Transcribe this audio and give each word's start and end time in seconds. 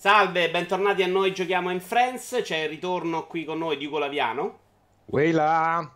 Salve, 0.00 0.50
bentornati 0.50 1.02
a 1.02 1.06
noi 1.06 1.34
Giochiamo 1.34 1.70
in 1.70 1.78
Friends. 1.78 2.40
C'è 2.42 2.56
il 2.56 2.70
ritorno 2.70 3.26
qui 3.26 3.44
con 3.44 3.58
noi 3.58 3.76
di 3.76 3.84
Ugo 3.84 3.98
Laviano. 3.98 4.58
Weila! 5.04 5.94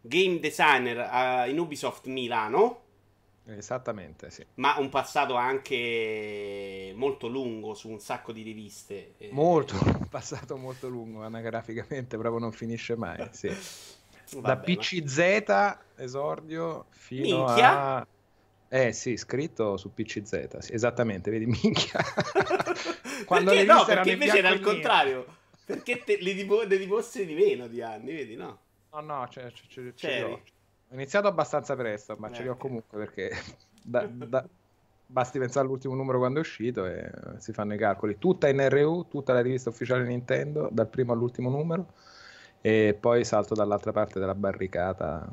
Game 0.00 0.40
designer 0.40 0.98
uh, 0.98 1.48
in 1.48 1.60
Ubisoft 1.60 2.06
Milano. 2.06 2.82
Esattamente, 3.44 4.32
sì. 4.32 4.44
Ma 4.54 4.74
un 4.78 4.88
passato 4.88 5.36
anche 5.36 6.92
molto 6.96 7.28
lungo 7.28 7.74
su 7.74 7.88
un 7.90 8.00
sacco 8.00 8.32
di 8.32 8.42
riviste. 8.42 9.14
Eh. 9.18 9.28
Molto, 9.30 9.76
un 9.86 10.08
passato 10.08 10.56
molto 10.56 10.88
lungo, 10.88 11.22
anagraficamente 11.22 12.18
proprio 12.18 12.40
non 12.40 12.50
finisce 12.50 12.96
mai, 12.96 13.24
sì. 13.30 13.54
da 14.40 14.56
PCZ 14.56 15.78
esordio 15.94 16.86
fino 16.90 17.44
Minchia? 17.44 17.98
a... 17.98 18.06
Eh 18.68 18.92
sì, 18.92 19.16
scritto 19.16 19.76
su 19.76 19.94
PCZ, 19.94 20.58
sì, 20.58 20.72
esattamente, 20.72 21.30
vedi, 21.30 21.46
minchia. 21.46 22.00
Quando 23.24 23.50
perché 23.50 23.64
no, 23.64 23.84
perché 23.84 24.12
invece 24.12 24.38
era 24.38 24.48
al 24.48 24.60
contrario. 24.60 25.26
Perché 25.64 26.02
te, 26.04 26.16
li 26.16 26.34
dimostri 26.34 27.24
di 27.24 27.34
meno 27.34 27.66
di 27.68 27.80
anni, 27.80 28.12
vedi, 28.12 28.36
no? 28.36 28.58
No, 28.92 29.00
no, 29.00 29.28
cioè, 29.28 29.50
cioè, 29.50 29.92
cioè, 29.94 30.24
ho 30.24 30.94
iniziato 30.94 31.26
abbastanza 31.26 31.74
presto, 31.74 32.16
ma 32.18 32.28
eh, 32.28 32.34
ce 32.34 32.42
li 32.42 32.48
ho 32.48 32.56
comunque 32.56 32.98
perché 32.98 33.36
da, 33.82 34.06
da, 34.06 34.46
basti 35.06 35.38
pensare 35.38 35.66
all'ultimo 35.66 35.94
numero 35.94 36.18
quando 36.18 36.38
è 36.38 36.42
uscito 36.42 36.86
e 36.86 37.10
si 37.38 37.52
fanno 37.52 37.74
i 37.74 37.78
calcoli. 37.78 38.18
Tutta 38.18 38.48
in 38.48 38.68
RU, 38.68 39.08
tutta 39.08 39.32
la 39.32 39.40
rivista 39.40 39.70
ufficiale 39.70 40.04
Nintendo, 40.04 40.68
dal 40.70 40.88
primo 40.88 41.12
all'ultimo 41.12 41.50
numero, 41.50 41.94
e 42.60 42.96
poi 42.98 43.24
salto 43.24 43.54
dall'altra 43.54 43.92
parte 43.92 44.20
della 44.20 44.34
barricata. 44.34 45.28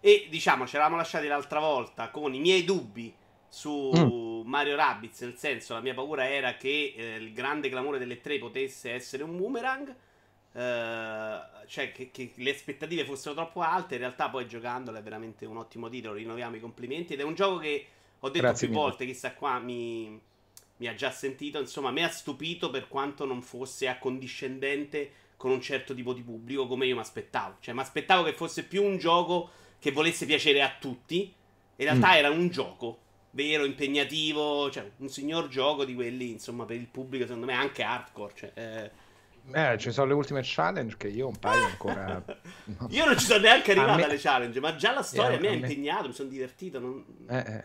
E 0.00 0.28
diciamo, 0.30 0.66
ci 0.66 0.76
eravamo 0.76 0.96
lasciati 0.96 1.26
l'altra 1.26 1.60
volta 1.60 2.10
con 2.10 2.34
i 2.34 2.40
miei 2.40 2.64
dubbi 2.64 3.14
su 3.48 3.90
mm. 3.94 4.29
Mario 4.42 4.76
Rabbids, 4.76 5.20
nel 5.22 5.36
senso 5.36 5.74
la 5.74 5.80
mia 5.80 5.94
paura 5.94 6.28
era 6.28 6.56
che 6.56 6.94
eh, 6.96 7.16
il 7.16 7.32
grande 7.32 7.68
clamore 7.68 7.98
delle 7.98 8.20
tre 8.20 8.38
potesse 8.38 8.92
essere 8.92 9.22
un 9.22 9.36
boomerang 9.36 9.94
Uh, 10.52 11.64
cioè 11.66 11.92
che, 11.92 12.10
che, 12.10 12.32
le 12.34 12.50
aspettative 12.50 13.04
fossero 13.04 13.34
troppo 13.34 13.60
alte. 13.60 13.94
In 13.94 14.00
realtà, 14.00 14.28
poi 14.28 14.48
giocandolo 14.48 14.98
è 14.98 15.02
veramente 15.02 15.46
un 15.46 15.56
ottimo 15.56 15.88
titolo. 15.88 16.14
Rinnoviamo 16.14 16.56
i 16.56 16.60
complimenti. 16.60 17.12
Ed 17.12 17.20
è 17.20 17.22
un 17.22 17.34
gioco 17.34 17.58
che 17.58 17.86
ho 18.18 18.28
detto 18.28 18.40
Grazie 18.40 18.66
più 18.66 18.76
mille. 18.76 18.88
volte. 18.88 19.06
Chissà 19.06 19.34
qua 19.34 19.58
mi, 19.58 20.20
mi, 20.76 20.86
ha 20.86 20.94
già 20.94 21.10
sentito. 21.10 21.60
Insomma, 21.60 21.90
mi 21.90 22.02
ha 22.02 22.08
stupito 22.08 22.70
per 22.70 22.88
quanto 22.88 23.24
non 23.24 23.42
fosse 23.42 23.86
accondiscendente 23.86 25.12
con 25.36 25.50
un 25.52 25.60
certo 25.60 25.94
tipo 25.94 26.12
di 26.12 26.22
pubblico 26.22 26.66
come 26.66 26.86
io 26.86 26.96
mi 26.96 27.00
aspettavo. 27.00 27.56
Cioè, 27.60 27.72
mi 27.72 27.80
aspettavo 27.80 28.24
che 28.24 28.32
fosse 28.32 28.64
più 28.64 28.82
un 28.82 28.98
gioco 28.98 29.50
che 29.78 29.92
volesse 29.92 30.26
piacere 30.26 30.62
a 30.62 30.74
tutti. 30.78 31.32
In 31.76 31.86
realtà 31.86 32.08
mm. 32.08 32.16
era 32.16 32.30
un 32.30 32.48
gioco 32.48 32.98
vero, 33.30 33.64
impegnativo. 33.64 34.70
Cioè, 34.70 34.90
un 34.98 35.08
signor 35.08 35.48
gioco 35.48 35.84
di 35.84 35.94
quelli, 35.94 36.30
insomma, 36.30 36.64
per 36.64 36.76
il 36.76 36.86
pubblico, 36.86 37.24
secondo 37.24 37.46
me, 37.46 37.54
anche 37.54 37.82
hardcore. 37.82 38.32
Cioè, 38.34 38.52
eh, 38.54 38.90
eh, 39.52 39.78
ci 39.78 39.90
sono 39.90 40.06
le 40.08 40.14
ultime 40.14 40.40
challenge 40.44 40.96
che 40.96 41.08
io 41.08 41.26
un 41.26 41.38
paio 41.38 41.64
ancora. 41.64 42.22
io 42.88 43.04
non 43.04 43.18
ci 43.18 43.24
sono 43.24 43.40
neanche 43.40 43.72
arrivato 43.72 43.96
me... 43.96 44.04
alle 44.04 44.18
challenge, 44.18 44.60
ma 44.60 44.76
già 44.76 44.92
la 44.92 45.02
storia 45.02 45.36
eh, 45.36 45.40
mi 45.40 45.46
ha 45.48 45.52
impegnato, 45.52 46.08
mi 46.08 46.14
sono 46.14 46.28
divertito. 46.28 46.78
Non... 46.78 47.04
Eh, 47.28 47.38
eh. 47.38 47.64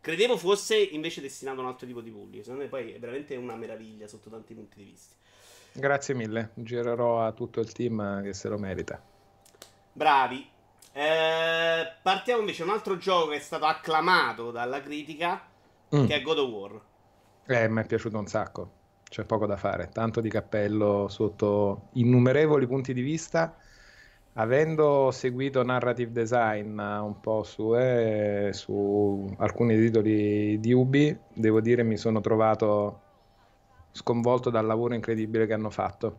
Credevo 0.00 0.36
fosse 0.36 0.76
invece 0.76 1.20
destinato 1.20 1.60
a 1.60 1.62
un 1.62 1.68
altro 1.68 1.86
tipo 1.86 2.00
di 2.00 2.10
pubblico. 2.10 2.42
Secondo 2.42 2.64
me 2.64 2.68
poi 2.68 2.92
è 2.92 2.98
veramente 2.98 3.36
una 3.36 3.56
meraviglia 3.56 4.06
sotto 4.08 4.28
tanti 4.28 4.54
punti 4.54 4.78
di 4.78 4.84
vista. 4.84 5.14
Grazie 5.74 6.14
mille, 6.14 6.50
girerò 6.54 7.24
a 7.24 7.32
tutto 7.32 7.60
il 7.60 7.72
team 7.72 8.22
che 8.22 8.34
se 8.34 8.48
lo 8.48 8.58
merita. 8.58 9.02
Bravi. 9.92 10.50
Eh, 10.92 11.92
partiamo 12.02 12.40
invece 12.40 12.64
da 12.64 12.70
un 12.70 12.76
altro 12.76 12.96
gioco 12.96 13.30
che 13.30 13.36
è 13.36 13.40
stato 13.40 13.64
acclamato 13.64 14.50
dalla 14.50 14.80
critica, 14.82 15.42
mm. 15.94 16.06
che 16.06 16.14
è 16.14 16.22
God 16.22 16.38
of 16.38 16.50
War. 16.50 16.80
Eh, 17.46 17.68
mi 17.68 17.82
è 17.82 17.86
piaciuto 17.86 18.18
un 18.18 18.26
sacco 18.26 18.80
c'è 19.12 19.24
poco 19.24 19.44
da 19.44 19.58
fare, 19.58 19.90
tanto 19.92 20.22
di 20.22 20.30
cappello 20.30 21.06
sotto 21.08 21.88
innumerevoli 21.92 22.66
punti 22.66 22.94
di 22.94 23.02
vista. 23.02 23.54
Avendo 24.34 25.10
seguito 25.10 25.62
narrative 25.62 26.12
design 26.12 26.78
un 26.78 27.20
po' 27.20 27.42
su, 27.42 27.76
eh, 27.76 28.48
su 28.54 29.34
alcuni 29.36 29.76
titoli 29.76 30.58
di 30.58 30.72
Ubi, 30.72 31.14
devo 31.34 31.60
dire 31.60 31.82
mi 31.82 31.98
sono 31.98 32.22
trovato 32.22 33.00
sconvolto 33.90 34.48
dal 34.48 34.64
lavoro 34.64 34.94
incredibile 34.94 35.46
che 35.46 35.52
hanno 35.52 35.68
fatto. 35.68 36.18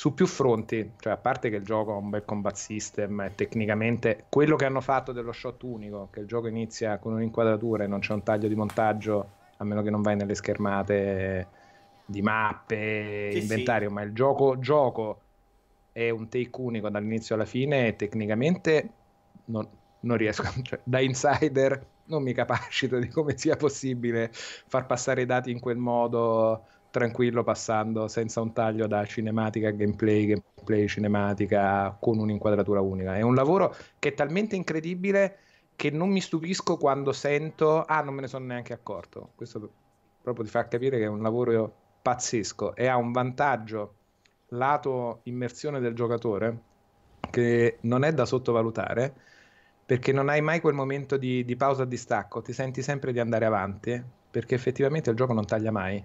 Su 0.00 0.14
più 0.14 0.26
fronti, 0.26 0.92
cioè 0.98 1.12
a 1.12 1.16
parte 1.18 1.50
che 1.50 1.56
il 1.56 1.62
gioco 1.62 1.92
ha 1.92 1.96
un 1.96 2.08
bel 2.08 2.24
combat 2.24 2.54
system 2.54 3.20
e 3.20 3.34
tecnicamente 3.34 4.24
quello 4.30 4.56
che 4.56 4.64
hanno 4.64 4.80
fatto 4.80 5.12
dello 5.12 5.30
shot 5.30 5.62
unico, 5.62 6.08
che 6.10 6.20
il 6.20 6.26
gioco 6.26 6.46
inizia 6.46 6.96
con 6.96 7.12
un'inquadratura 7.12 7.84
e 7.84 7.86
non 7.86 8.00
c'è 8.00 8.14
un 8.14 8.22
taglio 8.22 8.48
di 8.48 8.54
montaggio, 8.54 9.30
a 9.58 9.64
meno 9.64 9.82
che 9.82 9.90
non 9.90 10.00
vai 10.00 10.16
nelle 10.16 10.34
schermate 10.34 11.48
di 12.06 12.22
mappe, 12.22 13.28
sì, 13.30 13.40
inventario, 13.40 13.88
sì. 13.88 13.94
ma 13.94 14.00
il 14.00 14.14
gioco, 14.14 14.58
gioco 14.58 15.20
è 15.92 16.08
un 16.08 16.30
take 16.30 16.48
unico 16.52 16.88
dall'inizio 16.88 17.34
alla 17.34 17.44
fine 17.44 17.88
e 17.88 17.96
tecnicamente 17.96 18.90
non, 19.44 19.68
non 20.00 20.16
riesco, 20.16 20.44
cioè, 20.64 20.80
da 20.82 21.00
insider 21.00 21.86
non 22.04 22.22
mi 22.22 22.32
capacito 22.32 22.98
di 22.98 23.08
come 23.08 23.36
sia 23.36 23.56
possibile 23.56 24.30
far 24.32 24.86
passare 24.86 25.20
i 25.20 25.26
dati 25.26 25.50
in 25.50 25.60
quel 25.60 25.76
modo 25.76 26.64
tranquillo 26.90 27.42
passando 27.42 28.08
senza 28.08 28.40
un 28.40 28.52
taglio 28.52 28.86
da 28.86 29.04
cinematica 29.04 29.68
a 29.68 29.70
gameplay, 29.70 30.26
gameplay 30.26 30.88
cinematica 30.88 31.96
con 31.98 32.18
un'inquadratura 32.18 32.80
unica. 32.80 33.16
È 33.16 33.22
un 33.22 33.34
lavoro 33.34 33.74
che 33.98 34.10
è 34.10 34.14
talmente 34.14 34.56
incredibile 34.56 35.38
che 35.76 35.90
non 35.90 36.10
mi 36.10 36.20
stupisco 36.20 36.76
quando 36.76 37.12
sento 37.12 37.84
ah 37.84 38.02
non 38.02 38.14
me 38.14 38.22
ne 38.22 38.28
sono 38.28 38.46
neanche 38.46 38.72
accorto. 38.72 39.32
Questo 39.34 39.70
proprio 40.20 40.44
ti 40.44 40.50
fa 40.50 40.68
capire 40.68 40.98
che 40.98 41.04
è 41.04 41.08
un 41.08 41.22
lavoro 41.22 41.74
pazzesco 42.02 42.74
e 42.74 42.86
ha 42.86 42.96
un 42.96 43.12
vantaggio 43.12 43.94
lato 44.48 45.20
immersione 45.24 45.80
del 45.80 45.94
giocatore 45.94 46.68
che 47.30 47.78
non 47.82 48.04
è 48.04 48.12
da 48.12 48.26
sottovalutare 48.26 49.14
perché 49.86 50.12
non 50.12 50.28
hai 50.28 50.40
mai 50.40 50.60
quel 50.60 50.74
momento 50.74 51.16
di, 51.16 51.44
di 51.44 51.56
pausa 51.56 51.82
a 51.82 51.86
distacco, 51.86 52.42
ti 52.42 52.52
senti 52.52 52.82
sempre 52.82 53.12
di 53.12 53.18
andare 53.18 53.44
avanti 53.44 54.00
perché 54.30 54.54
effettivamente 54.54 55.10
il 55.10 55.16
gioco 55.16 55.32
non 55.32 55.44
taglia 55.44 55.72
mai. 55.72 56.00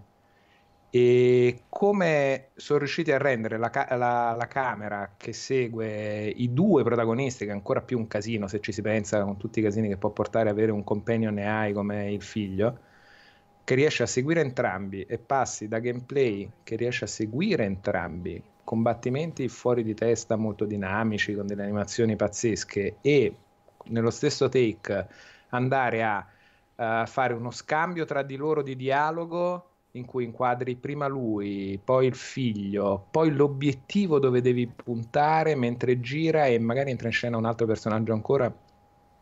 E 0.97 1.63
come 1.67 2.51
sono 2.55 2.79
riusciti 2.79 3.11
a 3.11 3.17
rendere 3.17 3.57
la, 3.57 3.69
la, 3.97 4.33
la, 4.37 4.47
camera 4.47 5.15
che 5.17 5.33
segue 5.33 6.25
i 6.27 6.53
due 6.53 6.83
protagonisti, 6.83 7.43
che 7.43 7.51
è 7.51 7.53
ancora 7.53 7.81
più 7.81 7.97
un 7.97 8.07
casino 8.07 8.47
se 8.47 8.61
ci 8.61 8.71
si 8.71 8.81
pensa, 8.81 9.21
con 9.21 9.35
tutti 9.35 9.59
i 9.59 9.61
casini 9.61 9.89
che 9.89 9.97
può 9.97 10.11
portare 10.11 10.49
avere 10.49 10.71
un 10.71 10.85
companion 10.85 11.37
AI 11.37 11.73
come 11.73 12.13
il 12.13 12.21
figlio, 12.21 12.79
che 13.65 13.75
riesce 13.75 14.03
a 14.03 14.05
seguire 14.05 14.39
entrambi 14.39 15.01
e 15.01 15.17
passi 15.17 15.67
da 15.67 15.79
gameplay 15.79 16.49
che 16.63 16.77
riesce 16.77 17.03
a 17.03 17.07
seguire 17.09 17.65
entrambi, 17.65 18.41
combattimenti 18.63 19.49
fuori 19.49 19.83
di 19.83 19.95
testa 19.95 20.37
molto 20.37 20.63
dinamici 20.63 21.35
con 21.35 21.45
delle 21.45 21.63
animazioni 21.63 22.15
pazzesche 22.15 22.99
e 23.01 23.35
nello 23.87 24.11
stesso 24.11 24.47
take 24.47 25.07
andare 25.49 26.03
a 26.03 26.25
uh, 26.75 27.05
fare 27.05 27.33
uno 27.33 27.51
scambio 27.51 28.05
tra 28.05 28.23
di 28.23 28.37
loro 28.37 28.61
di 28.61 28.77
dialogo 28.77 29.71
in 29.95 30.05
cui 30.05 30.25
inquadri 30.25 30.75
prima 30.75 31.07
lui, 31.07 31.79
poi 31.83 32.07
il 32.07 32.15
figlio, 32.15 33.07
poi 33.11 33.31
l'obiettivo 33.31 34.19
dove 34.19 34.41
devi 34.41 34.67
puntare 34.67 35.55
mentre 35.55 35.99
gira 35.99 36.45
e 36.45 36.59
magari 36.59 36.91
entra 36.91 37.07
in 37.07 37.13
scena 37.13 37.37
un 37.37 37.45
altro 37.45 37.65
personaggio 37.65 38.13
ancora. 38.13 38.53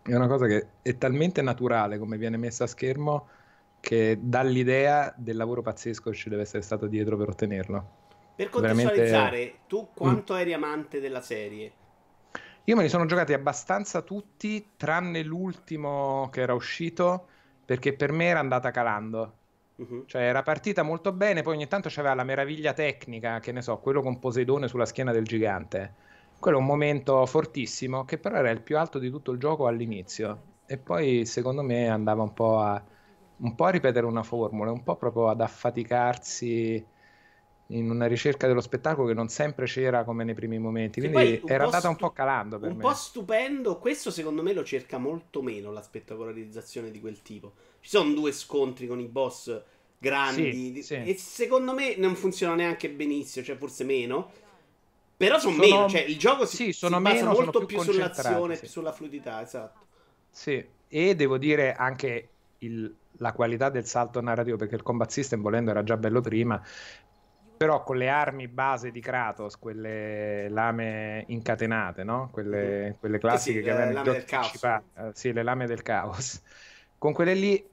È 0.02 0.14
una 0.14 0.28
cosa 0.28 0.48
che 0.48 0.68
è 0.82 0.98
talmente 0.98 1.42
naturale 1.42 1.98
come 1.98 2.18
viene 2.18 2.38
messa 2.38 2.64
a 2.64 2.68
schermo 2.68 3.28
che 3.80 4.18
dà 4.20 4.42
l'idea 4.42 5.14
del 5.16 5.38
lavoro 5.38 5.62
pazzesco 5.62 6.10
che 6.10 6.16
ci 6.16 6.30
deve 6.30 6.42
essere 6.42 6.64
stato 6.64 6.88
dietro 6.88 7.18
per 7.18 7.30
ottenerlo. 7.30 8.02
Per 8.36 8.50
contestualizzare, 8.50 9.38
Veramente... 9.38 9.60
tu 9.68 9.90
quanto 9.94 10.34
mm. 10.34 10.38
eri 10.38 10.54
amante 10.54 11.00
della 11.00 11.22
serie? 11.22 11.72
Io 12.64 12.76
me 12.76 12.82
li 12.84 12.90
sono 12.90 13.06
giocati 13.06 13.34
abbastanza 13.34 14.02
tutti, 14.02 14.70
tranne 14.76 15.22
l'ultimo 15.22 16.30
che 16.32 16.42
era 16.42 16.54
uscito, 16.54 17.28
perché 17.64 17.94
per 17.94 18.12
me 18.12 18.26
era 18.26 18.40
andata 18.40 18.72
calando. 18.72 19.42
Uh-huh. 19.76 20.06
Cioè 20.06 20.22
era 20.22 20.44
partita 20.44 20.84
molto 20.84 21.12
bene, 21.12 21.42
poi 21.42 21.56
ogni 21.56 21.68
tanto 21.68 21.90
c'aveva 21.92 22.14
la 22.14 22.24
meraviglia 22.24 22.74
tecnica, 22.74 23.40
che 23.40 23.52
ne 23.52 23.62
so, 23.62 23.78
quello 23.80 24.02
con 24.02 24.20
Poseidone 24.20 24.68
sulla 24.68 24.86
schiena 24.86 25.12
del 25.12 25.26
gigante. 25.26 25.94
Quello 26.40 26.58
è 26.58 26.60
un 26.60 26.68
momento 26.68 27.26
fortissimo, 27.26 28.06
che 28.06 28.18
però 28.18 28.38
era 28.38 28.50
il 28.50 28.62
più 28.62 28.78
alto 28.78 29.00
di 29.00 29.10
tutto 29.10 29.32
il 29.32 29.40
gioco 29.40 29.66
all'inizio. 29.68 30.52
E 30.66 30.78
poi 30.78 31.26
secondo 31.26 31.62
me 31.62 31.88
andava 31.90 32.22
un 32.24 32.34
po' 32.34 32.60
a 32.60 32.84
un 33.36 33.56
po' 33.56 33.66
a 33.66 33.70
ripetere 33.70 34.06
una 34.06 34.24
formula, 34.24 34.72
un 34.72 34.84
po' 34.84 34.96
proprio 34.96 35.30
ad 35.30 35.42
affaticarsi 35.42 36.86
in 37.68 37.90
una 37.90 38.06
ricerca 38.06 38.48
dello 38.48 38.62
spettacolo 38.62 39.08
che 39.08 39.14
non 39.14 39.30
sempre 39.30 39.66
c'era 39.66 40.04
come 40.04 40.24
nei 40.24 40.34
primi 40.34 40.60
momenti. 40.60 41.00
Quindi 41.00 41.42
era 41.46 41.64
andata 41.66 41.80
stu- 41.80 41.90
un 41.90 41.96
po' 41.98 42.12
calando 42.12 42.60
per 42.60 42.72
un 42.72 42.78
me. 42.78 42.84
Un 42.84 42.90
po' 42.90 42.96
stupendo. 42.96 43.80
Questo 43.80 44.12
secondo 44.12 44.44
me 44.44 44.54
lo 44.54 44.64
cerca 44.64 44.98
molto 44.98 45.42
meno 45.42 45.72
la 45.72 45.82
spettacolarizzazione 45.82 46.92
di 46.92 47.00
quel 47.00 47.22
tipo. 47.22 47.54
Ci 47.84 47.90
sono 47.90 48.14
due 48.14 48.32
scontri 48.32 48.88
con 48.88 49.02
i 49.02 49.08
boss 49.08 49.62
grandi. 49.98 50.76
Sì, 50.76 50.84
sì. 50.84 50.94
E 50.96 51.18
secondo 51.18 51.74
me 51.74 51.98
non 51.98 52.16
funziona 52.16 52.56
neanche 52.56 52.90
benissimo, 52.90 53.44
cioè 53.44 53.58
forse 53.58 53.84
meno. 53.84 54.32
Però 55.18 55.38
sono, 55.38 55.56
sono 55.56 55.68
meno, 55.68 55.90
cioè 55.90 56.00
il 56.00 56.18
gioco 56.18 56.46
si, 56.46 56.56
sì, 56.56 56.72
sono 56.72 56.96
si 56.96 57.02
meno, 57.02 57.26
basa 57.26 57.42
molto 57.42 57.66
più, 57.66 57.76
più 57.76 57.82
sull'azione, 57.82 58.56
più 58.56 58.70
sulla 58.70 58.94
fluidità, 58.94 59.42
esatto. 59.42 59.86
Sì, 60.32 60.66
e 60.88 61.16
devo 61.16 61.38
dire 61.38 61.74
anche 61.74 62.30
il, 62.60 62.96
la 63.18 63.34
qualità 63.34 63.70
del 63.70 63.86
salto 63.86 64.22
narrativo, 64.22 64.56
perché 64.56 64.76
il 64.76 64.82
combat 64.82 65.10
system 65.10 65.42
volendo 65.42 65.72
era 65.72 65.84
già 65.84 65.98
bello 65.98 66.22
prima, 66.22 66.66
però 67.58 67.84
con 67.84 67.98
le 67.98 68.08
armi 68.08 68.48
base 68.48 68.92
di 68.92 69.02
Kratos, 69.02 69.58
quelle 69.60 70.48
lame 70.48 71.26
incatenate, 71.28 72.06
no? 72.06 72.30
quelle, 72.32 72.96
quelle 72.98 73.20
classiche 73.20 73.60
eh 73.60 73.62
sì, 73.62 73.68
che 73.68 73.72
avevano 73.72 74.12
il 74.14 74.24
principale, 74.24 74.84
uh, 74.96 75.12
sì, 75.14 75.34
le 75.34 75.44
lame 75.44 75.68
del 75.68 75.82
caos, 75.82 76.42
con 76.98 77.12
quelle 77.12 77.34
lì 77.34 77.72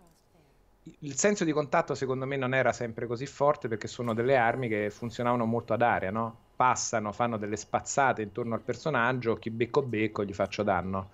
il 1.00 1.16
senso 1.16 1.44
di 1.44 1.52
contatto 1.52 1.94
secondo 1.94 2.26
me 2.26 2.36
non 2.36 2.54
era 2.54 2.72
sempre 2.72 3.06
così 3.06 3.26
forte 3.26 3.68
perché 3.68 3.88
sono 3.88 4.14
delle 4.14 4.36
armi 4.36 4.68
che 4.68 4.90
funzionavano 4.90 5.44
molto 5.44 5.72
ad 5.72 5.82
aria, 5.82 6.10
no? 6.10 6.48
Passano, 6.56 7.12
fanno 7.12 7.38
delle 7.38 7.56
spazzate 7.56 8.22
intorno 8.22 8.54
al 8.54 8.60
personaggio, 8.60 9.36
chi 9.36 9.50
becco 9.50 9.82
becco 9.82 10.24
gli 10.24 10.34
faccio 10.34 10.62
danno. 10.62 11.10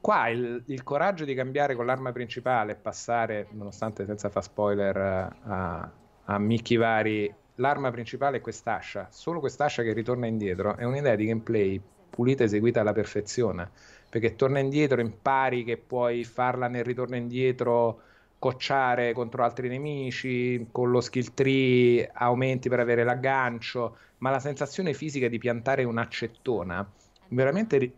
Qua 0.00 0.28
il, 0.28 0.62
il 0.66 0.82
coraggio 0.82 1.24
di 1.24 1.34
cambiare 1.34 1.74
con 1.74 1.86
l'arma 1.86 2.12
principale 2.12 2.72
e 2.72 2.76
passare, 2.76 3.48
nonostante 3.50 4.06
senza 4.06 4.28
far 4.30 4.42
spoiler, 4.42 4.96
a, 4.96 5.90
a 6.24 6.38
Mickey 6.38 6.76
vari, 6.76 7.34
l'arma 7.56 7.90
principale 7.90 8.38
è 8.38 8.40
quest'ascia, 8.40 9.08
solo 9.10 9.40
quest'ascia 9.40 9.82
che 9.82 9.92
ritorna 9.92 10.26
indietro, 10.26 10.76
è 10.76 10.84
un'idea 10.84 11.16
di 11.16 11.26
gameplay 11.26 11.80
pulita 12.08 12.44
eseguita 12.44 12.80
alla 12.80 12.92
perfezione, 12.92 13.70
perché 14.08 14.34
torna 14.34 14.58
indietro, 14.58 15.00
impari 15.00 15.64
che 15.64 15.76
puoi 15.76 16.24
farla 16.24 16.68
nel 16.68 16.84
ritorno 16.84 17.16
indietro 17.16 18.02
cocciare 18.38 19.12
contro 19.12 19.42
altri 19.42 19.68
nemici, 19.68 20.68
con 20.70 20.90
lo 20.90 21.00
skill 21.00 21.34
tree 21.34 22.08
aumenti 22.12 22.68
per 22.68 22.80
avere 22.80 23.04
l'aggancio, 23.04 23.96
ma 24.18 24.30
la 24.30 24.40
sensazione 24.40 24.94
fisica 24.94 25.28
di 25.28 25.38
piantare 25.38 25.84
un'accettona 25.84 26.88
veramente 27.28 27.92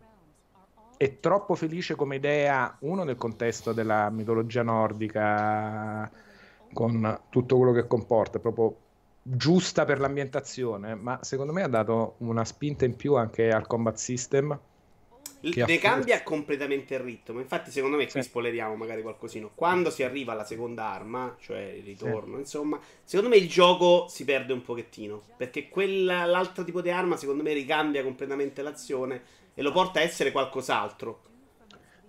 è 0.97 1.19
troppo 1.19 1.55
felice 1.55 1.95
come 1.95 2.17
idea, 2.17 2.75
uno 2.81 3.03
nel 3.03 3.15
contesto 3.15 3.73
della 3.73 4.09
mitologia 4.09 4.61
nordica, 4.61 6.09
con 6.73 7.21
tutto 7.29 7.57
quello 7.57 7.71
che 7.71 7.87
comporta, 7.87 8.39
proprio 8.39 8.77
giusta 9.23 9.85
per 9.85 9.99
l'ambientazione, 9.99 10.95
ma 10.95 11.19
secondo 11.21 11.53
me 11.53 11.63
ha 11.63 11.67
dato 11.67 12.15
una 12.19 12.45
spinta 12.45 12.85
in 12.85 12.95
più 12.95 13.15
anche 13.15 13.49
al 13.49 13.67
combat 13.67 13.95
system 13.95 14.59
ne 15.41 15.77
cambia 15.77 16.21
completamente 16.23 16.95
il 16.95 16.99
ritmo. 17.01 17.39
Infatti, 17.39 17.71
secondo 17.71 17.97
me, 17.97 18.03
qui 18.03 18.21
sì. 18.21 18.27
spoileriamo 18.27 18.75
magari 18.75 19.01
qualcosina. 19.01 19.49
Quando 19.53 19.89
si 19.89 20.03
arriva 20.03 20.33
alla 20.33 20.45
seconda 20.45 20.85
arma, 20.85 21.35
cioè 21.39 21.59
il 21.59 21.83
ritorno, 21.83 22.35
sì. 22.35 22.39
insomma, 22.41 22.79
secondo 23.03 23.33
me 23.33 23.39
il 23.39 23.49
gioco 23.49 24.07
si 24.07 24.23
perde 24.23 24.53
un 24.53 24.61
pochettino. 24.61 25.21
Perché 25.37 25.69
quella, 25.69 26.25
l'altro 26.25 26.63
tipo 26.63 26.81
di 26.81 26.89
arma, 26.89 27.17
secondo 27.17 27.43
me, 27.43 27.53
ricambia 27.53 28.03
completamente 28.03 28.61
l'azione 28.61 29.21
e 29.53 29.61
lo 29.61 29.71
porta 29.71 29.99
a 29.99 30.03
essere 30.03 30.31
qualcos'altro. 30.31 31.29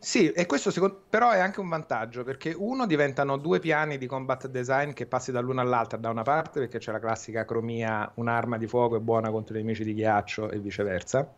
Sì, 0.02 0.32
e 0.32 0.46
questo 0.46 0.72
secondo... 0.72 1.00
però 1.08 1.30
è 1.30 1.38
anche 1.38 1.60
un 1.60 1.68
vantaggio 1.68 2.24
perché 2.24 2.52
uno 2.52 2.86
diventano 2.86 3.36
due 3.36 3.60
piani 3.60 3.98
di 3.98 4.06
combat 4.06 4.48
design 4.48 4.90
che 4.94 5.06
passi 5.06 5.30
dall'una 5.30 5.62
all'altra, 5.62 5.96
da 5.96 6.10
una 6.10 6.22
parte 6.22 6.58
perché 6.58 6.78
c'è 6.78 6.90
la 6.90 6.98
classica 6.98 7.44
cromia, 7.44 8.10
un'arma 8.16 8.58
di 8.58 8.66
fuoco 8.66 8.96
è 8.96 8.98
buona 8.98 9.30
contro 9.30 9.54
i 9.54 9.60
nemici 9.60 9.84
di 9.84 9.94
ghiaccio 9.94 10.50
e 10.50 10.58
viceversa. 10.58 11.32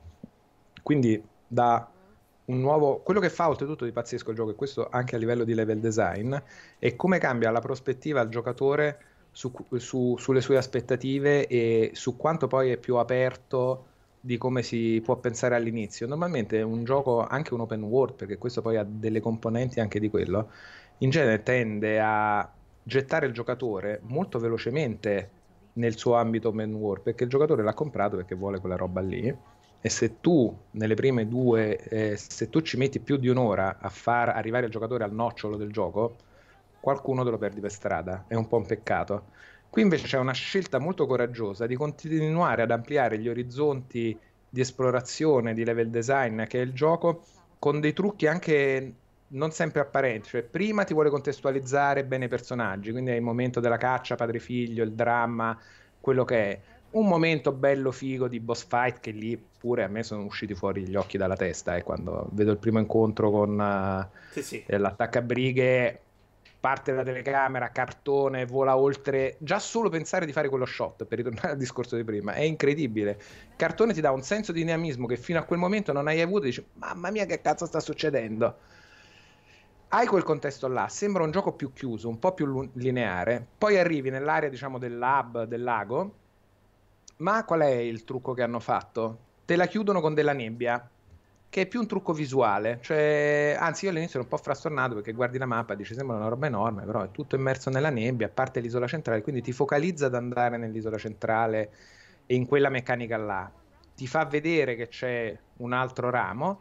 Quindi 0.83 1.23
da 1.55 1.89
un 2.47 2.61
nuovo... 2.61 2.99
Quello 2.99 3.21
che 3.21 3.31
fa 3.31 3.49
oltretutto 3.49 3.85
di 3.85 3.93
pazzesco 3.93 4.31
il 4.31 4.37
gioco, 4.37 4.51
e 4.51 4.55
questo 4.55 4.89
anche 4.91 5.15
a 5.15 5.19
livello 5.19 5.45
di 5.45 5.55
level 5.55 5.79
design, 5.79 6.35
è 6.79 6.97
come 6.97 7.19
cambia 7.19 7.51
la 7.51 7.61
prospettiva 7.61 8.21
al 8.21 8.29
giocatore 8.29 8.99
su, 9.31 9.53
su, 9.77 10.17
sulle 10.19 10.41
sue 10.41 10.57
aspettative 10.57 11.47
e 11.47 11.93
su 11.95 12.17
quanto 12.17 12.47
poi 12.49 12.71
è 12.71 12.77
più 12.77 12.97
aperto 12.97 13.87
di 14.21 14.37
come 14.37 14.63
si 14.63 15.01
può 15.03 15.17
pensare 15.17 15.55
all'inizio. 15.55 16.07
Normalmente 16.07 16.61
un 16.61 16.85
gioco, 16.85 17.25
anche 17.25 17.55
un 17.55 17.61
open 17.61 17.83
world, 17.85 18.15
perché 18.15 18.37
questo 18.37 18.61
poi 18.61 18.77
ha 18.77 18.85
delle 18.87 19.21
componenti 19.21 19.81
anche 19.81 20.01
di 20.01 20.11
quello, 20.11 20.51
in 20.99 21.11
genere 21.11 21.43
tende 21.43 22.01
a 22.01 22.51
gettare 22.83 23.27
il 23.27 23.33
giocatore 23.33 24.01
molto 24.03 24.39
velocemente 24.39 25.31
nel 25.75 25.97
suo 25.97 26.15
ambito 26.15 26.49
open 26.49 26.75
world, 26.75 27.03
perché 27.03 27.25
il 27.25 27.31
giocatore 27.31 27.63
l'ha 27.63 27.75
comprato 27.75 28.17
perché 28.17 28.35
vuole 28.35 28.61
quella 28.61 28.77
roba 28.77 29.01
lì 29.01 29.35
e 29.87 29.91
se 29.91 30.19
tu 30.19 30.59
nelle 30.71 30.95
prime 30.95 31.29
due, 31.29 31.77
eh, 31.77 32.17
se 32.17 32.49
tu 32.49 32.63
ci 32.63 32.79
metti 32.79 33.01
più 33.01 33.19
di 33.19 33.29
un'ora 33.29 33.77
a 33.79 33.91
far 33.91 34.31
arrivare 34.31 34.65
il 34.65 34.73
giocatore 34.73 35.05
al 35.05 35.13
nocciolo 35.13 35.59
del 35.59 35.71
gioco, 35.71 36.17
qualcuno 36.81 37.23
te 37.23 37.29
lo 37.29 37.37
perdi 37.37 37.61
per 37.61 37.71
strada, 37.71 38.25
è 38.27 38.35
un 38.35 38.49
po' 38.49 38.57
un 38.57 38.65
peccato. 38.65 39.27
Qui 39.69 39.83
invece 39.83 40.07
c'è 40.07 40.17
una 40.17 40.33
scelta 40.33 40.79
molto 40.79 41.05
coraggiosa 41.05 41.67
di 41.67 41.77
continuare 41.77 42.63
ad 42.63 42.71
ampliare 42.71 43.19
gli 43.19 43.29
orizzonti 43.29 44.19
di 44.49 44.61
esplorazione, 44.61 45.53
di 45.53 45.67
level 45.67 45.91
design 45.91 46.45
che 46.45 46.61
è 46.61 46.63
il 46.63 46.73
gioco, 46.73 47.23
con 47.59 47.79
dei 47.81 47.93
trucchi 47.93 48.27
anche 48.27 48.95
non 49.29 49.51
sempre 49.51 49.83
apparenti, 49.83 50.31
cioè 50.31 50.45
prima 50.45 50.85
ti 50.85 50.95
vuole 50.95 51.11
contestualizzare 51.11 52.07
bene 52.07 52.25
i 52.25 52.29
personaggi, 52.29 52.91
quindi 52.91 53.11
è 53.11 53.17
il 53.17 53.21
momento 53.21 53.61
della 53.61 53.77
caccia 53.77 54.15
padre-figlio, 54.15 54.83
il 54.83 54.95
dramma, 54.95 55.61
quello 56.01 56.25
che 56.25 56.37
è 56.37 56.61
un 56.95 57.07
momento 57.07 57.53
bello 57.53 57.91
figo 57.91 58.29
di 58.29 58.41
boss 58.41 58.67
fight 58.67 59.01
che 59.01 59.11
lì 59.11 59.37
pure 59.59 59.85
a 59.85 59.89
me 59.89 60.03
sono 60.03 60.25
usciti 60.25 60.55
fuori 60.55 60.87
gli 60.87 60.97
occhi 60.97 61.17
dalla 61.17 61.37
testa 61.37 61.77
eh, 61.77 61.83
quando 61.83 62.29
vedo 62.33 62.53
il 62.53 62.59
primo 62.59 62.79
incontro 62.79 63.31
con 63.31 63.59
uh, 63.59 64.19
sì, 64.33 64.43
sì. 64.43 64.65
l'attaccabrighe 64.67 66.01
parte 66.65 66.93
la 66.93 67.03
telecamera, 67.03 67.69
cartone, 67.69 68.47
vola 68.47 68.79
oltre. 68.79 69.37
Già 69.39 69.59
solo 69.59 69.91
pensare 69.91 70.25
di 70.25 70.33
fare 70.33 70.49
quello 70.49 70.65
shot, 70.65 71.05
per 71.05 71.19
ritornare 71.19 71.51
al 71.51 71.57
discorso 71.59 71.95
di 71.95 72.05
prima, 72.05 72.33
è 72.33 72.41
incredibile. 72.41 73.19
Il 73.51 73.57
cartone 73.57 73.93
ti 73.93 74.01
dà 74.01 74.11
un 74.13 74.23
senso 74.23 74.51
di 74.51 74.61
dinamismo 74.61 75.07
che 75.07 75.19
fino 75.19 75.39
a 75.39 75.43
quel 75.43 75.59
momento 75.59 75.93
non 75.93 76.09
hai 76.09 76.23
avuto. 76.23 76.47
Dici, 76.47 76.65
mamma 76.77 77.11
mia, 77.11 77.27
che 77.27 77.43
cazzo 77.43 77.67
sta 77.67 77.81
succedendo? 77.81 78.57
Hai 79.89 80.07
quel 80.07 80.23
contesto 80.23 80.67
là, 80.67 80.89
sembra 80.89 81.23
un 81.23 81.33
gioco 81.33 81.53
più 81.53 81.71
chiuso, 81.75 82.09
un 82.09 82.19
po' 82.19 82.33
più 82.33 82.67
lineare. 82.73 83.47
Poi 83.59 83.79
arrivi 83.79 84.09
nell'area, 84.09 84.49
diciamo, 84.49 84.79
del 84.79 84.97
lab, 84.97 85.45
del 85.45 85.63
lago 85.63 86.15
ma 87.19 87.45
qual 87.45 87.61
è 87.61 87.75
il 87.75 88.05
trucco 88.05 88.33
che 88.33 88.43
hanno 88.43 88.61
fatto? 88.61 89.19
Te 89.45 89.57
la 89.57 89.67
chiudono 89.67 90.01
con 90.01 90.15
della 90.15 90.33
nebbia, 90.33 90.89
che 91.49 91.61
è 91.61 91.67
più 91.67 91.79
un 91.79 91.87
trucco 91.87 92.13
visuale. 92.13 92.79
Cioè, 92.83 93.57
anzi, 93.59 93.85
io 93.85 93.93
all'inizio 93.93 94.19
ero 94.19 94.29
un 94.29 94.37
po' 94.37 94.43
frastornato 94.43 94.95
perché 94.95 95.13
guardi 95.13 95.39
la 95.39 95.47
mappa 95.47 95.75
e 95.75 95.77
dici 95.77 95.95
sembra 95.95 96.17
una 96.17 96.29
roba 96.29 96.47
enorme, 96.47 96.85
però 96.85 97.03
è 97.03 97.11
tutto 97.13 97.37
immerso 97.37 97.71
nella 97.71 97.91
nebbia, 97.91 98.27
a 98.27 98.31
parte 98.31 98.59
l'isola 98.59 98.89
centrale, 98.89 99.23
quindi 99.23 99.43
ti 99.43 99.53
focalizza 99.53 100.07
ad 100.07 100.15
andare 100.15 100.57
nell'isola 100.57 100.99
centrale 100.99 101.71
e 102.27 102.35
in 102.35 102.47
quella 102.47 102.71
meccanica 102.71 103.17
là. 103.17 103.51
Ti 103.95 104.07
fa 104.09 104.25
vedere 104.25 104.75
che 104.75 104.89
c'è 104.89 105.39
un 105.59 105.73
altro 105.73 106.11
ramo. 106.11 106.61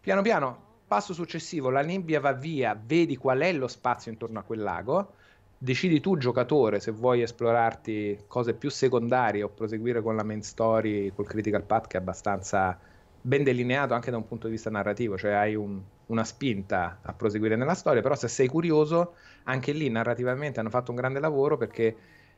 Piano 0.00 0.22
piano, 0.22 0.62
passo 0.86 1.12
successivo, 1.12 1.70
la 1.70 1.82
nebbia 1.82 2.20
va 2.20 2.32
via, 2.32 2.80
vedi 2.80 3.16
qual 3.16 3.40
è 3.40 3.52
lo 3.52 3.66
spazio 3.66 4.12
intorno 4.12 4.38
a 4.38 4.42
quel 4.42 4.60
lago 4.60 5.14
decidi 5.58 6.00
tu 6.00 6.16
giocatore 6.16 6.78
se 6.78 6.92
vuoi 6.92 7.20
esplorarti 7.22 8.24
cose 8.28 8.54
più 8.54 8.70
secondarie 8.70 9.42
o 9.42 9.48
proseguire 9.48 10.00
con 10.00 10.14
la 10.14 10.22
main 10.22 10.42
story 10.42 11.12
col 11.12 11.26
critical 11.26 11.64
path 11.64 11.88
che 11.88 11.96
è 11.96 12.00
abbastanza 12.00 12.78
ben 13.20 13.42
delineato 13.42 13.92
anche 13.92 14.12
da 14.12 14.16
un 14.16 14.26
punto 14.26 14.46
di 14.46 14.52
vista 14.52 14.70
narrativo, 14.70 15.18
cioè 15.18 15.32
hai 15.32 15.54
un, 15.56 15.82
una 16.06 16.24
spinta 16.24 17.00
a 17.02 17.12
proseguire 17.12 17.56
nella 17.56 17.74
storia, 17.74 18.00
però 18.00 18.14
se 18.14 18.28
sei 18.28 18.46
curioso, 18.46 19.16
anche 19.44 19.72
lì 19.72 19.90
narrativamente 19.90 20.60
hanno 20.60 20.70
fatto 20.70 20.92
un 20.92 20.96
grande 20.96 21.18
lavoro 21.18 21.56
perché 21.56 21.96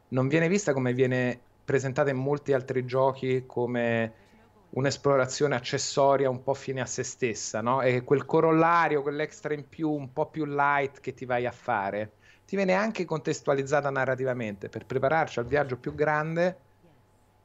non 0.08 0.26
viene 0.26 0.48
vista 0.48 0.72
come 0.72 0.94
viene 0.94 1.38
presentata 1.64 2.10
in 2.10 2.16
molti 2.16 2.52
altri 2.54 2.84
giochi 2.86 3.44
come 3.46 4.14
un'esplorazione 4.70 5.54
accessoria 5.54 6.30
un 6.30 6.42
po' 6.42 6.54
fine 6.54 6.80
a 6.80 6.86
se 6.86 7.02
stessa, 7.02 7.60
no? 7.60 7.82
E 7.82 8.02
quel 8.02 8.24
corollario, 8.24 9.02
quell'extra 9.02 9.52
in 9.54 9.68
più, 9.68 9.90
un 9.90 10.12
po' 10.12 10.30
più 10.30 10.44
light 10.46 11.00
che 11.00 11.12
ti 11.12 11.26
vai 11.26 11.46
a 11.46 11.52
fare 11.52 12.14
ti 12.50 12.56
viene 12.56 12.72
anche 12.72 13.04
contestualizzata 13.04 13.90
narrativamente 13.90 14.68
per 14.68 14.84
prepararci 14.84 15.38
al 15.38 15.46
viaggio 15.46 15.76
più 15.76 15.94
grande. 15.94 16.58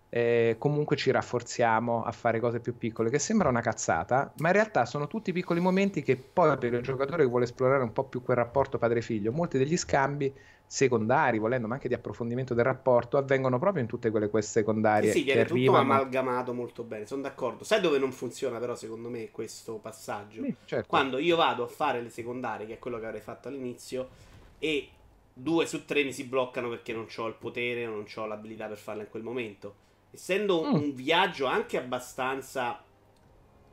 Eh, 0.09 0.55
comunque 0.57 0.95
ci 0.95 1.11
rafforziamo 1.11 2.03
a 2.03 2.11
fare 2.11 2.39
cose 2.39 2.59
più 2.59 2.75
piccole, 2.75 3.11
che 3.11 3.19
sembra 3.19 3.49
una 3.49 3.61
cazzata, 3.61 4.33
ma 4.37 4.47
in 4.47 4.53
realtà 4.55 4.85
sono 4.85 5.05
tutti 5.05 5.31
piccoli 5.31 5.59
momenti 5.59 6.01
che 6.01 6.15
poi 6.15 6.57
per 6.57 6.73
il 6.73 6.81
giocatore 6.81 7.21
che 7.21 7.29
vuole 7.29 7.43
esplorare 7.43 7.83
un 7.83 7.93
po' 7.93 8.05
più 8.05 8.23
quel 8.23 8.37
rapporto 8.37 8.79
padre-figlio, 8.79 9.31
molti 9.31 9.59
degli 9.59 9.77
scambi 9.77 10.33
secondari, 10.65 11.37
volendo, 11.37 11.67
ma 11.67 11.75
anche 11.75 11.87
di 11.87 11.93
approfondimento 11.93 12.55
del 12.55 12.65
rapporto, 12.65 13.17
avvengono 13.17 13.59
proprio 13.59 13.83
in 13.83 13.87
tutte 13.87 14.09
quelle 14.09 14.29
quest 14.29 14.49
secondarie. 14.49 15.11
Sì, 15.11 15.19
sì 15.19 15.23
viene 15.25 15.43
tutto 15.43 15.53
arrivano... 15.53 15.81
amalgamato 15.81 16.51
molto 16.51 16.81
bene, 16.81 17.05
sono 17.05 17.21
d'accordo. 17.21 17.63
Sai 17.63 17.79
dove 17.79 17.99
non 17.99 18.11
funziona 18.11 18.57
però 18.57 18.73
secondo 18.73 19.09
me 19.09 19.29
questo 19.29 19.75
passaggio? 19.75 20.41
Sì, 20.41 20.55
certo. 20.65 20.87
Quando 20.87 21.19
io 21.19 21.35
vado 21.35 21.63
a 21.63 21.67
fare 21.67 22.01
le 22.01 22.09
secondarie, 22.09 22.65
che 22.65 22.73
è 22.73 22.79
quello 22.79 22.97
che 22.97 23.05
avrei 23.05 23.21
fatto 23.21 23.49
all'inizio, 23.49 24.24
e 24.59 24.89
due 25.33 25.65
su 25.65 25.85
tre 25.85 26.03
mi 26.03 26.13
si 26.13 26.23
bloccano 26.23 26.69
perché 26.69 26.93
non 26.93 27.07
ho 27.15 27.27
il 27.27 27.35
potere, 27.35 27.85
non 27.85 28.05
ho 28.13 28.25
l'abilità 28.25 28.67
per 28.67 28.77
farla 28.77 29.03
in 29.03 29.09
quel 29.09 29.23
momento. 29.23 29.83
Essendo 30.11 30.63
mm. 30.63 30.73
un 30.73 30.95
viaggio 30.95 31.45
anche 31.45 31.77
abbastanza 31.77 32.81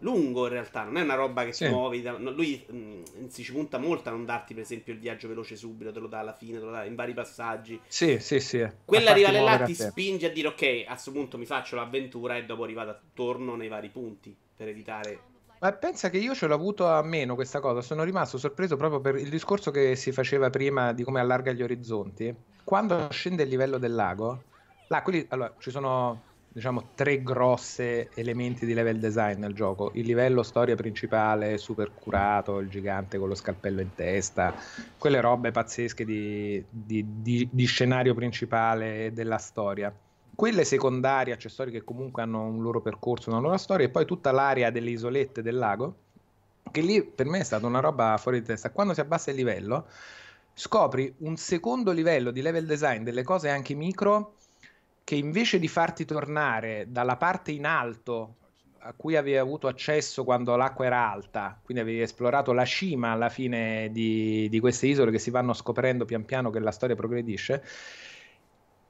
lungo 0.00 0.44
in 0.46 0.52
realtà, 0.52 0.82
non 0.82 0.96
è 0.96 1.02
una 1.02 1.14
roba 1.14 1.44
che 1.44 1.52
sì. 1.52 1.64
ti 1.64 1.70
muovi. 1.70 2.02
Da, 2.02 2.18
no, 2.18 2.30
lui 2.30 2.64
mh, 2.68 2.76
mm, 2.76 3.26
si 3.28 3.44
ci 3.44 3.52
punta 3.52 3.78
molto 3.78 4.08
a 4.08 4.12
non 4.12 4.24
darti, 4.24 4.54
per 4.54 4.64
esempio, 4.64 4.92
il 4.92 4.98
viaggio 4.98 5.28
veloce 5.28 5.54
subito, 5.56 5.92
te 5.92 6.00
lo 6.00 6.08
dà 6.08 6.18
alla 6.18 6.34
fine, 6.34 6.58
te 6.58 6.64
lo 6.64 6.72
dà 6.72 6.84
in 6.84 6.96
vari 6.96 7.14
passaggi. 7.14 7.80
Sì, 7.86 8.18
sì, 8.18 8.40
sì. 8.40 8.68
Quella 8.84 9.12
rivale 9.12 9.40
là 9.40 9.62
ti 9.62 9.74
spinge 9.74 10.26
a 10.26 10.30
dire 10.30 10.48
ok, 10.48 10.84
a 10.86 10.92
questo 10.92 11.12
punto 11.12 11.38
mi 11.38 11.46
faccio 11.46 11.76
l'avventura 11.76 12.36
e 12.36 12.44
dopo 12.44 12.64
arrivata 12.64 13.00
torno 13.14 13.54
nei 13.54 13.68
vari 13.68 13.88
punti 13.88 14.36
per 14.56 14.68
evitare 14.68 15.30
Ma 15.62 15.70
pensa 15.70 16.10
che 16.10 16.18
io 16.18 16.34
ce 16.34 16.48
l'ho 16.48 16.54
avuto 16.54 16.88
a 16.88 17.00
meno 17.02 17.36
questa 17.36 17.60
cosa, 17.60 17.82
sono 17.82 18.02
rimasto 18.02 18.36
sorpreso 18.36 18.76
proprio 18.76 19.00
per 19.00 19.14
il 19.14 19.30
discorso 19.30 19.70
che 19.70 19.94
si 19.94 20.10
faceva 20.10 20.50
prima 20.50 20.92
di 20.92 21.04
come 21.04 21.20
allarga 21.20 21.52
gli 21.52 21.62
orizzonti. 21.62 22.34
Quando 22.64 23.06
scende 23.12 23.44
il 23.44 23.48
livello 23.48 23.78
del 23.78 23.94
lago, 23.94 24.42
là, 24.88 25.02
quelli, 25.02 25.24
allora, 25.28 25.54
ci 25.58 25.70
sono 25.70 26.30
diciamo 26.48 26.88
tre 26.96 27.22
grosse 27.22 28.10
elementi 28.14 28.66
di 28.66 28.74
level 28.74 28.98
design 28.98 29.38
nel 29.38 29.54
gioco 29.54 29.90
il 29.94 30.04
livello 30.04 30.42
storia 30.42 30.74
principale 30.74 31.56
super 31.56 31.94
curato 31.94 32.58
il 32.58 32.68
gigante 32.68 33.16
con 33.16 33.28
lo 33.28 33.34
scalpello 33.34 33.80
in 33.80 33.94
testa 33.94 34.54
quelle 34.98 35.22
robe 35.22 35.50
pazzesche 35.50 36.04
di, 36.04 36.62
di, 36.68 37.22
di, 37.22 37.48
di 37.50 37.64
scenario 37.64 38.12
principale 38.12 39.12
della 39.14 39.38
storia 39.38 39.90
quelle 40.34 40.64
secondarie 40.64 41.32
accessorie 41.32 41.72
che 41.72 41.84
comunque 41.84 42.22
hanno 42.22 42.42
un 42.44 42.62
loro 42.62 42.80
percorso 42.80 43.30
una 43.30 43.40
loro 43.40 43.56
storia 43.56 43.86
e 43.86 43.90
poi 43.90 44.04
tutta 44.04 44.32
l'area 44.32 44.70
delle 44.70 44.90
isolette 44.90 45.42
del 45.42 45.56
lago 45.56 45.96
che 46.70 46.80
lì 46.80 47.02
per 47.02 47.26
me 47.26 47.40
è 47.40 47.44
stata 47.44 47.66
una 47.66 47.80
roba 47.80 48.16
fuori 48.18 48.40
di 48.40 48.46
testa 48.46 48.70
quando 48.70 48.94
si 48.94 49.00
abbassa 49.00 49.30
il 49.30 49.36
livello 49.36 49.86
scopri 50.54 51.14
un 51.18 51.36
secondo 51.36 51.92
livello 51.92 52.30
di 52.30 52.42
level 52.42 52.66
design 52.66 53.02
delle 53.02 53.22
cose 53.22 53.48
anche 53.48 53.74
micro 53.74 54.34
che 55.04 55.14
invece 55.16 55.58
di 55.58 55.68
farti 55.68 56.04
tornare 56.04 56.86
dalla 56.88 57.16
parte 57.16 57.50
in 57.50 57.66
alto 57.66 58.36
a 58.84 58.94
cui 58.96 59.16
avevi 59.16 59.36
avuto 59.36 59.68
accesso 59.68 60.24
quando 60.24 60.56
l'acqua 60.56 60.86
era 60.86 61.10
alta, 61.10 61.58
quindi 61.62 61.82
avevi 61.82 62.00
esplorato 62.00 62.52
la 62.52 62.64
cima 62.64 63.10
alla 63.10 63.28
fine 63.28 63.90
di, 63.92 64.48
di 64.48 64.60
queste 64.60 64.86
isole 64.88 65.10
che 65.10 65.18
si 65.18 65.30
vanno 65.30 65.52
scoprendo 65.52 66.04
pian 66.04 66.24
piano 66.24 66.50
che 66.50 66.58
la 66.58 66.72
storia 66.72 66.96
progredisce. 66.96 67.62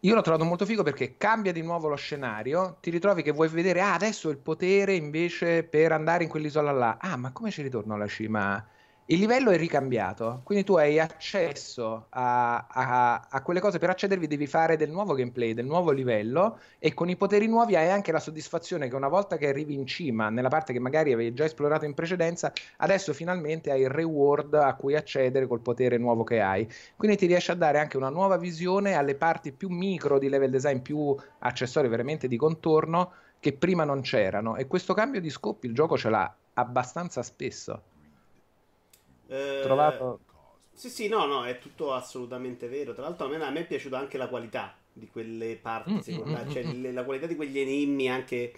Io 0.04 0.14
l'ho 0.14 0.20
trovato 0.20 0.44
molto 0.44 0.64
figo 0.64 0.82
perché 0.84 1.16
cambia 1.16 1.50
di 1.52 1.60
nuovo 1.62 1.88
lo 1.88 1.96
scenario, 1.96 2.78
ti 2.80 2.90
ritrovi 2.90 3.22
che 3.22 3.30
vuoi 3.32 3.48
vedere, 3.48 3.80
ah, 3.80 3.94
adesso 3.94 4.28
il 4.30 4.38
potere 4.38 4.94
invece 4.94 5.64
per 5.64 5.90
andare 5.92 6.22
in 6.24 6.28
quell'isola 6.30 6.70
là. 6.72 6.98
Ah, 7.00 7.16
ma 7.16 7.32
come 7.32 7.50
ci 7.50 7.62
ritorno 7.62 7.94
alla 7.94 8.06
cima? 8.08 8.64
Il 9.06 9.18
livello 9.18 9.50
è 9.50 9.56
ricambiato, 9.56 10.42
quindi 10.44 10.64
tu 10.64 10.76
hai 10.76 11.00
accesso 11.00 12.06
a, 12.10 12.66
a, 12.68 13.26
a, 13.28 13.42
quelle 13.42 13.58
cose, 13.58 13.78
per 13.78 13.90
accedervi 13.90 14.28
devi 14.28 14.46
fare 14.46 14.76
del 14.76 14.90
nuovo 14.90 15.14
gameplay, 15.14 15.54
del 15.54 15.66
nuovo 15.66 15.90
livello 15.90 16.60
e 16.78 16.94
con 16.94 17.08
i 17.08 17.16
poteri 17.16 17.48
nuovi 17.48 17.74
hai 17.74 17.90
anche 17.90 18.12
la 18.12 18.20
soddisfazione 18.20 18.88
che 18.88 18.94
una 18.94 19.08
volta 19.08 19.36
che 19.36 19.48
arrivi 19.48 19.74
in 19.74 19.86
cima, 19.86 20.30
nella 20.30 20.48
parte 20.48 20.72
che 20.72 20.78
magari 20.78 21.12
avevi 21.12 21.34
già 21.34 21.44
esplorato 21.44 21.84
in 21.84 21.94
precedenza, 21.94 22.52
adesso 22.76 23.12
finalmente 23.12 23.72
hai 23.72 23.80
il 23.80 23.90
reward 23.90 24.54
a 24.54 24.74
cui 24.76 24.94
accedere 24.94 25.48
col 25.48 25.60
potere 25.60 25.98
nuovo 25.98 26.22
che 26.22 26.40
hai. 26.40 26.66
Quindi 26.96 27.16
ti 27.16 27.26
riesce 27.26 27.50
a 27.50 27.56
dare 27.56 27.80
anche 27.80 27.96
una 27.96 28.08
nuova 28.08 28.36
visione 28.36 28.94
alle 28.94 29.16
parti 29.16 29.50
più 29.50 29.68
micro 29.68 30.20
di 30.20 30.28
level 30.28 30.50
design, 30.50 30.78
più 30.78 31.14
accessori 31.40 31.88
veramente 31.88 32.28
di 32.28 32.36
contorno 32.36 33.12
che 33.40 33.52
prima 33.52 33.82
non 33.82 34.00
c'erano 34.02 34.54
e 34.54 34.68
questo 34.68 34.94
cambio 34.94 35.20
di 35.20 35.28
scopi 35.28 35.66
il 35.66 35.74
gioco 35.74 35.98
ce 35.98 36.08
l'ha 36.08 36.32
abbastanza 36.54 37.22
spesso. 37.24 37.82
Eh, 39.32 39.60
trovato... 39.62 40.20
Sì, 40.74 40.88
sì, 40.88 41.08
no, 41.08 41.26
no, 41.26 41.44
è 41.44 41.58
tutto 41.58 41.92
assolutamente 41.92 42.68
vero. 42.68 42.92
Tra 42.92 43.02
l'altro 43.04 43.26
a 43.26 43.28
me, 43.28 43.42
a 43.42 43.50
me 43.50 43.60
è 43.60 43.66
piaciuta 43.66 43.98
anche 43.98 44.18
la 44.18 44.28
qualità 44.28 44.76
di 44.92 45.08
quelle 45.08 45.56
parti 45.56 45.92
mm, 45.92 45.98
secondarie, 45.98 46.46
mm, 46.46 46.50
cioè 46.50 46.64
mm, 46.64 46.82
le, 46.82 46.92
la 46.92 47.04
qualità 47.04 47.26
di 47.26 47.36
quegli 47.36 47.58
enigmi 47.58 48.10
anche... 48.10 48.52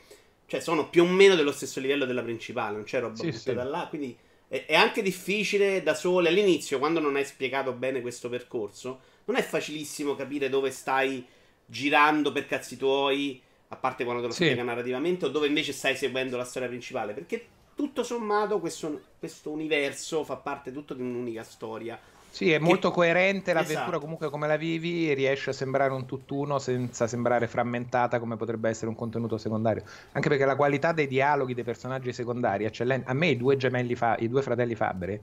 Cioè 0.47 0.61
sono 0.61 0.91
più 0.91 1.05
o 1.05 1.07
meno 1.07 1.37
dello 1.37 1.53
stesso 1.53 1.81
livello 1.81 2.05
della 2.05 2.23
principale, 2.23 2.75
non 2.75 2.85
c'è 2.85 3.01
roba 3.01 3.15
sì, 3.15 3.31
buttata 3.31 3.63
sì. 3.63 3.71
là, 3.71 3.87
quindi 3.89 4.15
è, 4.47 4.67
è, 4.67 4.75
anche 4.75 5.01
difficile 5.01 5.83
da 5.83 5.95
sole 5.95 6.29
all'inizio, 6.29 6.79
quando 6.79 7.01
non 7.01 7.17
hai 7.17 7.25
spiegato 7.25 7.73
bene 7.73 8.03
questo 8.03 8.29
percorso, 8.29 9.01
non 9.25 9.37
è 9.37 9.43
facilissimo 9.43 10.15
capire 10.15 10.51
dove 10.51 10.71
stai 10.71 11.25
girando 11.65 12.31
per 12.31 12.47
cazzi 12.47 12.77
tuoi, 12.77 13.41
a 13.69 13.77
parte 13.77 14.05
quando 14.05 14.21
te 14.21 14.29
lo 14.29 14.35
sì. 14.35 14.43
spiega 14.45 14.63
narrativamente, 14.63 15.25
o 15.25 15.29
dove 15.29 15.47
invece 15.47 15.73
stai 15.73 15.97
seguendo 15.97 16.37
la 16.37 16.45
storia 16.45 16.69
principale, 16.69 17.15
perché 17.15 17.47
tutto 17.75 18.03
sommato 18.03 18.61
questo, 18.61 19.01
questo 19.19 19.51
universo 19.51 20.25
fa 20.25 20.37
parte 20.37 20.73
tutto 20.73 20.95
di 20.95 21.03
un'unica 21.03 21.43
storia. 21.43 21.99
Sì, 22.35 22.51
è 22.51 22.59
che... 22.59 22.65
molto 22.65 22.91
coerente 22.91 23.53
l'avventura 23.53 23.87
esatto. 23.87 24.01
comunque 24.01 24.29
come 24.29 24.49
la 24.49 24.57
vivi 24.57 25.15
riesce 25.15 25.51
a 25.51 25.53
sembrare 25.53 25.93
un 25.93 26.05
tutt'uno 26.05 26.59
senza 26.59 27.07
sembrare 27.07 27.47
frammentata 27.47 28.19
come 28.19 28.37
potrebbe 28.37 28.69
essere 28.69 28.89
un 28.89 28.97
contenuto 28.97 29.39
secondario. 29.39 29.85
Anche 30.13 30.29
perché 30.29 30.45
la 30.45 30.57
qualità 30.57 30.91
dei 30.91 31.07
dialoghi 31.07 31.55
dei 31.55 31.63
personaggi 31.63 32.13
secondari 32.13 32.65
è 32.65 32.67
eccellente. 32.67 33.09
A 33.09 33.15
me 33.15 33.29
i 33.29 33.37
due 33.37 33.57
gemelli, 33.57 33.95
fa... 33.95 34.17
i 34.19 34.29
due 34.29 34.43
fratelli 34.43 34.75
Fabbri 34.75 35.21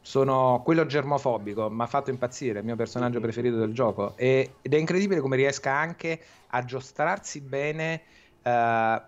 sono 0.00 0.62
quello 0.64 0.86
germofobico, 0.86 1.68
mi 1.68 1.82
ha 1.82 1.86
fatto 1.86 2.10
impazzire, 2.10 2.60
il 2.60 2.64
mio 2.64 2.76
personaggio 2.76 3.14
mm-hmm. 3.14 3.22
preferito 3.22 3.56
del 3.56 3.72
gioco. 3.72 4.12
E... 4.16 4.52
ed 4.62 4.72
è 4.72 4.76
incredibile 4.76 5.20
come 5.20 5.34
riesca 5.34 5.72
anche 5.72 6.20
a 6.46 6.64
giostrarsi 6.64 7.40
bene. 7.40 8.02
Uh, 8.44 9.00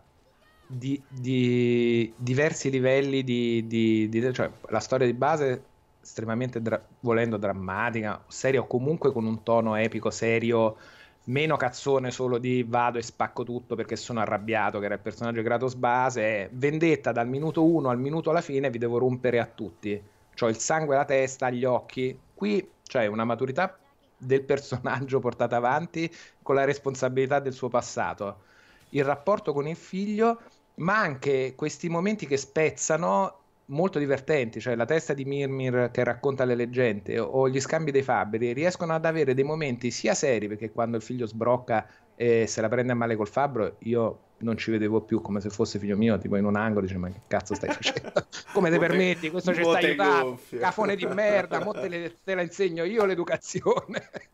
di, 0.69 1.03
di 1.09 2.13
diversi 2.15 2.69
livelli 2.71 3.25
di, 3.25 3.67
di, 3.67 4.09
di, 4.09 4.33
cioè 4.33 4.51
la 4.69 4.81
storia 4.81 5.07
di 5.07 5.15
base 5.15 5.63
estremamente 6.03 6.61
dra- 6.61 6.83
volendo 7.01 7.37
drammatica, 7.37 8.23
seria 8.29 8.61
o 8.61 8.67
comunque 8.67 9.13
con 9.13 9.25
un 9.25 9.43
tono 9.43 9.77
epico, 9.77 10.11
serio, 10.11 10.77
meno 11.25 11.57
cazzone 11.57 12.11
solo 12.11 12.39
di 12.39 12.65
vado 12.67 12.99
e 12.99 13.03
spacco 13.03 13.45
tutto 13.45 13.75
perché 13.75 13.97
sono 13.97 14.21
arrabbiato, 14.21 14.79
che 14.79 14.87
era 14.87 14.95
il 14.95 15.01
personaggio 15.01 15.43
Kratos 15.43 15.75
base, 15.75 16.49
vendetta 16.53 17.13
dal 17.13 17.29
minuto 17.29 17.65
1 17.65 17.89
al 17.89 17.99
minuto 17.99 18.31
alla 18.31 18.41
fine, 18.41 18.71
vi 18.71 18.79
devo 18.79 18.99
rompere 18.99 19.39
a 19.39 19.47
tutti. 19.47 20.01
Ho 20.41 20.49
il 20.49 20.57
sangue 20.57 20.95
alla 20.95 21.05
testa, 21.05 21.51
gli 21.51 21.65
occhi. 21.65 22.17
Qui 22.35 22.71
c'è 22.85 23.07
una 23.07 23.25
maturità 23.25 23.77
del 24.17 24.43
personaggio 24.43 25.21
portata 25.21 25.57
avanti 25.57 26.11
con 26.43 26.55
la 26.55 26.65
responsabilità 26.65 27.41
del 27.41 27.53
suo 27.53 27.69
passato. 27.69 28.47
Il 28.91 29.05
rapporto 29.05 29.53
con 29.53 29.67
il 29.67 29.77
figlio 29.77 30.41
ma 30.79 30.99
anche 30.99 31.55
questi 31.55 31.89
momenti 31.89 32.27
che 32.27 32.37
spezzano 32.37 33.39
molto 33.67 33.99
divertenti, 33.99 34.61
cioè 34.61 34.75
la 34.75 34.85
testa 34.85 35.13
di 35.13 35.25
Mirmir 35.25 35.91
che 35.93 36.05
racconta 36.05 36.45
le 36.45 36.55
leggende 36.55 37.19
o 37.19 37.49
gli 37.49 37.61
scambi 37.61 37.91
dei 37.91 38.03
fabbri 38.03 38.53
riescono 38.53 38.95
ad 38.95 39.05
avere 39.05 39.35
dei 39.35 39.45
momenti 39.45 39.91
sia 39.91 40.15
seri 40.15 40.49
perché 40.49 40.71
quando 40.71 40.97
il 40.97 41.03
figlio 41.03 41.27
sbrocca 41.27 41.87
e 42.15 42.47
se 42.47 42.61
la 42.61 42.69
prende 42.69 42.93
a 42.93 42.97
male 42.97 43.15
col 43.15 43.29
fabbro 43.29 43.77
io 43.81 44.21
non 44.39 44.57
ci 44.57 44.71
vedevo 44.71 45.03
più 45.03 45.21
come 45.21 45.41
se 45.41 45.51
fosse 45.51 45.79
figlio 45.79 45.97
mio 45.97 46.17
tipo 46.19 46.37
in 46.37 46.45
un 46.45 46.57
angolo 46.57 46.87
dice 46.87 46.97
ma 46.97 47.09
che 47.11 47.23
cazzo 47.27 47.55
stai 47.55 47.71
facendo? 47.73 48.13
Come 48.53 48.71
ti 48.71 48.79
permetti? 48.79 49.31
Questo 49.31 49.53
ci 49.53 49.63
sta 49.63 49.79
aiutando. 49.79 50.39
cafone 50.59 50.97
di 50.97 51.07
merda 51.07 51.63
mo 51.63 51.73
te, 51.73 51.89
le, 51.89 52.15
te 52.25 52.35
la 52.35 52.43
insegno 52.43 52.85
io 52.85 53.05
l'educazione 53.05 54.11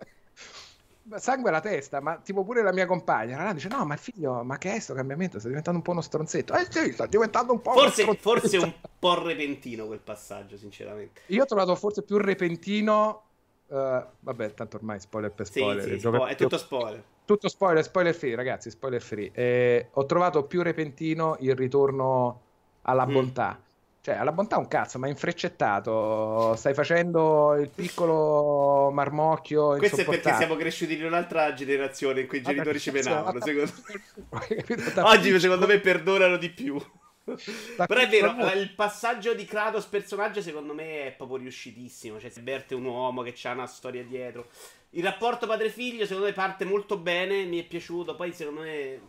sangue 1.19 1.51
alla 1.51 1.61
testa, 1.61 2.01
ma 2.01 2.17
tipo 2.17 2.45
pure 2.45 2.63
la 2.63 2.73
mia 2.73 2.87
compagna, 2.87 3.43
la 3.43 3.53
dice 3.53 3.69
no, 3.69 3.85
ma 3.85 3.95
il 3.95 4.01
figlio, 4.01 4.43
ma 4.45 4.59
che 4.59 4.75
è 4.75 4.81
sto 4.81 4.95
cambiamento? 4.95 5.39
Sta 5.39 5.49
diventando 5.49 5.79
un 5.79 5.85
po' 5.85 5.93
uno 5.93 6.01
stronzetto. 6.01 6.55
Eh 6.55 6.67
sì, 6.69 6.93
sta 6.93 7.07
diventando 7.07 7.53
un 7.53 7.61
po' 7.61 7.73
forse, 7.73 8.05
forse 8.17 8.57
un 8.59 8.73
po' 8.99 9.23
repentino 9.23 9.87
quel 9.87 10.01
passaggio, 10.01 10.57
sinceramente. 10.57 11.23
Io 11.27 11.43
ho 11.43 11.47
trovato 11.47 11.75
forse 11.75 12.03
più 12.03 12.19
repentino 12.19 13.21
Uh, 13.67 14.05
vabbè, 14.21 14.53
tanto 14.53 14.77
ormai 14.77 15.01
spoiler 15.01 15.33
per 15.33 15.47
spoiler. 15.47 15.83
Sì, 15.83 15.91
sì, 15.93 15.99
spo- 15.99 16.27
è 16.27 16.35
tutto 16.37 16.59
spoiler. 16.59 17.03
Tutto 17.25 17.49
spoiler, 17.49 17.83
spoiler 17.83 18.15
free, 18.15 18.35
ragazzi, 18.37 18.69
spoiler 18.71 19.01
free. 19.01 19.31
Eh, 19.33 19.89
ho 19.91 20.05
trovato 20.05 20.45
più 20.45 20.63
repentino 20.63 21.37
il 21.41 21.57
ritorno 21.57 22.43
alla 22.83 23.07
mm. 23.07 23.13
bontà. 23.13 23.59
Cioè, 24.05 24.17
alla 24.17 24.33
bontà 24.33 24.59
un 24.59 24.69
cazzo, 24.69 24.99
ma 24.99 25.09
infreccettato. 25.09 26.55
Stai 26.57 26.75
facendo 26.75 27.55
il 27.55 27.71
piccolo 27.71 28.91
marmocchio. 28.91 29.79
Questo 29.79 30.03
è 30.03 30.05
perché 30.05 30.35
siamo 30.35 30.57
cresciuti 30.57 30.95
in 30.95 31.07
un'altra 31.07 31.55
generazione 31.55 32.21
in 32.21 32.27
cui 32.27 32.37
i 32.37 32.43
genitori 32.43 32.79
ci 32.79 32.91
penavano. 32.91 33.41
Secondo... 33.41 33.73
Oggi, 35.09 35.41
secondo 35.41 35.67
me, 35.67 35.79
perdonano 35.79 36.37
di 36.37 36.51
più. 36.51 36.77
Però 37.25 37.99
è 37.99 38.07
vero, 38.07 38.53
il 38.53 38.75
passaggio 38.75 39.33
di 39.33 39.47
Kratos 39.47 39.87
personaggio 39.87 40.43
secondo 40.43 40.75
me 40.75 41.07
è 41.07 41.13
proprio 41.13 41.39
riuscitissimo. 41.39 42.21
Cioè, 42.21 42.29
si 42.29 42.41
avverte 42.41 42.75
un 42.75 42.85
uomo 42.85 43.23
che 43.23 43.35
ha 43.49 43.53
una 43.53 43.67
storia 43.67 44.05
dietro. 44.05 44.49
Il 44.91 45.03
rapporto 45.03 45.47
padre-figlio, 45.47 46.05
secondo 46.05 46.27
me, 46.27 46.35
parte 46.35 46.67
molto 46.67 46.99
bene. 46.99 47.45
Mi 47.45 47.59
è 47.59 47.65
piaciuto. 47.67 48.15
Poi, 48.17 48.35
secondo 48.35 48.61
me, 48.61 49.01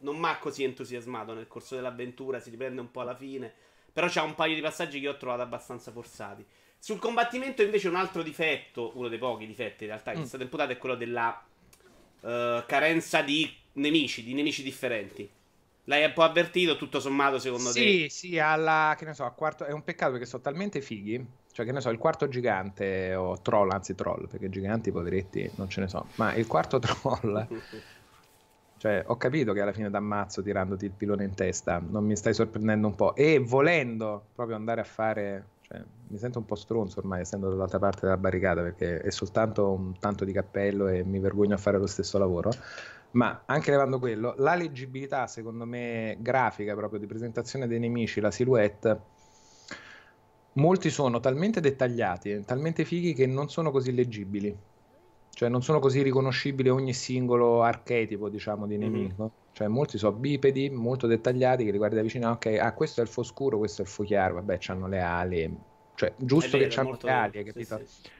non 0.00 0.16
mi 0.16 0.26
ha 0.26 0.38
così 0.38 0.64
entusiasmato 0.64 1.34
nel 1.34 1.48
corso 1.48 1.74
dell'avventura. 1.74 2.40
Si 2.40 2.48
riprende 2.48 2.80
un 2.80 2.90
po' 2.90 3.02
alla 3.02 3.14
fine. 3.14 3.66
Però 3.98 4.08
c'ha 4.08 4.22
un 4.22 4.36
paio 4.36 4.54
di 4.54 4.60
passaggi 4.60 5.00
che 5.00 5.08
ho 5.08 5.16
trovato 5.16 5.42
abbastanza 5.42 5.90
forzati. 5.90 6.46
Sul 6.78 7.00
combattimento, 7.00 7.62
invece, 7.62 7.88
un 7.88 7.96
altro 7.96 8.22
difetto, 8.22 8.92
uno 8.94 9.08
dei 9.08 9.18
pochi 9.18 9.44
difetti 9.44 9.82
in 9.82 9.90
realtà, 9.90 10.12
che 10.12 10.20
mm. 10.20 10.22
è 10.22 10.26
stato 10.26 10.44
imputato, 10.44 10.70
è 10.70 10.78
quello 10.78 10.94
della 10.94 11.44
uh, 12.20 12.28
carenza 12.64 13.22
di 13.22 13.52
nemici, 13.72 14.22
di 14.22 14.34
nemici 14.34 14.62
differenti. 14.62 15.28
L'hai 15.86 16.04
un 16.04 16.12
po' 16.12 16.22
avvertito, 16.22 16.76
tutto 16.76 17.00
sommato, 17.00 17.40
secondo 17.40 17.70
sì, 17.70 17.80
te? 17.80 18.08
Sì, 18.08 18.08
sì, 18.08 18.38
alla, 18.38 18.94
che 18.96 19.04
ne 19.04 19.14
so, 19.14 19.28
quarto, 19.34 19.64
è 19.64 19.72
un 19.72 19.82
peccato 19.82 20.12
perché 20.12 20.26
sono 20.26 20.42
talmente 20.42 20.80
fighi. 20.80 21.26
Cioè, 21.50 21.66
che 21.66 21.72
ne 21.72 21.80
so, 21.80 21.90
il 21.90 21.98
quarto 21.98 22.28
gigante, 22.28 23.16
o 23.16 23.40
troll, 23.40 23.68
anzi 23.72 23.96
troll, 23.96 24.28
perché 24.28 24.48
giganti, 24.48 24.92
poveretti, 24.92 25.50
non 25.56 25.68
ce 25.68 25.80
ne 25.80 25.88
so. 25.88 26.06
Ma 26.14 26.34
il 26.34 26.46
quarto 26.46 26.78
troll 26.78 27.48
Cioè, 28.78 29.02
ho 29.06 29.16
capito 29.16 29.52
che 29.52 29.60
alla 29.60 29.72
fine 29.72 29.90
t'ammazzo 29.90 30.40
tirandoti 30.40 30.84
il 30.84 30.92
pilone 30.92 31.24
in 31.24 31.34
testa, 31.34 31.82
non 31.84 32.04
mi 32.04 32.16
stai 32.16 32.32
sorprendendo 32.32 32.86
un 32.86 32.94
po'. 32.94 33.14
E 33.16 33.38
volendo 33.40 34.28
proprio 34.32 34.56
andare 34.56 34.80
a 34.80 34.84
fare, 34.84 35.48
cioè, 35.62 35.82
mi 36.08 36.16
sento 36.16 36.38
un 36.38 36.44
po' 36.44 36.54
stronzo 36.54 37.00
ormai 37.00 37.20
essendo 37.20 37.48
dall'altra 37.48 37.80
parte 37.80 38.00
della 38.02 38.16
barricata 38.16 38.62
perché 38.62 39.00
è 39.00 39.10
soltanto 39.10 39.70
un 39.72 39.98
tanto 39.98 40.24
di 40.24 40.32
cappello 40.32 40.86
e 40.88 41.02
mi 41.04 41.18
vergogno 41.18 41.54
a 41.54 41.58
fare 41.58 41.78
lo 41.78 41.86
stesso 41.86 42.18
lavoro. 42.18 42.50
Ma 43.10 43.42
anche 43.46 43.70
levando 43.70 43.98
quello, 43.98 44.34
la 44.38 44.54
leggibilità, 44.54 45.26
secondo 45.26 45.64
me, 45.64 46.16
grafica 46.20 46.74
proprio 46.74 47.00
di 47.00 47.06
presentazione 47.06 47.66
dei 47.66 47.80
nemici, 47.80 48.20
la 48.20 48.30
silhouette 48.30 49.00
molti 50.52 50.90
sono 50.90 51.20
talmente 51.20 51.60
dettagliati, 51.60 52.44
talmente 52.44 52.84
fighi 52.84 53.14
che 53.14 53.26
non 53.26 53.48
sono 53.48 53.70
così 53.70 53.92
leggibili. 53.94 54.56
Cioè 55.38 55.48
non 55.48 55.62
sono 55.62 55.78
così 55.78 56.02
riconoscibili 56.02 56.68
ogni 56.68 56.92
singolo 56.92 57.62
archetipo, 57.62 58.28
diciamo, 58.28 58.66
di 58.66 58.76
mm-hmm. 58.76 58.92
nemico. 58.92 59.22
Mm-hmm. 59.22 59.32
Cioè 59.52 59.68
molti 59.68 59.96
sono 59.96 60.16
bipedi, 60.16 60.68
molto 60.68 61.06
dettagliati, 61.06 61.64
che 61.64 61.70
li 61.70 61.76
guardi 61.76 61.94
da 61.94 62.02
vicino, 62.02 62.30
ok, 62.30 62.58
ah, 62.60 62.72
questo 62.72 62.98
è 62.98 63.04
il 63.04 63.08
foscuro, 63.08 63.56
questo 63.56 63.82
è 63.82 63.84
il 63.84 63.90
fuochiaro, 63.90 64.34
vabbè, 64.34 64.58
hanno 64.66 64.88
le 64.88 65.00
ali. 65.00 65.56
Cioè, 65.94 66.12
giusto 66.16 66.58
vero, 66.58 66.68
che 66.68 66.80
hanno 66.80 66.98
le 67.00 67.10
ali, 67.12 67.44
capito? 67.44 67.78
Sì, 67.78 67.84
sì 67.86 68.10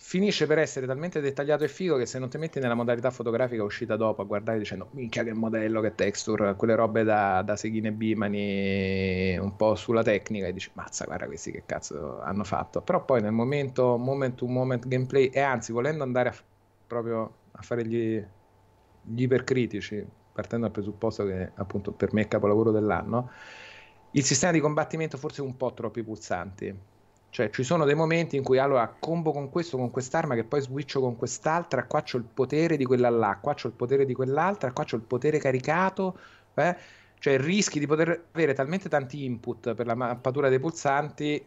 finisce 0.00 0.46
per 0.46 0.58
essere 0.58 0.86
talmente 0.86 1.20
dettagliato 1.20 1.64
e 1.64 1.68
figo 1.68 1.96
che 1.96 2.06
se 2.06 2.20
non 2.20 2.30
ti 2.30 2.38
metti 2.38 2.60
nella 2.60 2.74
modalità 2.74 3.10
fotografica 3.10 3.64
uscita 3.64 3.96
dopo 3.96 4.22
a 4.22 4.24
guardare 4.24 4.58
dicendo 4.58 4.88
minchia 4.92 5.24
che 5.24 5.34
modello, 5.34 5.80
che 5.80 5.96
texture, 5.96 6.54
quelle 6.54 6.76
robe 6.76 7.02
da, 7.02 7.42
da 7.42 7.56
Seghine 7.56 7.90
Bimani 7.90 9.36
un 9.38 9.56
po' 9.56 9.74
sulla 9.74 10.04
tecnica 10.04 10.46
e 10.46 10.52
dici 10.52 10.70
mazza 10.74 11.04
guarda 11.04 11.26
questi 11.26 11.50
che 11.50 11.64
cazzo 11.66 12.20
hanno 12.20 12.44
fatto 12.44 12.80
però 12.80 13.04
poi 13.04 13.20
nel 13.20 13.32
momento 13.32 13.96
moment 13.96 14.36
to 14.36 14.46
moment 14.46 14.86
gameplay 14.86 15.26
e 15.26 15.40
anzi 15.40 15.72
volendo 15.72 16.04
andare 16.04 16.28
a, 16.28 16.34
proprio 16.86 17.34
a 17.50 17.62
fare 17.62 17.84
gli, 17.84 18.24
gli 19.02 19.22
ipercritici 19.22 20.06
partendo 20.32 20.66
dal 20.66 20.74
presupposto 20.74 21.26
che 21.26 21.50
appunto 21.56 21.90
per 21.90 22.12
me 22.12 22.22
è 22.22 22.28
capolavoro 22.28 22.70
dell'anno 22.70 23.32
il 24.12 24.22
sistema 24.22 24.52
di 24.52 24.60
combattimento 24.60 25.18
forse 25.18 25.42
è 25.42 25.44
un 25.44 25.56
po' 25.56 25.74
troppi 25.74 26.04
pulsanti 26.04 26.96
cioè, 27.30 27.50
ci 27.50 27.62
sono 27.62 27.84
dei 27.84 27.94
momenti 27.94 28.36
in 28.36 28.42
cui 28.42 28.58
allora 28.58 28.88
combo 28.98 29.32
con 29.32 29.50
questo, 29.50 29.76
con 29.76 29.90
quest'arma, 29.90 30.34
che 30.34 30.44
poi 30.44 30.60
switcho 30.60 31.00
con 31.00 31.16
quest'altra, 31.16 31.84
qua 31.84 32.02
c'ho 32.02 32.16
il 32.16 32.24
potere 32.24 32.76
di 32.76 32.84
quella 32.84 33.10
là, 33.10 33.38
qua 33.40 33.54
c'ho 33.54 33.68
il 33.68 33.74
potere 33.74 34.04
di 34.06 34.14
quell'altra, 34.14 34.72
qua 34.72 34.84
c'ho 34.84 34.96
il 34.96 35.02
potere 35.02 35.38
caricato. 35.38 36.18
Eh? 36.54 36.76
Cioè, 37.18 37.38
rischi 37.38 37.78
di 37.78 37.86
poter 37.86 38.24
avere 38.32 38.54
talmente 38.54 38.88
tanti 38.88 39.24
input 39.24 39.74
per 39.74 39.86
la 39.86 39.94
mappatura 39.94 40.48
dei 40.48 40.58
pulsanti 40.58 41.44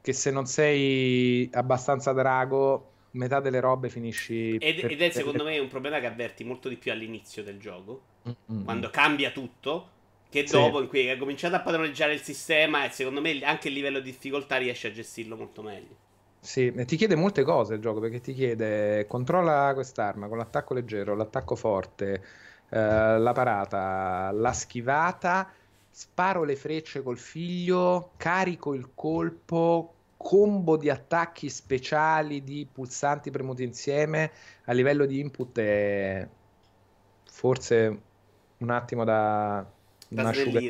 che 0.00 0.12
se 0.12 0.30
non 0.30 0.46
sei 0.46 1.48
abbastanza 1.52 2.12
drago, 2.12 2.92
metà 3.12 3.40
delle 3.40 3.60
robe 3.60 3.88
finisci. 3.88 4.56
Ed, 4.56 4.80
per, 4.80 4.90
ed 4.92 5.02
è 5.02 5.10
secondo 5.10 5.44
me 5.44 5.58
un 5.58 5.68
problema 5.68 6.00
che 6.00 6.06
avverti 6.06 6.44
molto 6.44 6.68
di 6.68 6.76
più 6.76 6.92
all'inizio 6.92 7.42
del 7.42 7.58
gioco, 7.58 8.02
mm-hmm. 8.28 8.64
quando 8.64 8.90
cambia 8.90 9.30
tutto 9.30 9.96
che 10.30 10.44
dopo 10.44 10.76
sì. 10.76 10.82
in 10.82 10.88
cui 10.88 11.08
hai 11.08 11.18
cominciato 11.18 11.56
a 11.56 11.60
padroneggiare 11.60 12.12
il 12.12 12.22
sistema 12.22 12.84
e 12.84 12.90
secondo 12.90 13.20
me 13.20 13.40
anche 13.42 13.68
il 13.68 13.74
livello 13.74 14.00
di 14.00 14.10
difficoltà 14.10 14.56
riesci 14.56 14.86
a 14.86 14.92
gestirlo 14.92 15.36
molto 15.36 15.62
meglio. 15.62 16.06
Sì, 16.40 16.72
ti 16.86 16.96
chiede 16.96 17.16
molte 17.16 17.42
cose 17.42 17.74
il 17.74 17.80
gioco 17.80 18.00
perché 18.00 18.20
ti 18.20 18.32
chiede 18.32 19.06
controlla 19.08 19.72
quest'arma 19.74 20.28
con 20.28 20.38
l'attacco 20.38 20.74
leggero, 20.74 21.16
l'attacco 21.16 21.56
forte, 21.56 22.22
eh, 22.68 23.18
la 23.18 23.32
parata, 23.32 24.30
la 24.32 24.52
schivata, 24.52 25.50
sparo 25.90 26.44
le 26.44 26.56
frecce 26.56 27.02
col 27.02 27.18
figlio, 27.18 28.12
carico 28.16 28.74
il 28.74 28.90
colpo, 28.94 29.94
combo 30.16 30.76
di 30.76 30.90
attacchi 30.90 31.48
speciali 31.48 32.42
di 32.44 32.66
pulsanti 32.70 33.30
premuti 33.30 33.62
insieme 33.62 34.30
a 34.64 34.72
livello 34.72 35.06
di 35.06 35.20
input 35.20 35.58
è 35.58 36.28
forse 37.24 38.02
un 38.58 38.70
attimo 38.70 39.04
da, 39.04 39.64
Un'asciuga... 40.10 40.60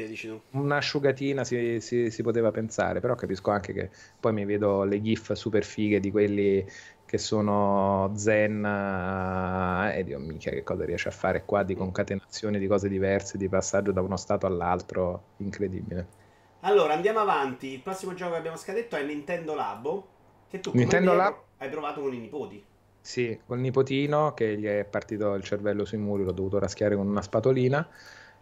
un'asciugatina 0.50 1.45
si, 1.45 1.80
si, 1.80 2.11
si, 2.11 2.23
poteva 2.23 2.50
pensare, 2.50 2.99
però 2.99 3.14
capisco 3.14 3.52
anche 3.52 3.73
che 3.73 3.90
poi 4.18 4.33
mi 4.33 4.45
vedo 4.45 4.83
le 4.83 5.00
gif 5.00 5.33
super 5.33 5.64
fighe 5.64 6.00
di 6.00 6.11
quelli 6.11 6.66
che 7.07 7.18
sono 7.18 8.12
zen 8.16 8.64
eh, 8.64 9.99
e 9.99 10.04
Dio 10.04 10.18
minchia 10.18 10.50
che 10.50 10.64
cosa 10.64 10.85
riesce 10.85 11.09
a 11.09 11.12
fare 11.12 11.45
qua 11.45 11.62
di 11.62 11.75
concatenazione 11.75 12.59
di 12.59 12.66
cose 12.66 12.88
diverse, 12.88 13.38
di 13.38 13.49
passaggio 13.49 13.92
da 13.92 14.02
uno 14.02 14.16
stato 14.16 14.47
all'altro, 14.47 15.23
incredibile. 15.38 16.07
Allora 16.61 16.95
andiamo 16.95 17.21
avanti, 17.21 17.73
il 17.73 17.80
prossimo 17.80 18.14
gioco 18.14 18.33
che 18.33 18.38
abbiamo 18.38 18.57
scadetto 18.57 18.97
è 18.97 19.04
Nintendo 19.04 19.54
Labo, 19.54 20.09
che 20.49 20.59
tu 20.59 20.73
Nintendo 20.75 21.14
Lab... 21.14 21.37
hai 21.59 21.68
provato 21.68 22.00
con 22.00 22.12
i 22.12 22.18
nipoti. 22.18 22.62
Sì, 23.00 23.38
col 23.47 23.61
nipotino 23.61 24.35
che 24.35 24.59
gli 24.59 24.66
è 24.66 24.85
partito 24.85 25.33
il 25.35 25.45
cervello 25.45 25.85
sui 25.85 25.99
muri, 25.99 26.25
l'ho 26.25 26.33
dovuto 26.33 26.59
raschiare 26.59 26.97
con 26.97 27.07
una 27.07 27.23
spatolina 27.23 27.88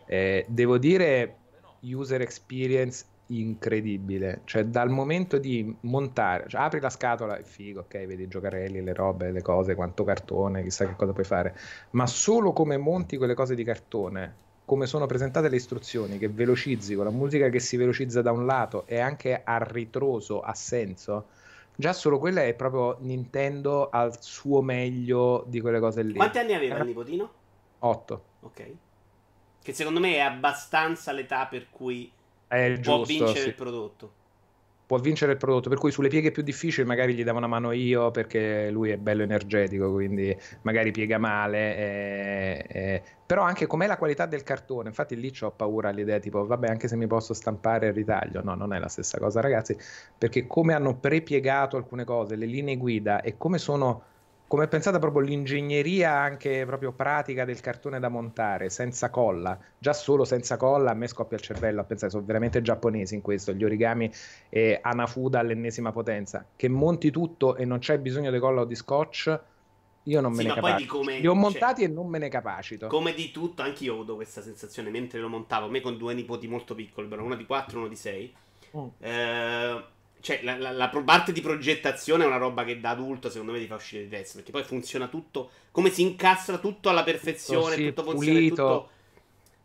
eh, 0.07 0.45
devo 0.49 0.79
dire, 0.79 1.37
user 1.81 2.21
experience 2.21 3.05
incredibile. 3.29 4.43
Cioè, 4.45 4.65
dal 4.65 4.91
momento 4.91 5.39
di 5.39 5.75
montare, 5.81 6.49
cioè, 6.49 6.61
apri 6.61 6.81
la 6.81 6.91
scatola, 6.91 7.37
è 7.37 7.43
figo, 7.43 7.81
ok, 7.81 8.07
vedi 8.07 8.25
i 8.25 8.29
giocarelli, 8.29 8.83
le 8.83 8.95
robe, 8.95 9.31
le 9.31 9.43
cose, 9.43 9.75
quanto 9.75 10.05
cartone, 10.05 10.63
chissà 10.63 10.87
che 10.87 10.95
cosa 10.97 11.13
puoi 11.13 11.25
fare. 11.25 11.57
Ma 11.91 12.07
solo 12.07 12.53
come 12.53 12.77
monti 12.77 13.17
quelle 13.17 13.35
cose 13.35 13.55
di 13.55 13.65
cartone, 13.65 14.45
come 14.65 14.87
sono 14.87 15.07
presentate 15.07 15.49
le 15.49 15.57
istruzioni, 15.57 16.19
che 16.19 16.29
velocizzi 16.29 16.95
con 16.95 17.05
la 17.05 17.11
musica 17.11 17.49
che 17.49 17.61
si 17.61 17.77
velocizza 17.77 18.23
da 18.23 18.33
un 18.33 18.47
lato 18.47 18.87
e 18.87 18.99
anche 18.99 19.41
a 19.43 19.59
ritroso 19.59 20.41
ha 20.41 20.55
senso. 20.55 21.29
Già 21.79 21.93
solo 21.93 22.19
quella 22.19 22.43
è 22.43 22.55
proprio 22.55 22.97
Nintendo 23.01 23.91
al 23.91 24.17
suo 24.23 24.63
meglio 24.63 25.45
di 25.47 25.61
quelle 25.61 25.79
cose 25.79 26.03
lì. 26.03 26.15
Quanti 26.15 26.39
anni 26.39 26.55
aveva 26.55 26.79
il 26.79 26.87
nipotino? 26.87 27.31
8. 27.81 28.25
Ok. 28.41 28.75
Che 29.67 29.73
secondo 29.73 29.99
me 29.99 30.15
è 30.15 30.21
abbastanza 30.21 31.11
l'età 31.11 31.47
per 31.47 31.67
cui 31.73 32.09
è 32.47 32.79
può 32.81 32.99
giusto, 32.99 33.05
vincere 33.05 33.41
sì. 33.41 33.49
il 33.49 33.55
prodotto. 33.55 34.13
Può 34.87 34.99
vincere 34.99 35.33
il 35.33 35.39
prodotto, 35.39 35.69
per 35.69 35.79
cui 35.79 35.91
sulle 35.91 36.07
pieghe 36.07 36.31
più 36.31 36.45
difficili 36.45 36.87
magari 36.87 37.15
gli 37.15 37.25
davo 37.25 37.39
una 37.39 37.49
mano 37.49 37.73
io 37.73 38.13
perché 38.13 38.71
lui 38.71 38.91
è 38.91 38.97
bello 38.97 39.25
energetico, 39.25 39.91
quindi 39.91 40.33
magari 40.63 40.93
piega 40.93 41.19
male. 41.19 41.77
E, 41.77 42.65
e... 42.69 43.03
Però 43.27 43.43
anche 43.43 43.67
com'è 43.67 43.89
la 43.89 43.97
qualità 43.97 44.27
del 44.27 44.45
cartone, 44.45 44.87
infatti 44.87 45.19
lì 45.19 45.33
ho 45.41 45.51
paura 45.51 45.89
all'idea 45.89 46.21
tipo 46.21 46.47
vabbè 46.47 46.69
anche 46.69 46.87
se 46.87 46.95
mi 46.95 47.09
posso 47.09 47.35
stampare 47.35 47.89
il 47.89 47.93
ritaglio, 47.93 48.45
no 48.45 48.55
non 48.55 48.73
è 48.73 48.79
la 48.79 48.87
stessa 48.87 49.19
cosa 49.19 49.41
ragazzi, 49.41 49.77
perché 50.17 50.47
come 50.47 50.75
hanno 50.75 50.95
prepiegato 50.95 51.77
alcune 51.77 52.05
cose, 52.05 52.37
le 52.37 52.47
linee 52.47 52.77
guida 52.77 53.21
e 53.21 53.37
come 53.37 53.59
sono 53.59 54.15
come 54.47 54.65
è 54.65 54.69
pensata 54.69 54.99
proprio 54.99 55.23
l'ingegneria 55.23 56.13
anche 56.13 56.65
proprio 56.67 56.93
pratica 56.93 57.45
del 57.45 57.61
cartone 57.61 57.99
da 57.99 58.09
montare 58.09 58.71
senza 58.71 59.11
colla? 59.11 59.59
Già 59.79 59.93
solo 59.93 60.25
senza 60.25 60.57
colla 60.57 60.93
a 60.93 60.95
me 60.95 61.09
scoppia 61.09 61.37
il 61.37 61.43
cervello 61.43 61.81
a 61.81 61.85
pensare 61.85 62.11
sono 62.11 62.25
veramente 62.25 62.63
giapponesi 62.63 63.15
in 63.15 63.23
questo 63.23 63.53
gli 63.53 63.65
origami 63.65 64.11
e 64.49 64.79
Anafuda 64.81 65.41
all'ennesima 65.41 65.91
potenza. 65.91 66.47
Che 66.55 66.69
monti 66.69 67.11
tutto 67.11 67.57
e 67.57 67.65
non 67.65 67.79
c'è 67.79 67.99
bisogno 67.99 68.31
di 68.31 68.39
colla 68.39 68.61
o 68.61 68.65
di 68.65 68.75
scotch 68.75 69.41
io 70.05 70.21
non 70.21 70.35
sì, 70.35 70.43
me 70.43 70.49
ne 70.49 70.55
capacito 70.55 71.01
li 71.03 71.27
ho 71.27 71.33
cioè, 71.33 71.41
montati 71.41 71.81
cioè, 71.83 71.91
e 71.91 71.93
non 71.93 72.07
me 72.07 72.19
ne 72.19 72.29
capacito. 72.29 72.87
come 72.87 73.13
di 73.13 73.33
tutto 73.33 73.63
anche 73.63 73.83
io 73.83 73.93
ho 73.93 73.95
avuto 73.97 74.15
questa 74.15 74.41
sensazione 74.41 74.91
mentre 74.91 75.19
lo 75.19 75.29
montavo 75.29 75.69
me 75.69 75.81
con 75.81 75.97
due 75.97 76.15
nipoti 76.15 76.47
molto 76.47 76.77
piccoli 76.77 77.09
però 77.09 77.25
uno 77.25 77.35
di 77.35 77.45
4 77.45 77.75
e 77.75 77.79
uno 77.81 77.89
di 77.89 77.97
6 77.97 78.35
mm. 78.77 78.87
eh 79.01 79.85
cioè, 80.27 80.41
la, 80.43 80.57
la, 80.57 80.73
la, 80.73 80.89
parte 80.89 81.31
di 81.31 81.41
progettazione 81.41 82.25
è 82.25 82.27
una 82.27 82.37
roba 82.37 82.65
che 82.65 82.81
da 82.81 82.91
adulto 82.91 83.31
secondo 83.31 83.53
me 83.53 83.61
ti 83.61 83.69
fa 83.69 83.77
uscire 83.77 84.03
di 84.03 84.09
testa. 84.09 84.35
Perché 84.39 84.51
poi 84.51 84.65
funziona 84.65 85.07
tutto. 85.07 85.51
Come 85.71 85.89
si 85.89 86.03
incastra 86.03 86.59
tutto 86.59 86.89
alla 86.89 87.05
perfezione. 87.05 87.77
Tutto, 87.77 88.03
tutto 88.03 88.11
funziona 88.11 88.49
tutto. 88.49 88.89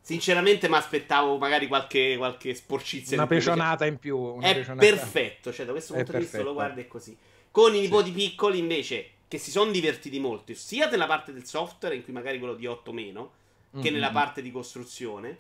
Sinceramente 0.02 0.70
mi 0.70 0.76
aspettavo 0.76 1.40
magari 1.40 1.66
qualche, 1.66 2.14
qualche 2.16 2.54
sporcizia. 2.54 3.18
Una 3.18 3.26
pecionata 3.26 3.88
in 3.88 3.98
più. 3.98 4.16
Una 4.16 4.50
è 4.50 4.54
pecionata. 4.54 4.88
perfetto. 4.88 5.52
Cioè, 5.52 5.66
da 5.66 5.72
questo 5.72 5.96
punto 5.96 6.12
di 6.12 6.18
vista 6.20 6.44
lo 6.44 6.54
guardi 6.54 6.82
è 6.82 6.88
così. 6.88 7.18
Con 7.50 7.74
i 7.74 7.80
nipoti 7.80 8.10
sì. 8.10 8.16
piccoli 8.16 8.60
invece, 8.60 9.10
che 9.28 9.40
si 9.40 9.50
sono 9.50 9.72
divertiti 9.72 10.20
molto, 10.20 10.54
sia 10.54 10.88
nella 10.88 11.08
parte 11.08 11.34
del 11.34 11.46
software, 11.46 11.96
in 11.96 12.04
cui 12.04 12.14
magari 12.14 12.38
quello 12.38 12.54
di 12.54 12.68
8 12.68 12.94
meno, 12.94 13.32
mm-hmm. 13.74 13.84
che 13.84 13.90
nella 13.90 14.12
parte 14.12 14.44
di 14.44 14.52
costruzione. 14.52 15.36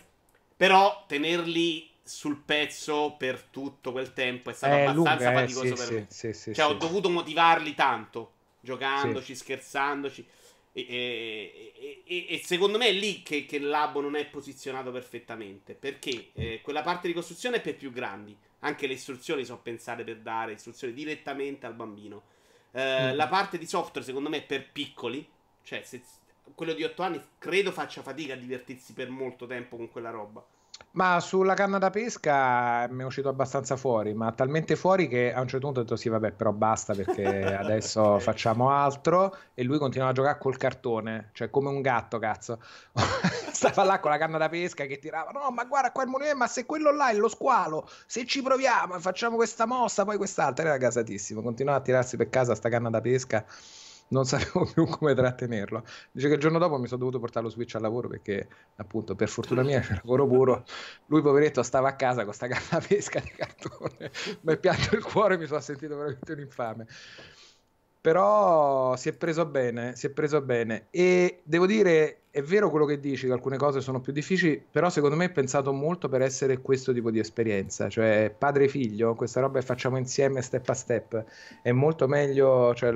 Però 0.58 1.06
tenerli 1.08 1.91
sul 2.04 2.38
pezzo 2.38 3.16
per 3.18 3.42
tutto 3.44 3.92
quel 3.92 4.14
tempo 4.14 4.50
è 4.50 4.54
stato 4.54 4.74
è 4.74 4.82
abbastanza 4.86 5.30
lunga, 5.30 5.32
eh, 5.32 5.48
faticoso 5.48 5.66
eh, 5.66 5.68
sì, 5.68 5.74
per 5.76 5.86
sì, 5.86 5.94
me. 5.94 6.06
Sì, 6.10 6.34
sì, 6.34 6.54
cioè, 6.54 6.66
ho 6.66 6.74
dovuto 6.74 7.10
motivarli 7.10 7.74
tanto, 7.74 8.34
giocandoci, 8.60 9.36
scherzandoci. 9.36 10.28
E, 10.74 10.86
e, 10.88 12.04
e, 12.06 12.26
e, 12.30 12.42
secondo 12.44 12.78
me 12.78 12.88
è 12.88 12.94
lì 12.94 13.24
che, 13.24 13.46
che, 13.46 13.58
il 13.58 13.68
labo 13.68 14.00
non 14.00 14.16
è 14.16 14.26
posizionato 14.26 14.92
perfettamente. 14.92 15.74
Perché 15.74 16.30
eh, 16.34 16.62
quella 16.62 16.82
parte 16.82 17.08
di 17.08 17.14
costruzione 17.14 17.58
è 17.58 17.62
per 17.62 17.76
più 17.76 17.92
grandi. 17.92 18.38
Anche 18.60 18.88
le 18.88 18.94
istruzioni 18.94 19.44
sono 19.44 19.60
pensate 19.60 20.04
per 20.04 20.18
dare 20.18 20.54
istruzioni 20.54 20.94
direttamente 20.94 21.66
al 21.66 21.74
bambino. 21.74 22.24
Eh, 22.72 23.12
mm. 23.12 23.16
La 23.16 23.28
parte 23.28 23.58
di 23.58 23.66
software, 23.66 24.06
secondo 24.06 24.30
me, 24.30 24.38
è 24.38 24.44
per 24.44 24.72
piccoli. 24.72 25.28
Cioè, 25.64 25.84
se, 25.84 26.02
quello 26.56 26.74
di 26.74 26.84
8 26.84 27.02
anni 27.04 27.22
credo 27.38 27.72
faccia 27.72 28.02
fatica 28.02 28.34
a 28.34 28.38
divertirsi 28.38 28.94
per 28.94 29.10
molto 29.10 29.46
tempo 29.46 29.76
con 29.76 29.90
quella 29.90 30.10
roba. 30.10 30.46
Ma 30.94 31.22
sulla 31.22 31.54
canna 31.54 31.78
da 31.78 31.90
pesca 31.90 32.86
mi 32.90 33.04
è 33.04 33.06
uscito 33.06 33.30
abbastanza 33.30 33.78
fuori, 33.78 34.14
ma 34.14 34.34
talmente 34.34 34.76
fuori 34.76 35.08
che 35.08 35.34
a 35.34 35.40
un 35.40 35.48
certo 35.48 35.66
punto 35.66 35.80
ho 35.80 35.84
detto 35.84 35.96
sì, 35.96 36.10
vabbè, 36.10 36.34
però 36.34 36.52
basta 36.52 36.94
perché 36.94 37.24
adesso 37.56 38.20
facciamo 38.20 38.72
altro. 38.72 39.34
E 39.54 39.64
lui 39.64 39.78
continuava 39.78 40.12
a 40.12 40.16
giocare 40.16 40.38
col 40.38 40.58
cartone, 40.58 41.30
cioè 41.32 41.50
come 41.50 41.70
un 41.70 41.82
gatto, 41.82 42.20
cazzo. 42.20 42.60
Stava 43.54 43.84
là 43.84 44.00
con 44.02 44.12
la 44.12 44.18
canna 44.18 44.38
da 44.38 44.50
pesca 44.50 44.86
che 44.86 45.00
tirava, 45.00 45.32
no, 45.32 45.50
ma 45.52 45.64
guarda 45.64 45.92
qua 45.92 46.04
il 46.04 46.10
monumento, 46.10 46.38
ma 46.38 46.48
se 46.48 46.66
quello 46.66 46.92
là 46.92 47.10
è 47.10 47.14
lo 47.14 47.30
squalo, 47.30 47.88
se 48.06 48.26
ci 48.26 48.42
proviamo 48.42 48.96
e 48.96 49.00
facciamo 49.00 49.38
questa 49.38 49.66
mossa, 49.66 50.04
poi 50.04 50.18
quest'altra, 50.18 50.66
era 50.66 50.78
gasatissimo, 50.78 51.42
continuava 51.42 51.80
a 51.80 51.82
tirarsi 51.82 52.18
per 52.18 52.30
casa 52.30 52.54
sta 52.56 52.68
canna 52.70 52.90
da 52.90 53.00
pesca 53.00 53.46
non 54.12 54.26
sapevo 54.26 54.66
più 54.72 54.86
come 54.86 55.14
trattenerlo. 55.14 55.84
Dice 56.12 56.28
che 56.28 56.36
il 56.36 56.40
giorno 56.40 56.60
dopo 56.60 56.78
mi 56.78 56.88
sono 56.88 57.00
dovuto 57.00 57.20
portare 57.20 57.46
lo 57.46 57.52
Switch 57.52 57.76
al 57.76 57.82
lavoro 57.82 58.08
perché, 58.08 58.48
appunto, 58.76 59.16
per 59.16 59.30
fortuna 59.30 59.64
mia 59.64 59.80
c'è 59.82 59.96
lavoro 59.96 60.28
puro. 60.28 60.64
Lui, 61.08 61.22
poveretto, 61.22 61.64
stava 61.64 61.90
a 61.90 61.96
casa 61.96 62.24
con 62.24 62.34
sta 62.34 62.48
canna 62.48 62.84
pesca 62.86 63.20
di 63.20 63.32
cartone. 63.32 64.12
mi 64.42 64.54
è 64.54 64.58
pianto 64.58 64.96
il 64.96 65.04
cuore, 65.04 65.38
mi 65.38 65.46
sono 65.46 65.60
sentito 65.60 65.96
veramente 65.96 66.34
un 66.34 66.40
infame 66.40 66.88
però 68.02 68.96
si 68.96 69.10
è 69.10 69.14
preso 69.14 69.46
bene, 69.46 69.96
si 69.96 70.08
è 70.08 70.10
preso 70.10 70.42
bene 70.42 70.88
e 70.90 71.42
devo 71.44 71.68
dire 71.68 72.22
è 72.32 72.42
vero 72.42 72.70
quello 72.70 72.86
che 72.86 72.98
dici 72.98 73.28
che 73.28 73.34
alcune 73.34 73.58
cose 73.58 73.82
sono 73.82 74.00
più 74.00 74.14
difficili, 74.14 74.64
però 74.72 74.90
secondo 74.90 75.18
me 75.18 75.26
è 75.26 75.32
pensato 75.32 75.74
molto 75.74 76.08
per 76.08 76.22
essere 76.22 76.62
questo 76.62 76.94
tipo 76.94 77.12
di 77.12 77.20
esperienza, 77.20 77.90
cioè 77.90 78.34
padre 78.36 78.70
figlio, 78.70 79.16
questa 79.16 79.42
roba 79.42 79.60
che 79.60 79.66
facciamo 79.66 79.98
insieme 79.98 80.42
step 80.42 80.70
a 80.70 80.74
step, 80.74 81.26
è 81.62 81.74
molto 81.74 82.08
meglio, 82.08 82.74
cioè 82.74 82.94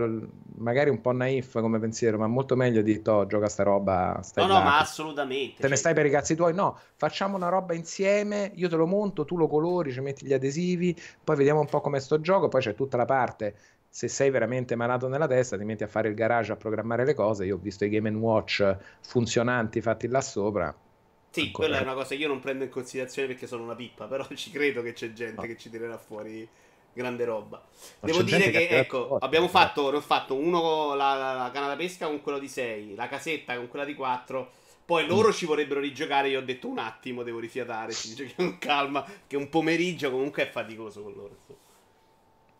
magari 0.55 0.89
un 0.89 1.01
po' 1.01 1.11
naif 1.11 1.59
come 1.59 1.79
pensiero, 1.79 2.17
ma 2.17 2.27
molto 2.27 2.55
meglio 2.55 2.81
di 2.81 3.01
to 3.01 3.25
gioca 3.25 3.49
sta 3.49 3.63
roba, 3.63 4.21
stai 4.23 4.47
No, 4.47 4.53
là, 4.53 4.59
no, 4.59 4.63
ma 4.63 4.79
assolutamente. 4.79 5.55
Te 5.55 5.61
cioè... 5.61 5.69
ne 5.69 5.75
stai 5.75 5.93
per 5.93 6.05
i 6.05 6.09
cazzi 6.09 6.33
tuoi? 6.35 6.53
No, 6.53 6.79
facciamo 6.95 7.35
una 7.35 7.49
roba 7.49 7.73
insieme, 7.73 8.51
io 8.55 8.69
te 8.69 8.77
lo 8.77 8.87
monto, 8.87 9.25
tu 9.25 9.35
lo 9.35 9.49
colori, 9.49 9.91
ci 9.91 9.99
metti 9.99 10.25
gli 10.25 10.33
adesivi, 10.33 10.97
poi 11.21 11.35
vediamo 11.35 11.59
un 11.59 11.67
po' 11.67 11.81
come 11.81 11.99
sto 11.99 12.21
gioco, 12.21 12.47
poi 12.47 12.61
c'è 12.61 12.73
tutta 12.73 12.95
la 12.95 13.05
parte 13.05 13.55
se 13.95 14.09
sei 14.09 14.29
veramente 14.29 14.75
malato 14.75 15.07
nella 15.07 15.25
testa 15.25 15.57
ti 15.57 15.63
metti 15.63 15.83
a 15.83 15.87
fare 15.87 16.09
il 16.09 16.15
garage 16.15 16.51
a 16.51 16.57
programmare 16.57 17.05
le 17.05 17.13
cose. 17.13 17.45
Io 17.45 17.55
ho 17.55 17.57
visto 17.57 17.85
i 17.85 17.89
Game 17.89 18.09
Watch 18.09 18.75
funzionanti 18.99 19.79
fatti 19.79 20.07
là 20.07 20.19
sopra. 20.19 20.75
Sì, 21.29 21.43
Ancora. 21.43 21.67
quella 21.69 21.79
è 21.79 21.83
una 21.83 21.93
cosa 21.93 22.09
che 22.09 22.15
io 22.15 22.27
non 22.27 22.41
prendo 22.41 22.65
in 22.65 22.69
considerazione 22.69 23.29
perché 23.29 23.47
sono 23.47 23.63
una 23.63 23.73
pippa, 23.73 24.03
però 24.07 24.27
ci 24.35 24.51
credo 24.51 24.81
che 24.81 24.91
c'è 24.91 25.13
gente 25.13 25.39
no. 25.39 25.47
che 25.47 25.55
ci 25.55 25.69
tirerà 25.69 25.97
fuori 25.97 26.45
grande 26.91 27.23
roba. 27.23 27.65
Ma 28.01 28.07
Devo 28.07 28.21
dire 28.23 28.51
che, 28.51 28.67
che 28.67 28.79
ecco, 28.79 29.07
forte, 29.07 29.25
abbiamo 29.25 29.47
fatto, 29.47 29.89
ne 29.89 29.95
ho 29.95 30.01
fatto 30.01 30.35
uno 30.35 30.93
la, 30.93 31.13
la, 31.13 31.33
la 31.33 31.51
canna 31.53 31.67
da 31.67 31.77
pesca 31.77 32.07
con 32.07 32.21
quello 32.21 32.39
di 32.39 32.49
6, 32.49 32.95
la 32.95 33.07
casetta 33.07 33.55
con 33.55 33.69
quella 33.69 33.85
di 33.85 33.95
4. 33.95 34.51
Poi 34.83 35.07
loro 35.07 35.29
mm. 35.29 35.31
ci 35.31 35.45
vorrebbero 35.45 35.79
rigiocare. 35.79 36.27
Io 36.27 36.39
ho 36.39 36.43
detto 36.43 36.67
un 36.67 36.79
attimo, 36.79 37.23
devo 37.23 37.39
rifiatare. 37.39 37.93
Si 37.93 38.13
giochi 38.13 38.35
con 38.35 38.57
calma. 38.57 39.05
Che 39.25 39.37
un 39.37 39.47
pomeriggio 39.47 40.11
comunque 40.11 40.43
è 40.43 40.51
faticoso 40.51 41.01
con 41.01 41.13
loro. 41.13 41.63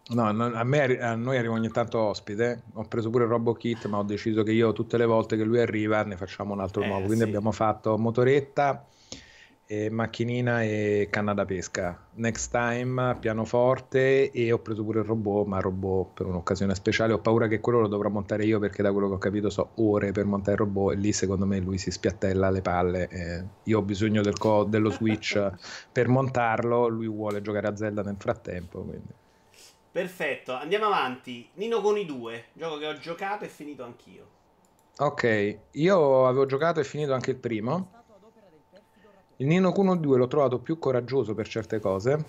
No, 0.08 0.28
a, 0.28 0.64
me, 0.64 1.00
a 1.00 1.16
noi 1.16 1.38
arriva 1.38 1.54
ogni 1.54 1.70
tanto 1.70 2.00
ospite. 2.00 2.64
Ho 2.74 2.84
preso 2.88 3.10
pure 3.10 3.26
RoboKit, 3.26 3.88
ma 3.88 3.98
ho 3.98 4.04
deciso 4.04 4.44
che 4.44 4.52
io 4.52 4.72
tutte 4.72 4.98
le 4.98 5.06
volte 5.06 5.36
che 5.36 5.44
lui 5.44 5.60
arriva 5.60 6.04
ne 6.04 6.16
facciamo 6.16 6.54
un 6.54 6.62
altro 6.62 6.84
eh, 6.84 6.88
nuovo. 6.88 7.06
Quindi 7.06 7.24
sì. 7.24 7.30
abbiamo 7.30 7.52
fatto 7.52 7.98
motoretta, 7.98 8.88
e 9.68 9.90
macchinina 9.90 10.62
e 10.62 11.08
canna 11.10 11.34
da 11.34 11.44
pesca. 11.46 12.08
Next 12.16 12.52
time 12.52 13.18
pianoforte 13.20 14.32
e 14.32 14.52
ho 14.52 14.60
preso 14.60 14.84
pure 14.84 15.00
il 15.00 15.06
robot, 15.06 15.48
ma 15.48 15.60
robot 15.60 16.14
per 16.14 16.28
un'occasione 16.28 16.76
speciale. 16.76 17.14
Ho 17.14 17.20
paura 17.20 17.48
che 17.48 17.60
quello 17.60 17.82
lo 17.82 17.88
dovrò 17.88 18.10
montare 18.10 18.46
io 18.46 18.60
perché 18.60 18.84
da 18.84 18.92
quello 18.92 19.08
che 19.08 19.14
ho 19.16 19.18
capito 19.18 19.50
so 19.50 19.72
ore 19.76 20.12
per 20.12 20.26
montare 20.26 20.54
il 20.54 20.60
robot 20.60 20.94
e 20.94 20.98
lì 20.98 21.12
secondo 21.12 21.46
me 21.48 21.60
lui 21.60 21.80
si 21.80 21.90
spiattella 21.90 22.52
le 22.52 22.62
palle. 22.62 23.08
Eh, 23.08 23.44
io 23.64 23.80
ho 23.80 23.82
bisogno 23.82 24.22
del 24.22 24.38
co- 24.38 24.66
dello 24.66 24.92
switch 24.92 25.52
per 25.92 26.08
montarlo, 26.08 26.88
lui 26.88 27.08
vuole 27.08 27.42
giocare 27.42 27.68
a 27.68 27.76
Zelda 27.76 28.04
nel 28.04 28.18
frattempo. 28.20 28.82
Quindi. 28.82 29.24
Perfetto, 29.96 30.52
andiamo 30.52 30.88
avanti. 30.88 31.50
Nino 31.54 31.80
con 31.80 31.98
i 31.98 32.06
due, 32.06 32.48
gioco 32.52 32.78
che 32.80 32.86
ho 32.86 32.98
giocato 32.98 33.46
e 33.46 33.48
finito 33.48 33.86
anch'io. 33.86 34.28
Ok, 34.98 35.60
io 35.72 36.28
avevo 36.28 36.46
giocato 36.46 36.82
e 36.82 36.84
finito 36.84 37.14
anche 37.14 37.32
il 37.32 37.38
primo. 37.38 37.92
Il 39.38 39.48
Nino 39.48 39.72
Kuno 39.72 39.96
2 39.96 40.18
l'ho 40.18 40.28
trovato 40.28 40.60
più 40.60 40.80
coraggioso 40.80 41.34
per 41.34 41.48
certe 41.48 41.80
cose, 41.80 42.22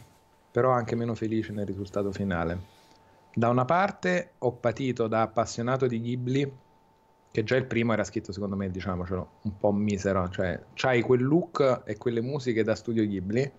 però 0.49 0.71
anche 0.71 0.95
meno 0.95 1.17
felice 1.17 1.51
nel 1.51 1.67
risultato 1.67 2.13
finale. 2.13 2.57
Da 3.35 3.49
una 3.49 3.65
parte 3.65 4.35
ho 4.39 4.53
patito 4.53 5.09
da 5.09 5.23
appassionato 5.23 5.89
di 5.89 6.01
Ghibli, 6.01 6.53
che 7.33 7.43
già 7.43 7.57
il 7.57 7.67
primo 7.67 7.93
era 7.93 8.05
scritto 8.05 8.31
secondo 8.31 8.55
me, 8.55 8.71
diciamocelo, 8.71 9.31
un 9.43 9.57
po' 9.59 9.73
misero, 9.73 10.29
cioè 10.29 10.67
c'hai 10.75 11.03
quel 11.03 11.25
look 11.25 11.83
e 11.85 11.97
quelle 11.97 12.21
musiche 12.21 12.63
da 12.63 12.77
studio 12.77 13.05
Ghibli 13.05 13.53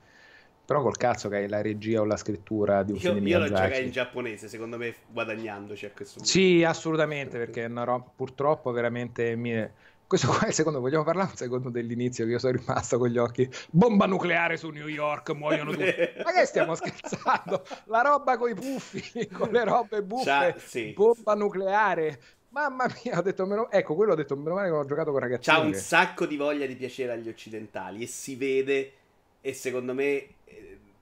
però 0.68 0.82
col 0.82 0.98
cazzo 0.98 1.30
che 1.30 1.38
hai 1.38 1.48
la 1.48 1.62
regia 1.62 2.02
o 2.02 2.04
la 2.04 2.18
scrittura 2.18 2.84
di 2.84 2.92
un 2.92 2.98
io, 2.98 3.14
film 3.14 3.26
Io 3.26 3.40
lo 3.40 3.48
giocai 3.48 3.86
in 3.86 3.92
giapponese, 3.92 4.50
secondo 4.50 4.78
me 4.78 4.96
guadagnandoci 5.08 5.86
a 5.86 5.92
questo 5.92 6.16
punto. 6.16 6.30
Sì, 6.30 6.62
assolutamente, 6.62 7.38
perché 7.38 7.64
è 7.64 7.68
una 7.68 7.86
roba 7.86 8.12
purtroppo 8.14 8.72
veramente... 8.72 9.34
Mi... 9.38 9.66
Questo 10.06 10.28
qua 10.28 10.42
è 10.42 10.48
il 10.48 10.54
secondo, 10.54 10.82
vogliamo 10.82 11.06
parlare 11.06 11.30
un 11.30 11.38
secondo 11.38 11.70
dell'inizio 11.70 12.26
che 12.26 12.32
io 12.32 12.40
sono 12.40 12.58
rimasto 12.58 12.98
con 12.98 13.08
gli 13.08 13.18
occhi. 13.18 13.50
Bomba 13.70 14.08
nucleare 14.08 14.58
su 14.58 14.68
New 14.68 14.88
York, 14.88 15.30
muoiono 15.30 15.72
tutti. 15.72 15.84
Ma 16.22 16.34
che 16.34 16.46
stiamo 16.46 16.76
scherzando? 16.76 17.64
La 17.86 18.02
roba 18.02 18.36
con 18.36 18.50
i 18.50 18.54
puffi, 18.54 19.26
con 19.32 19.50
le 19.52 19.64
robe 19.64 20.04
buffe. 20.04 20.56
Sì. 20.58 20.92
Bomba 20.92 21.34
nucleare. 21.34 22.20
Mamma 22.50 22.88
mia, 23.06 23.20
ho 23.20 23.22
detto 23.22 23.46
meno... 23.46 23.72
Ecco, 23.72 23.96
quello 23.96 24.12
ho 24.12 24.16
detto 24.16 24.36
meno 24.36 24.56
male 24.56 24.68
che 24.68 24.76
ho 24.76 24.86
giocato 24.86 25.12
con 25.12 25.22
ragazzini. 25.22 25.56
C'ha 25.56 25.64
un 25.64 25.74
sacco 25.76 26.26
di 26.26 26.36
voglia 26.36 26.66
di 26.66 26.76
piacere 26.76 27.14
agli 27.14 27.30
occidentali 27.30 28.04
e 28.04 28.08
si 28.08 28.36
vede 28.36 28.92
e 29.40 29.54
secondo 29.54 29.94
me 29.94 30.28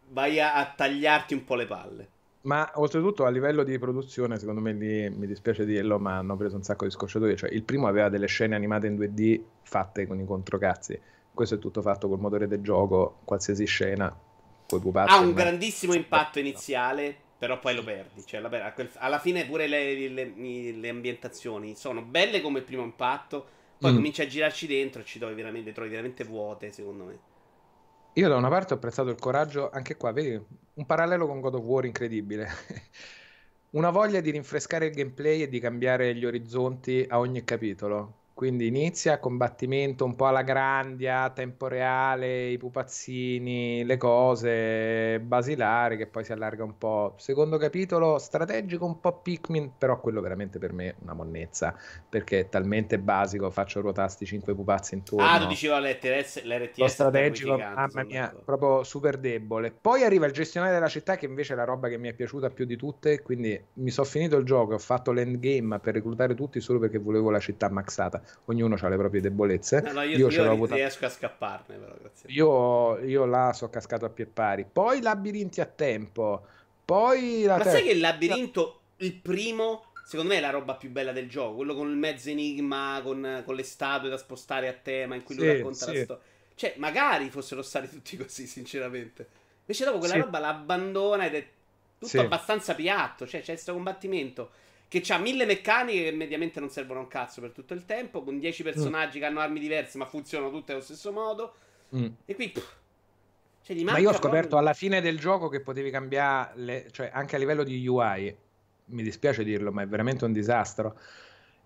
vai 0.09 0.39
a, 0.39 0.55
a 0.55 0.73
tagliarti 0.75 1.33
un 1.33 1.43
po' 1.43 1.55
le 1.55 1.65
palle. 1.65 2.09
Ma 2.45 2.69
oltretutto 2.75 3.25
a 3.25 3.29
livello 3.29 3.63
di 3.63 3.77
produzione, 3.79 4.37
secondo 4.37 4.61
me 4.61 4.71
lì, 4.73 5.09
mi 5.09 5.25
dispiace 5.25 5.65
dirlo, 5.65 5.97
ma 5.97 6.17
hanno 6.17 6.35
preso 6.37 6.55
un 6.55 6.61
sacco 6.61 6.85
di 6.85 6.91
scocciatoie. 6.91 7.35
Cioè, 7.35 7.49
il 7.51 7.63
primo 7.63 7.87
aveva 7.87 8.07
delle 8.09 8.27
scene 8.27 8.55
animate 8.55 8.85
in 8.85 8.95
2D 8.97 9.41
fatte 9.63 10.05
con 10.05 10.19
i 10.19 10.25
controcazzi. 10.25 10.99
Questo 11.33 11.55
è 11.55 11.59
tutto 11.59 11.81
fatto 11.81 12.07
col 12.07 12.19
motore 12.19 12.47
del 12.47 12.61
gioco, 12.61 13.17
qualsiasi 13.25 13.65
scena. 13.65 14.15
Ha 14.67 15.19
un 15.19 15.33
grandissimo 15.33 15.93
impatto 15.93 16.37
iniziale, 16.37 17.15
però 17.37 17.59
poi 17.59 17.75
lo 17.75 17.83
perdi. 17.83 18.23
Cioè, 18.23 18.41
alla 18.97 19.19
fine 19.19 19.45
pure 19.45 19.67
le, 19.67 20.07
le, 20.07 20.71
le, 20.71 20.89
ambientazioni 20.89 21.75
sono 21.75 22.03
belle 22.03 22.41
come 22.41 22.61
primo 22.61 22.83
impatto, 22.83 23.45
poi 23.79 23.91
mm. 23.91 23.95
cominci 23.95 24.21
a 24.21 24.27
girarci 24.27 24.67
dentro 24.67 25.01
e 25.01 25.05
ci 25.05 25.17
trovi 25.17 25.33
veramente, 25.33 25.71
trovi 25.71 25.89
veramente 25.89 26.23
vuote, 26.23 26.71
secondo 26.71 27.05
me. 27.05 27.17
Io 28.17 28.29
da 28.29 28.37
una 28.37 28.47
parte 28.47 28.73
ho 28.73 28.77
apprezzato 28.77 29.09
il 29.09 29.19
coraggio, 29.19 29.69
anche 29.69 29.97
qua, 29.97 30.11
vedi, 30.13 30.41
un 30.75 30.85
parallelo 30.85 31.27
con 31.27 31.41
God 31.41 31.55
of 31.55 31.63
War 31.63 31.83
incredibile. 31.85 32.47
una 33.71 33.89
voglia 33.89 34.21
di 34.21 34.31
rinfrescare 34.31 34.85
il 34.85 34.93
gameplay 34.93 35.41
e 35.41 35.49
di 35.49 35.59
cambiare 35.59 36.15
gli 36.15 36.25
orizzonti 36.25 37.05
a 37.09 37.19
ogni 37.19 37.43
capitolo. 37.43 38.24
Quindi 38.35 38.67
inizia 38.67 39.17
combattimento 39.17 40.03
un 40.03 40.13
po' 40.13 40.25
alla 40.25 40.41
grandia, 40.41 41.29
tempo 41.29 41.67
reale, 41.67 42.49
i 42.49 42.57
pupazzini, 42.57 43.85
le 43.85 43.95
cose 43.95 45.21
basilari 45.21 45.95
che 45.95 46.07
poi 46.07 46.25
si 46.25 46.33
allarga 46.33 46.65
un 46.65 46.77
po'. 46.77 47.13
Secondo 47.15 47.55
capitolo 47.55 48.17
strategico 48.17 48.83
un 48.83 48.99
po' 48.99 49.21
Pikmin, 49.21 49.77
però 49.77 50.01
quello 50.01 50.19
veramente 50.19 50.59
per 50.59 50.73
me 50.73 50.89
è 50.89 50.95
una 51.03 51.13
monnezza, 51.13 51.73
perché 52.09 52.39
è 52.41 52.49
talmente 52.49 52.99
basico, 52.99 53.49
faccio 53.51 53.79
ruotasti 53.79 54.25
5 54.25 54.53
pupazzi 54.53 54.95
intorno. 54.95 55.25
Ah, 55.25 55.39
tu 55.39 55.47
dicevo 55.47 55.77
l'RTS, 55.79 56.43
l'RTS 56.43 56.77
Lo 56.77 56.87
strategico, 56.89 57.57
mamma 57.57 58.03
mia, 58.03 58.35
proprio 58.43 58.83
super 58.83 59.17
debole. 59.17 59.71
Poi 59.71 60.03
arriva 60.03 60.25
il 60.25 60.33
gestionale 60.33 60.73
della 60.73 60.89
città 60.89 61.15
che 61.15 61.25
invece 61.25 61.53
è 61.53 61.55
la 61.55 61.63
roba 61.63 61.87
che 61.87 61.97
mi 61.97 62.09
è 62.09 62.13
piaciuta 62.13 62.49
più 62.49 62.65
di 62.65 62.75
tutte, 62.75 63.21
quindi 63.21 63.57
mi 63.75 63.91
sono 63.91 64.05
finito 64.05 64.35
il 64.35 64.43
gioco, 64.43 64.73
ho 64.73 64.77
fatto 64.77 65.13
l'endgame 65.13 65.79
per 65.79 65.93
reclutare 65.93 66.35
tutti 66.35 66.59
solo 66.59 66.79
perché 66.79 66.97
volevo 66.97 67.29
la 67.29 67.39
città 67.39 67.69
maxata 67.69 68.23
ognuno 68.45 68.77
ha 68.79 68.87
le 68.87 68.97
proprie 68.97 69.21
debolezze. 69.21 69.81
No, 69.81 69.91
no, 69.93 70.01
io, 70.01 70.17
io, 70.17 70.29
io 70.29 70.51
avuta... 70.51 70.75
riesco 70.75 71.05
a 71.05 71.09
scapparne, 71.09 71.77
però, 71.77 71.93
grazie. 71.99 72.29
Io, 72.31 72.99
io 72.99 73.25
là 73.25 73.53
sono 73.53 73.69
cascato 73.69 74.05
a 74.05 74.09
pie 74.09 74.25
pari. 74.25 74.65
Poi 74.71 75.01
labirinti 75.01 75.61
a 75.61 75.65
tempo. 75.65 76.45
Poi 76.83 77.43
la 77.43 77.57
Ma 77.57 77.63
ter- 77.63 77.73
sai 77.73 77.83
che 77.83 77.91
il 77.91 77.99
labirinto, 77.99 78.81
il 78.97 79.13
primo, 79.15 79.85
secondo 80.05 80.31
me 80.31 80.37
è 80.37 80.41
la 80.41 80.51
roba 80.51 80.75
più 80.75 80.89
bella 80.91 81.11
del 81.11 81.27
gioco. 81.27 81.55
Quello 81.55 81.73
con 81.73 81.89
il 81.89 81.97
mezzo 81.97 82.29
enigma, 82.29 82.99
con, 83.03 83.43
con 83.45 83.55
le 83.55 83.63
statue 83.63 84.09
da 84.09 84.17
spostare 84.17 84.67
a 84.67 84.73
tema, 84.73 85.15
in 85.15 85.23
cui 85.23 85.35
sì, 85.35 85.41
lui 85.41 85.49
racconta 85.51 85.85
sì. 85.85 85.95
la 85.95 86.03
storia. 86.03 86.23
Cioè, 86.55 86.73
magari 86.77 87.29
fossero 87.29 87.61
stati 87.61 87.89
tutti 87.89 88.17
così, 88.17 88.47
sinceramente. 88.47 89.27
Invece 89.61 89.85
dopo 89.85 89.97
quella 89.97 90.13
sì. 90.13 90.19
roba 90.19 90.39
l'abbandona 90.39 91.25
ed 91.25 91.35
è 91.35 91.47
tutto 91.97 92.21
abbastanza 92.21 92.75
piatto. 92.75 93.25
Cioè, 93.25 93.41
c'è 93.41 93.53
questo 93.53 93.73
combattimento 93.73 94.51
che 95.01 95.13
ha 95.13 95.17
mille 95.17 95.45
meccaniche 95.45 96.03
che 96.05 96.11
mediamente 96.11 96.59
non 96.59 96.69
servono 96.69 97.01
un 97.01 97.07
cazzo 97.07 97.41
per 97.41 97.51
tutto 97.51 97.73
il 97.73 97.85
tempo, 97.85 98.23
con 98.23 98.39
dieci 98.39 98.63
personaggi 98.63 99.17
mm. 99.17 99.21
che 99.21 99.27
hanno 99.27 99.39
armi 99.39 99.59
diverse 99.59 99.97
ma 99.97 100.05
funzionano 100.05 100.51
tutte 100.51 100.71
allo 100.71 100.81
stesso 100.81 101.11
modo. 101.11 101.53
Mm. 101.95 102.07
E 102.25 102.35
qui... 102.35 102.49
Pff, 102.49 102.75
cioè, 103.61 103.81
ma 103.81 103.97
io 103.97 104.09
ho 104.09 104.13
scoperto 104.13 104.49
proprio... 104.49 104.59
alla 104.59 104.73
fine 104.73 105.01
del 105.01 105.17
gioco 105.17 105.49
che 105.49 105.59
potevi 105.59 105.89
cambiare, 105.89 106.51
le... 106.55 106.87
cioè 106.91 107.09
anche 107.11 107.35
a 107.35 107.39
livello 107.39 107.63
di 107.63 107.87
UI, 107.87 108.35
mi 108.85 109.01
dispiace 109.01 109.43
dirlo, 109.43 109.71
ma 109.71 109.81
è 109.81 109.87
veramente 109.87 110.23
un 110.23 110.31
disastro 110.31 110.99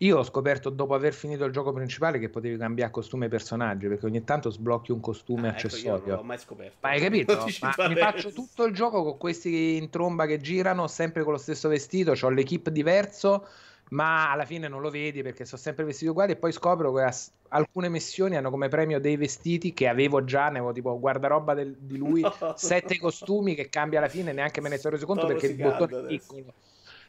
io 0.02 0.18
ho 0.18 0.24
scoperto 0.24 0.70
dopo 0.70 0.94
aver 0.94 1.14
finito 1.14 1.44
il 1.44 1.52
gioco 1.52 1.74
principale 1.74 2.20
che 2.20 2.30
potevi 2.30 2.58
cambiare 2.58 2.92
costume 2.92 3.26
e 3.26 3.30
personaggi 3.30 3.88
perché 3.88 4.06
ogni 4.06 4.24
tanto 4.24 4.50
sblocchi 4.50 4.92
un 4.92 5.02
costume 5.02 5.50
ah, 5.50 5.52
accessorio. 5.52 5.96
Ecco, 5.96 6.04
io 6.04 6.12
non 6.12 6.22
l'ho 6.22 6.28
mai 6.28 6.38
scoperto. 6.38 6.78
Ma 6.80 6.90
hai 6.90 7.02
capito? 7.02 7.34
Ma 7.78 7.88
mi 7.88 7.96
faccio 7.96 8.32
tutto 8.32 8.64
il 8.64 8.74
gioco 8.74 9.04
con 9.04 9.18
questi 9.18 9.76
in 9.76 9.90
tromba 9.90 10.26
che 10.26 10.40
girano, 10.40 10.88
sempre 10.88 11.24
con 11.24 11.34
lo 11.34 11.38
stesso 11.38 11.68
vestito, 11.68 12.14
ho 12.20 12.30
l'equipe 12.30 12.72
diverso, 12.72 13.46
ma 13.90 14.32
alla 14.32 14.46
fine 14.46 14.70
non 14.70 14.80
lo 14.80 14.90
vedi 14.90 15.22
perché 15.22 15.44
sono 15.44 15.60
sempre 15.62 15.84
vestiti 15.84 16.10
uguali 16.10 16.32
e 16.32 16.36
poi 16.38 16.54
scopro 16.54 16.94
che 16.94 17.10
alcune 17.50 17.90
missioni 17.90 18.38
hanno 18.38 18.52
come 18.52 18.70
premio 18.70 19.02
dei 19.02 19.18
vestiti 19.18 19.74
che 19.74 19.90
avevo 19.90 20.24
già, 20.24 20.44
ne 20.44 20.60
avevo 20.60 20.72
tipo 20.72 20.98
guardaroba 20.98 21.54
del, 21.54 21.76
di 21.78 21.98
lui, 21.98 22.22
no. 22.40 22.54
sette 22.56 22.98
costumi 22.98 23.54
che 23.54 23.68
cambia 23.68 24.00
alla 24.00 24.08
fine, 24.08 24.32
neanche 24.32 24.62
me 24.62 24.70
ne 24.70 24.78
sono 24.78 24.94
reso 24.94 25.06
conto 25.06 25.24
Sto 25.24 25.34
perché 25.34 25.48
il 25.48 25.56
bottone 25.56 26.04
è 26.04 26.06
piccolo 26.06 26.54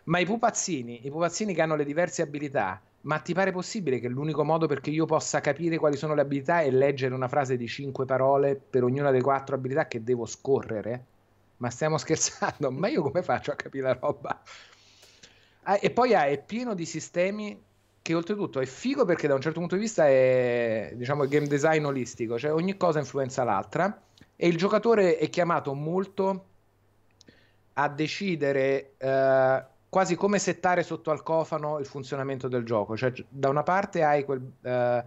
Ma 0.04 0.18
i 0.18 0.24
pupazzini, 0.24 1.06
i 1.06 1.10
pupazzini 1.10 1.54
che 1.54 1.62
hanno 1.62 1.76
le 1.76 1.84
diverse 1.84 2.22
abilità, 2.22 2.80
ma 3.02 3.18
ti 3.18 3.32
pare 3.32 3.52
possibile 3.52 3.98
che 3.98 4.08
l'unico 4.08 4.44
modo 4.44 4.66
perché 4.66 4.90
io 4.90 5.06
possa 5.06 5.40
capire 5.40 5.78
quali 5.78 5.96
sono 5.96 6.14
le 6.14 6.20
abilità 6.20 6.60
è 6.60 6.70
leggere 6.70 7.14
una 7.14 7.28
frase 7.28 7.56
di 7.56 7.66
cinque 7.66 8.04
parole 8.04 8.56
per 8.56 8.82
ognuna 8.82 9.10
delle 9.10 9.22
quattro 9.22 9.54
abilità 9.54 9.86
che 9.86 10.02
devo 10.02 10.26
scorrere? 10.26 11.04
Ma 11.58 11.70
stiamo 11.70 11.96
scherzando? 11.98 12.70
Ma 12.70 12.88
io 12.88 13.02
come 13.02 13.22
faccio 13.22 13.52
a 13.52 13.54
capire 13.54 13.86
la 13.86 13.98
roba? 13.98 14.42
Ah, 15.64 15.78
e 15.80 15.90
poi 15.90 16.14
ah, 16.14 16.26
è 16.26 16.42
pieno 16.42 16.74
di 16.74 16.84
sistemi 16.84 17.62
che 18.02 18.14
oltretutto 18.14 18.60
è 18.60 18.66
figo 18.66 19.04
perché 19.04 19.28
da 19.28 19.34
un 19.34 19.40
certo 19.40 19.60
punto 19.60 19.74
di 19.74 19.82
vista 19.82 20.08
è 20.08 20.92
diciamo 20.94 21.24
il 21.24 21.28
game 21.28 21.46
design 21.46 21.84
olistico, 21.84 22.38
cioè 22.38 22.52
ogni 22.52 22.76
cosa 22.76 22.98
influenza 22.98 23.44
l'altra 23.44 24.02
e 24.36 24.48
il 24.48 24.56
giocatore 24.56 25.18
è 25.18 25.28
chiamato 25.28 25.74
molto 25.74 26.46
a 27.74 27.88
decidere 27.88 28.94
eh, 28.96 29.64
quasi 29.90 30.14
come 30.14 30.38
settare 30.38 30.82
sotto 30.82 31.10
al 31.10 31.22
cofano 31.22 31.78
il 31.78 31.86
funzionamento 31.86 32.48
del 32.48 32.64
gioco, 32.64 32.96
cioè 32.96 33.12
da 33.28 33.50
una 33.50 33.62
parte 33.62 34.02
hai 34.02 34.24
quel 34.24 34.40
eh, 34.62 35.04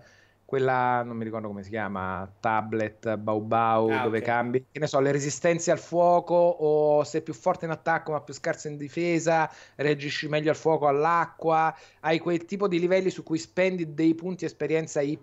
quella, 0.53 1.01
non 1.01 1.17
mi 1.17 1.23
ricordo 1.23 1.47
come 1.47 1.63
si 1.63 1.71
chiama, 1.71 2.31
tablet, 2.39 3.15
bau 3.15 3.41
bau, 3.41 3.89
ah, 3.89 4.03
dove 4.03 4.19
okay. 4.19 4.21
cambi, 4.21 4.65
che 4.71 4.77
ne 4.77 4.85
so, 4.85 4.99
le 4.99 5.11
resistenze 5.11 5.71
al 5.71 5.79
fuoco 5.79 6.35
o 6.35 7.03
sei 7.03 7.23
più 7.23 7.33
forte 7.33 7.65
in 7.65 7.71
attacco 7.71 8.11
ma 8.11 8.21
più 8.21 8.35
scarso 8.35 8.67
in 8.67 8.77
difesa, 8.77 9.49
reagisci 9.77 10.27
meglio 10.27 10.51
al 10.51 10.55
fuoco, 10.55 10.87
all'acqua, 10.87 11.75
hai 12.01 12.19
quel 12.19 12.45
tipo 12.45 12.67
di 12.67 12.79
livelli 12.79 13.09
su 13.09 13.23
cui 13.23 13.39
spendi 13.39 13.95
dei 13.95 14.13
punti 14.13 14.45
esperienza 14.45 15.01
Y 15.01 15.17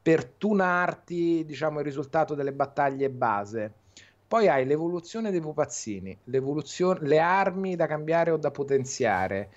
per 0.00 0.24
tunarti, 0.24 1.44
diciamo, 1.44 1.80
il 1.80 1.84
risultato 1.84 2.36
delle 2.36 2.52
battaglie 2.52 3.10
base. 3.10 3.72
Poi 4.28 4.46
hai 4.46 4.64
l'evoluzione 4.66 5.30
dei 5.30 5.40
pupazzini, 5.40 6.16
le 6.24 7.18
armi 7.18 7.76
da 7.76 7.86
cambiare 7.86 8.30
o 8.30 8.36
da 8.36 8.50
potenziare, 8.50 9.50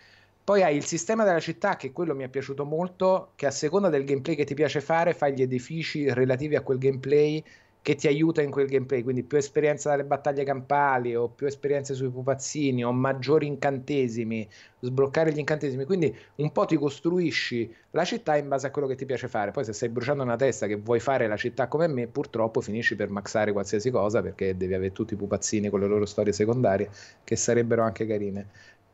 poi 0.43 0.63
hai 0.63 0.75
il 0.75 0.86
sistema 0.86 1.23
della 1.23 1.39
città, 1.39 1.75
che 1.75 1.91
quello 1.91 2.15
mi 2.15 2.23
è 2.23 2.29
piaciuto 2.29 2.65
molto, 2.65 3.34
che 3.36 3.45
a 3.45 3.51
seconda 3.51 3.89
del 3.89 4.05
gameplay 4.05 4.36
che 4.36 4.43
ti 4.45 4.53
piace 4.53 4.81
fare, 4.81 5.13
fai 5.13 5.34
gli 5.34 5.41
edifici 5.41 6.12
relativi 6.12 6.55
a 6.55 6.62
quel 6.62 6.79
gameplay 6.79 7.43
che 7.82 7.96
ti 7.96 8.08
aiuta 8.08 8.41
in 8.41 8.52
quel 8.52 8.67
gameplay, 8.67 9.02
quindi 9.02 9.24
più 9.24 9.38
esperienza 9.38 9.89
dalle 9.89 10.04
battaglie 10.04 10.44
campali 10.44 11.15
o 11.15 11.30
più 11.30 11.48
esperienze 11.48 11.96
sui 11.96 12.10
pupazzini 12.10 12.86
o 12.86 12.91
maggiori 12.91 13.48
incantesimi, 13.48 14.48
sbloccare 14.82 15.34
gli 15.34 15.39
incantesimi, 15.39 15.86
quindi 15.86 16.15
un 16.36 16.52
po' 16.52 16.65
ti 16.65 16.78
costruisci 16.78 17.74
la 17.91 18.04
città 18.04 18.38
in 18.38 18.48
base 18.48 18.67
a 18.67 18.72
quello 18.72 18.88
che 18.88 18.96
ti 18.96 19.06
piace 19.06 19.28
fare, 19.28 19.52
poi 19.52 19.65
se 19.65 19.74
stai 19.74 19.89
bruciando 19.89 20.22
una 20.22 20.36
testa 20.36 20.67
che 20.67 20.76
vuoi 20.76 21.00
fare 21.00 21.28
la 21.28 21.38
città 21.38 21.67
come 21.67 21.88
me, 21.88 22.06
purtroppo 22.08 22.62
finisci 22.62 22.96
per 22.96 23.10
maxare 23.10 23.52
qualsiasi 23.52 23.89
cosa 23.89 24.22
perché 24.22 24.56
devi 24.56 24.76
avere 24.76 24.91
tutti 24.91 25.15
i 25.15 25.17
pupazzini 25.17 25.70
con 25.70 25.80
le 25.80 25.88
loro 25.88 26.06
storie 26.06 26.34
secondarie 26.34 26.89
che 27.24 27.36
sarebbero 27.36 27.82
anche 27.82 28.06
carine 28.06 28.48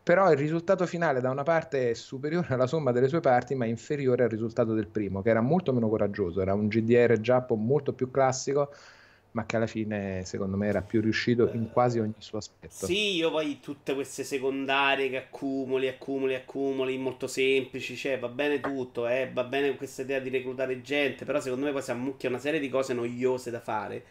però 0.08 0.32
il 0.32 0.38
risultato 0.38 0.86
finale 0.86 1.20
da 1.20 1.30
una 1.30 1.43
parte 1.43 1.89
è 1.89 1.93
superiore 1.93 2.54
alla 2.54 2.65
somma 2.65 2.93
delle 2.93 3.10
sue 3.10 3.20
parti, 3.20 3.56
ma 3.56 3.65
inferiore 3.65 4.24
al 4.24 4.30
risultato 4.30 4.74
del 4.74 4.88
primo, 4.88 5.22
che 5.22 5.32
era 5.32 5.41
molto 5.41 5.74
meno 5.74 5.89
coraggioso, 5.89 6.39
era 6.39 6.54
un 6.54 6.70
GDR 6.70 7.20
Giappo 7.20 7.56
molto 7.56 7.91
più 7.91 8.10
classico, 8.10 8.74
ma 9.32 9.46
che 9.46 9.58
alla 9.58 9.67
fine 9.67 10.24
secondo 10.24 10.56
me 10.56 10.67
era 10.67 10.82
più 10.82 11.02
riuscito 11.02 11.52
in 11.52 11.70
quasi 11.74 12.00
ogni 12.00 12.13
suo 12.20 12.38
aspetto. 12.38 12.86
Sì, 12.86 13.15
io 13.15 13.32
poi 13.32 13.60
tutte 13.60 13.93
queste 13.96 14.24
secondarie 14.24 15.10
che 15.10 15.17
accumuli, 15.17 15.89
accumuli, 15.89 16.36
accumuli, 16.36 16.98
molto 16.98 17.28
semplici, 17.28 17.98
cioè 17.98 18.17
va 18.17 18.30
bene 18.30 18.62
tutto, 18.62 19.10
eh, 19.10 19.30
va 19.34 19.43
bene 19.43 19.76
questa 19.76 20.04
idea 20.04 20.20
di 20.20 20.30
reclutare 20.30 20.82
gente, 20.82 21.26
però 21.26 21.41
secondo 21.41 21.65
me 21.65 21.74
poi 21.74 21.82
si 21.82 21.91
ammucchia 21.91 22.30
una 22.30 22.39
serie 22.39 22.62
di 22.62 22.70
cose 22.70 22.93
noiose 22.93 23.52
da 23.52 23.60
fare 23.60 24.02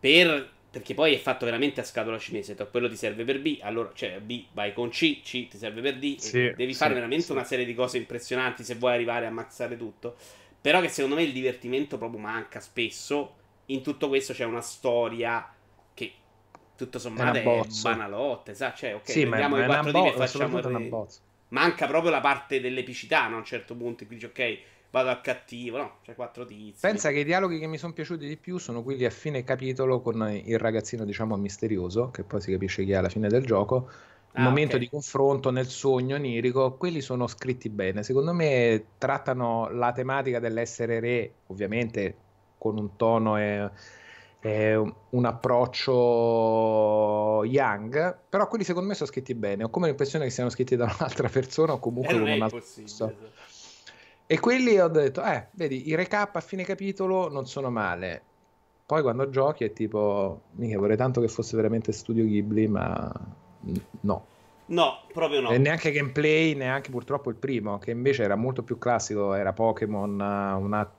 per 0.00 0.60
perché 0.72 0.94
poi 0.94 1.12
è 1.12 1.18
fatto 1.18 1.44
veramente 1.44 1.82
a 1.82 1.84
scatola 1.84 2.18
cinese. 2.18 2.56
Quello 2.70 2.88
ti 2.88 2.96
serve 2.96 3.24
per 3.24 3.42
B, 3.42 3.58
allora 3.60 3.90
cioè 3.92 4.20
B 4.20 4.46
vai 4.52 4.72
con 4.72 4.88
C, 4.88 5.20
C 5.20 5.46
ti 5.46 5.58
serve 5.58 5.82
per 5.82 5.98
D. 5.98 6.16
Sì, 6.16 6.50
devi 6.56 6.72
sì, 6.72 6.78
fare 6.78 6.94
veramente 6.94 7.26
sì. 7.26 7.32
una 7.32 7.44
serie 7.44 7.66
di 7.66 7.74
cose 7.74 7.98
impressionanti 7.98 8.64
se 8.64 8.76
vuoi 8.76 8.94
arrivare 8.94 9.26
a 9.26 9.28
ammazzare 9.28 9.76
tutto. 9.76 10.16
Però 10.58 10.80
che 10.80 10.88
secondo 10.88 11.16
me 11.16 11.24
il 11.24 11.32
divertimento 11.32 11.98
proprio 11.98 12.18
manca 12.18 12.58
spesso. 12.60 13.34
In 13.66 13.82
tutto 13.82 14.08
questo 14.08 14.32
c'è 14.32 14.46
una 14.46 14.62
storia 14.62 15.46
che 15.92 16.12
tutto 16.74 16.98
sommato 16.98 17.36
è, 17.36 17.42
è 17.42 17.66
banalotta. 17.82 18.50
Esatto, 18.50 18.76
cioè, 18.78 18.94
ok, 18.94 19.10
sì, 19.10 19.20
prendiamo 19.26 19.56
ma 19.56 19.62
i 19.64 19.66
quattro 19.66 19.90
bo- 19.90 20.06
e 20.06 20.12
facciamo 20.12 21.06
Manca 21.48 21.86
proprio 21.86 22.10
la 22.10 22.20
parte 22.20 22.62
dell'epicità, 22.62 23.28
no? 23.28 23.34
a 23.34 23.38
un 23.40 23.44
certo 23.44 23.74
punto 23.76 24.04
in 24.04 24.08
cui 24.08 24.16
dici 24.16 24.24
ok 24.26 24.58
vado 24.92 25.08
al 25.08 25.20
cattivo, 25.22 25.78
no? 25.78 25.96
C'è 26.02 26.14
quattro 26.14 26.44
tizi. 26.44 26.78
Pensa 26.80 27.10
che 27.10 27.20
i 27.20 27.24
dialoghi 27.24 27.58
che 27.58 27.66
mi 27.66 27.78
sono 27.78 27.94
piaciuti 27.94 28.28
di 28.28 28.36
più 28.36 28.58
sono 28.58 28.82
quelli 28.82 29.06
a 29.06 29.10
fine 29.10 29.42
capitolo 29.42 30.02
con 30.02 30.30
il 30.44 30.58
ragazzino, 30.58 31.04
diciamo, 31.04 31.34
misterioso, 31.36 32.10
che 32.10 32.22
poi 32.22 32.42
si 32.42 32.52
capisce 32.52 32.84
chi 32.84 32.92
è 32.92 32.96
alla 32.96 33.08
fine 33.08 33.28
del 33.28 33.44
gioco. 33.44 33.88
Il 34.34 34.40
ah, 34.40 34.44
momento 34.44 34.76
okay. 34.76 34.86
di 34.86 34.90
confronto 34.90 35.50
nel 35.50 35.66
sogno 35.66 36.16
onirico, 36.16 36.74
quelli 36.74 37.00
sono 37.00 37.26
scritti 37.26 37.70
bene. 37.70 38.02
Secondo 38.02 38.34
me 38.34 38.84
trattano 38.98 39.70
la 39.70 39.92
tematica 39.92 40.38
dell'essere 40.38 41.00
re, 41.00 41.32
ovviamente 41.46 42.16
con 42.58 42.76
un 42.76 42.94
tono 42.96 43.38
e, 43.38 43.70
e 44.40 44.76
un 44.76 45.24
approccio 45.24 45.92
young, 47.44 48.18
però 48.28 48.46
quelli 48.46 48.64
secondo 48.64 48.88
me 48.88 48.94
sono 48.94 49.08
scritti 49.08 49.34
bene. 49.34 49.64
Ho 49.64 49.70
come 49.70 49.86
l'impressione 49.86 50.26
che 50.26 50.30
siano 50.30 50.50
scritti 50.50 50.76
da 50.76 50.84
un'altra 50.84 51.30
persona 51.30 51.72
o 51.72 51.78
comunque 51.78 52.14
eh, 52.14 52.18
con 52.18 52.28
un 52.28 52.42
altro. 52.42 52.62
E 54.32 54.40
quelli 54.40 54.80
ho 54.80 54.88
detto, 54.88 55.22
eh, 55.22 55.48
vedi, 55.50 55.88
i 55.90 55.94
recap 55.94 56.36
a 56.36 56.40
fine 56.40 56.64
capitolo 56.64 57.28
non 57.28 57.46
sono 57.46 57.68
male. 57.68 58.22
Poi 58.86 59.02
quando 59.02 59.28
giochi 59.28 59.64
è 59.64 59.74
tipo, 59.74 60.44
mica 60.52 60.78
vorrei 60.78 60.96
tanto 60.96 61.20
che 61.20 61.28
fosse 61.28 61.54
veramente 61.54 61.92
Studio 61.92 62.24
Ghibli, 62.24 62.66
ma 62.66 63.12
no. 64.00 64.26
No, 64.64 65.00
proprio 65.12 65.42
no. 65.42 65.50
E 65.50 65.58
neanche 65.58 65.90
gameplay, 65.90 66.54
neanche 66.54 66.88
purtroppo 66.88 67.28
il 67.28 67.36
primo, 67.36 67.76
che 67.76 67.90
invece 67.90 68.22
era 68.22 68.34
molto 68.34 68.62
più 68.62 68.78
classico, 68.78 69.34
era 69.34 69.52
Pokémon, 69.52 70.18
una 70.18 70.90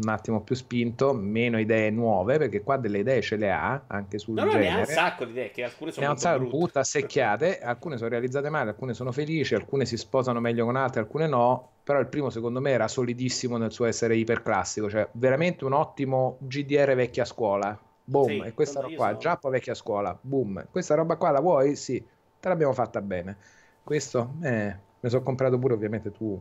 un 0.00 0.08
attimo 0.08 0.42
più 0.42 0.54
spinto, 0.54 1.12
meno 1.12 1.58
idee 1.58 1.90
nuove, 1.90 2.38
perché 2.38 2.62
qua 2.62 2.76
delle 2.76 2.98
idee 2.98 3.20
ce 3.20 3.36
le 3.36 3.50
ha 3.50 3.82
anche 3.88 4.18
sul 4.18 4.34
no, 4.34 4.48
genere. 4.48 4.68
No, 4.68 4.70
ne 4.70 4.74
ha 4.74 4.78
un 4.78 4.86
sacco 4.86 5.24
di 5.24 5.30
idee, 5.32 5.50
che 5.50 5.64
alcune 5.64 5.90
sono 5.90 6.06
ne 6.06 6.12
un 6.12 6.18
sacco, 6.18 6.44
butta 6.46 6.84
secchiate, 6.84 7.58
alcune 7.58 7.96
sono 7.96 8.08
realizzate 8.08 8.48
male, 8.48 8.70
alcune 8.70 8.94
sono 8.94 9.10
felici, 9.10 9.54
alcune 9.54 9.84
si 9.86 9.96
sposano 9.96 10.40
meglio 10.40 10.64
con 10.64 10.76
altre, 10.76 11.00
alcune 11.00 11.26
no, 11.26 11.70
però 11.82 11.98
il 11.98 12.06
primo 12.06 12.30
secondo 12.30 12.60
me 12.60 12.70
era 12.70 12.86
solidissimo 12.86 13.56
nel 13.56 13.72
suo 13.72 13.86
essere 13.86 14.16
iperclassico, 14.16 14.88
cioè 14.88 15.08
veramente 15.12 15.64
un 15.64 15.72
ottimo 15.72 16.36
GDR 16.40 16.94
vecchia 16.94 17.24
scuola. 17.24 17.76
Boom, 18.04 18.26
sì, 18.26 18.38
e 18.38 18.54
questa 18.54 18.80
roba 18.80 18.94
qua, 18.94 19.06
sono... 19.08 19.18
Giappo 19.18 19.48
vecchia 19.50 19.74
scuola, 19.74 20.18
boom, 20.18 20.66
questa 20.70 20.94
roba 20.94 21.16
qua 21.16 21.30
la 21.30 21.40
vuoi? 21.40 21.74
Sì, 21.76 22.02
te 22.38 22.48
l'abbiamo 22.48 22.72
fatta 22.72 23.02
bene. 23.02 23.36
Questo, 23.82 24.34
eh, 24.42 24.76
mi 25.00 25.10
sono 25.10 25.22
comprato 25.22 25.58
pure 25.58 25.74
ovviamente 25.74 26.12
tu 26.12 26.40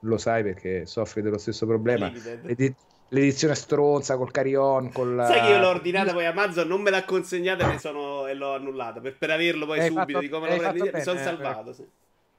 lo 0.00 0.18
sai 0.18 0.42
perché 0.42 0.86
soffri 0.86 1.22
dello 1.22 1.38
stesso 1.38 1.66
problema. 1.66 2.10
L'edi- 2.42 2.74
l'edizione 3.08 3.54
stronza 3.54 4.16
col 4.16 4.30
carry-on. 4.30 4.92
Col, 4.92 5.24
sai 5.26 5.40
che 5.40 5.48
io 5.48 5.58
l'ho 5.58 5.68
ordinata 5.68 6.12
poi 6.12 6.26
Amazon, 6.26 6.66
non 6.66 6.80
me 6.80 6.90
l'ha 6.90 7.04
consegnata 7.04 7.72
e, 7.72 7.78
sono, 7.78 8.26
e 8.26 8.34
l'ho 8.34 8.54
annullata 8.54 9.00
per, 9.00 9.16
per 9.16 9.30
averlo 9.30 9.66
poi 9.66 9.80
hai 9.80 9.86
subito. 9.86 10.20
Fatto, 10.20 10.28
come 10.30 10.50
lo 10.50 10.58
prendi, 10.58 10.90
mi 10.92 11.02
sono 11.02 11.18
salvato. 11.18 11.72
Sì. 11.72 11.86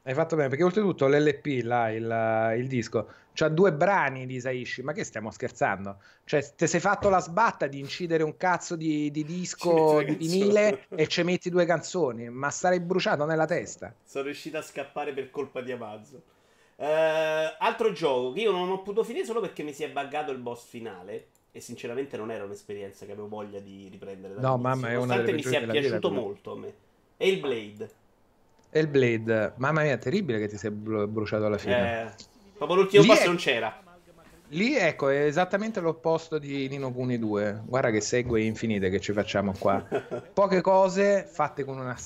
Hai 0.04 0.14
fatto 0.14 0.38
bene 0.38 0.48
perché 0.48 0.64
oltretutto 0.64 1.06
l'LP, 1.08 1.64
là, 1.64 1.92
il, 1.92 2.60
il 2.62 2.68
disco, 2.68 3.10
c'ha 3.34 3.50
due 3.50 3.74
brani 3.74 4.26
di 4.26 4.36
Isaishi. 4.36 4.82
Ma 4.82 4.94
che 4.94 5.04
stiamo 5.04 5.32
scherzando? 5.32 5.98
Cioè, 6.24 6.54
te 6.56 6.66
sei 6.66 6.80
fatto 6.80 7.10
la 7.10 7.20
sbatta 7.20 7.68
di 7.68 7.78
incidere 7.78 8.24
un 8.24 8.38
cazzo 8.38 8.78
di, 8.78 9.12
di 9.12 9.26
disco 9.26 10.02
di 10.08 10.16
vinile 10.16 10.86
e 10.96 11.08
ci 11.08 11.24
metti 11.24 11.50
due 11.50 11.66
canzoni, 11.66 12.30
ma 12.30 12.50
sarei 12.52 12.80
bruciato 12.80 13.26
nella 13.26 13.46
testa. 13.46 13.94
Sono 14.06 14.24
riuscito 14.26 14.58
a 14.58 14.62
scappare 14.62 15.12
per 15.12 15.30
colpa 15.30 15.60
di 15.60 15.74
Amazon. 15.74 16.22
Uh, 16.80 17.56
altro 17.58 17.92
gioco 17.92 18.34
che 18.34 18.42
io 18.42 18.52
non 18.52 18.70
ho 18.70 18.78
potuto 18.84 19.04
finire 19.04 19.26
solo 19.26 19.40
perché 19.40 19.64
mi 19.64 19.74
si 19.74 19.84
è 19.84 19.90
buggato 19.90 20.32
il 20.32 20.38
boss 20.38 20.66
finale. 20.66 21.28
E 21.52 21.60
sinceramente 21.60 22.18
non 22.18 22.30
era 22.30 22.44
un'esperienza 22.44 23.06
che 23.06 23.14
avevo 23.14 23.28
voglia 23.28 23.60
di 23.60 23.88
riprendere. 23.90 24.36
No, 24.38 24.58
mamma, 24.58 24.90
è 24.90 24.96
una 24.96 25.18
delle 25.18 25.34
mi 25.34 25.44
sia 25.44 25.66
piaciuto 25.66 26.12
molto 26.12 26.52
a 26.52 26.58
me. 26.58 26.74
E 27.18 27.30
il 27.30 27.40
Blade. 27.40 27.90
E 28.70 28.80
il 28.80 28.88
Blade, 28.88 29.54
mamma 29.56 29.82
mia, 29.82 29.98
terribile 29.98 30.38
che 30.38 30.48
ti 30.48 30.58
sei 30.58 30.70
bruciato 30.70 31.46
alla 31.46 31.58
fine. 31.58 32.04
Eh, 32.04 32.12
proprio 32.58 32.78
l'ultimo 32.78 33.02
Lì 33.02 33.08
boss 33.08 33.22
è... 33.22 33.26
non 33.26 33.36
c'era. 33.38 33.82
Lì 34.50 34.76
ecco, 34.76 35.10
è 35.10 35.24
esattamente 35.24 35.82
l'opposto 35.82 36.38
di 36.38 36.68
Nino 36.70 36.94
Kuni 36.94 37.18
2. 37.18 37.64
Guarda 37.66 37.90
che 37.90 38.02
segue 38.02 38.42
infinite 38.42 38.90
che 38.90 39.00
ci 39.00 39.12
facciamo 39.12 39.54
qua. 39.58 39.84
Poche 40.32 40.62
cose 40.62 41.28
fatte 41.30 41.64
con 41.64 41.80
una 41.80 41.98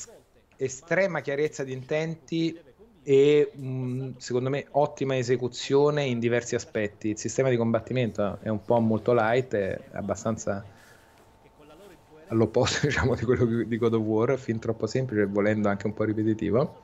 estrema 0.55 1.19
chiarezza 1.19 1.63
di 1.63 1.73
intenti 1.73 2.57
e 3.03 3.51
mh, 3.53 4.17
secondo 4.17 4.49
me 4.49 4.67
ottima 4.71 5.17
esecuzione 5.17 6.03
in 6.03 6.19
diversi 6.19 6.55
aspetti. 6.55 7.09
Il 7.09 7.17
sistema 7.17 7.49
di 7.49 7.57
combattimento 7.57 8.37
è 8.41 8.49
un 8.49 8.63
po' 8.63 8.79
molto 8.79 9.13
light, 9.13 9.53
è 9.55 9.79
abbastanza 9.93 10.63
all'opposto 12.27 12.85
diciamo, 12.87 13.15
di 13.15 13.25
quello 13.25 13.45
di 13.45 13.77
God 13.77 13.93
of 13.93 14.01
War, 14.01 14.37
fin 14.37 14.59
troppo 14.59 14.87
semplice, 14.87 15.25
volendo 15.25 15.69
anche 15.69 15.87
un 15.87 15.93
po' 15.93 16.03
ripetitivo, 16.03 16.81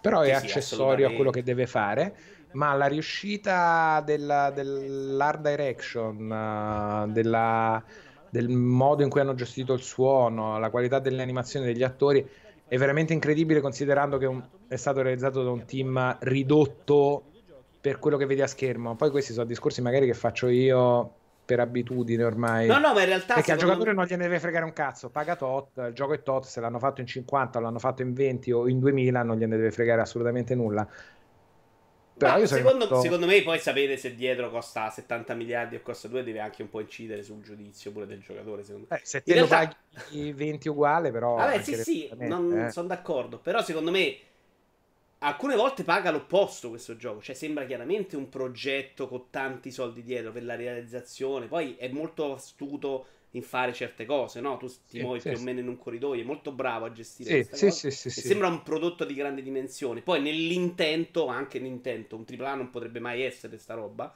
però 0.00 0.20
è 0.20 0.28
sì, 0.28 0.32
accessorio 0.32 1.08
a 1.08 1.12
quello 1.12 1.30
che 1.30 1.42
deve 1.42 1.66
fare. 1.66 2.16
Ma 2.50 2.72
la 2.72 2.86
riuscita 2.86 4.02
della, 4.04 4.50
dell'art 4.50 5.42
direction, 5.42 6.30
uh, 6.30 7.12
della, 7.12 7.84
del 8.30 8.48
modo 8.48 9.02
in 9.02 9.10
cui 9.10 9.20
hanno 9.20 9.34
gestito 9.34 9.74
il 9.74 9.82
suono, 9.82 10.58
la 10.58 10.70
qualità 10.70 10.98
delle 10.98 11.20
animazioni 11.20 11.66
degli 11.66 11.82
attori 11.82 12.26
è 12.68 12.76
veramente 12.76 13.14
incredibile 13.14 13.60
considerando 13.60 14.18
che 14.18 14.26
un, 14.26 14.42
è 14.68 14.76
stato 14.76 15.02
realizzato 15.02 15.42
da 15.42 15.50
un 15.50 15.64
team 15.64 16.18
ridotto 16.20 17.24
per 17.80 17.98
quello 17.98 18.16
che 18.16 18.26
vedi 18.26 18.42
a 18.42 18.46
schermo. 18.46 18.94
Poi 18.94 19.10
questi 19.10 19.32
sono 19.32 19.46
discorsi 19.46 19.80
magari 19.80 20.06
che 20.06 20.14
faccio 20.14 20.48
io 20.48 21.12
per 21.48 21.60
abitudine 21.60 22.24
ormai. 22.24 22.66
No, 22.66 22.78
no, 22.78 22.92
ma 22.92 23.00
in 23.00 23.06
realtà. 23.06 23.34
Perché 23.34 23.52
al 23.52 23.58
giocatore 23.58 23.90
me... 23.90 23.96
non 23.96 24.04
gliene 24.04 24.24
deve 24.24 24.38
fregare 24.38 24.66
un 24.66 24.74
cazzo. 24.74 25.08
Paga 25.08 25.34
tot, 25.34 25.78
il 25.78 25.92
gioco 25.94 26.12
è 26.12 26.22
tot. 26.22 26.44
Se 26.44 26.60
l'hanno 26.60 26.78
fatto 26.78 27.00
in 27.00 27.06
50, 27.06 27.58
l'hanno 27.58 27.78
fatto 27.78 28.02
in 28.02 28.12
20 28.12 28.52
o 28.52 28.68
in 28.68 28.78
2000, 28.78 29.22
non 29.22 29.38
gliene 29.38 29.56
deve 29.56 29.70
fregare 29.70 30.02
assolutamente 30.02 30.54
nulla. 30.54 30.86
Però 32.18 32.44
secondo, 32.46 32.84
rimasto... 32.84 33.00
secondo, 33.00 33.26
me 33.26 33.42
poi 33.42 33.58
sapere 33.58 33.96
se 33.96 34.14
dietro 34.14 34.50
costa 34.50 34.90
70 34.90 35.34
miliardi 35.34 35.76
o 35.76 35.80
costa 35.80 36.08
2 36.08 36.24
deve 36.24 36.40
anche 36.40 36.62
un 36.62 36.68
po' 36.68 36.80
incidere 36.80 37.22
sul 37.22 37.40
giudizio 37.40 37.92
pure 37.92 38.06
del 38.06 38.20
giocatore. 38.20 38.64
Secondo 38.64 38.88
me. 38.90 38.96
Eh, 38.96 39.00
se 39.04 39.22
te 39.22 39.32
in 39.32 39.40
lo 39.40 39.46
realtà... 39.46 39.76
paghi 39.92 40.32
20 40.32 40.68
uguale, 40.68 41.10
però. 41.10 41.36
Vabbè, 41.36 41.62
sì, 41.62 41.74
sì, 41.76 42.10
non 42.18 42.66
eh. 42.66 42.70
sono 42.70 42.88
d'accordo. 42.88 43.38
Però 43.38 43.62
secondo 43.62 43.90
me 43.90 44.18
alcune 45.20 45.56
volte 45.56 45.84
paga 45.84 46.10
l'opposto 46.10 46.68
questo 46.68 46.96
gioco. 46.96 47.22
Cioè, 47.22 47.34
sembra 47.34 47.64
chiaramente 47.64 48.16
un 48.16 48.28
progetto 48.28 49.08
con 49.08 49.30
tanti 49.30 49.70
soldi 49.70 50.02
dietro 50.02 50.32
per 50.32 50.44
la 50.44 50.56
realizzazione. 50.56 51.46
Poi 51.46 51.76
è 51.76 51.88
molto 51.88 52.34
astuto 52.34 53.06
in 53.32 53.42
fare 53.42 53.72
certe 53.72 54.04
cose, 54.06 54.40
no? 54.40 54.56
Tu 54.56 54.66
ti 54.88 54.98
sì, 54.98 55.00
muovi 55.00 55.20
sì, 55.20 55.28
più 55.28 55.36
o 55.36 55.40
meno 55.40 55.60
in 55.60 55.68
un 55.68 55.76
corridoio, 55.78 56.22
è 56.22 56.24
molto 56.24 56.52
bravo 56.52 56.86
a 56.86 56.92
gestire 56.92 57.42
sì, 57.52 57.70
sì, 57.70 57.90
sì, 57.90 58.10
sì, 58.10 58.20
sembra 58.22 58.48
un 58.48 58.62
prodotto 58.62 59.04
di 59.04 59.14
grandi 59.14 59.42
dimensioni. 59.42 60.02
Poi 60.02 60.20
nell'intento, 60.20 61.26
anche 61.26 61.58
l'intento, 61.58 62.16
un 62.16 62.24
AAA 62.24 62.54
non 62.54 62.70
potrebbe 62.70 63.00
mai 63.00 63.22
essere 63.22 63.58
sta 63.58 63.74
roba, 63.74 64.14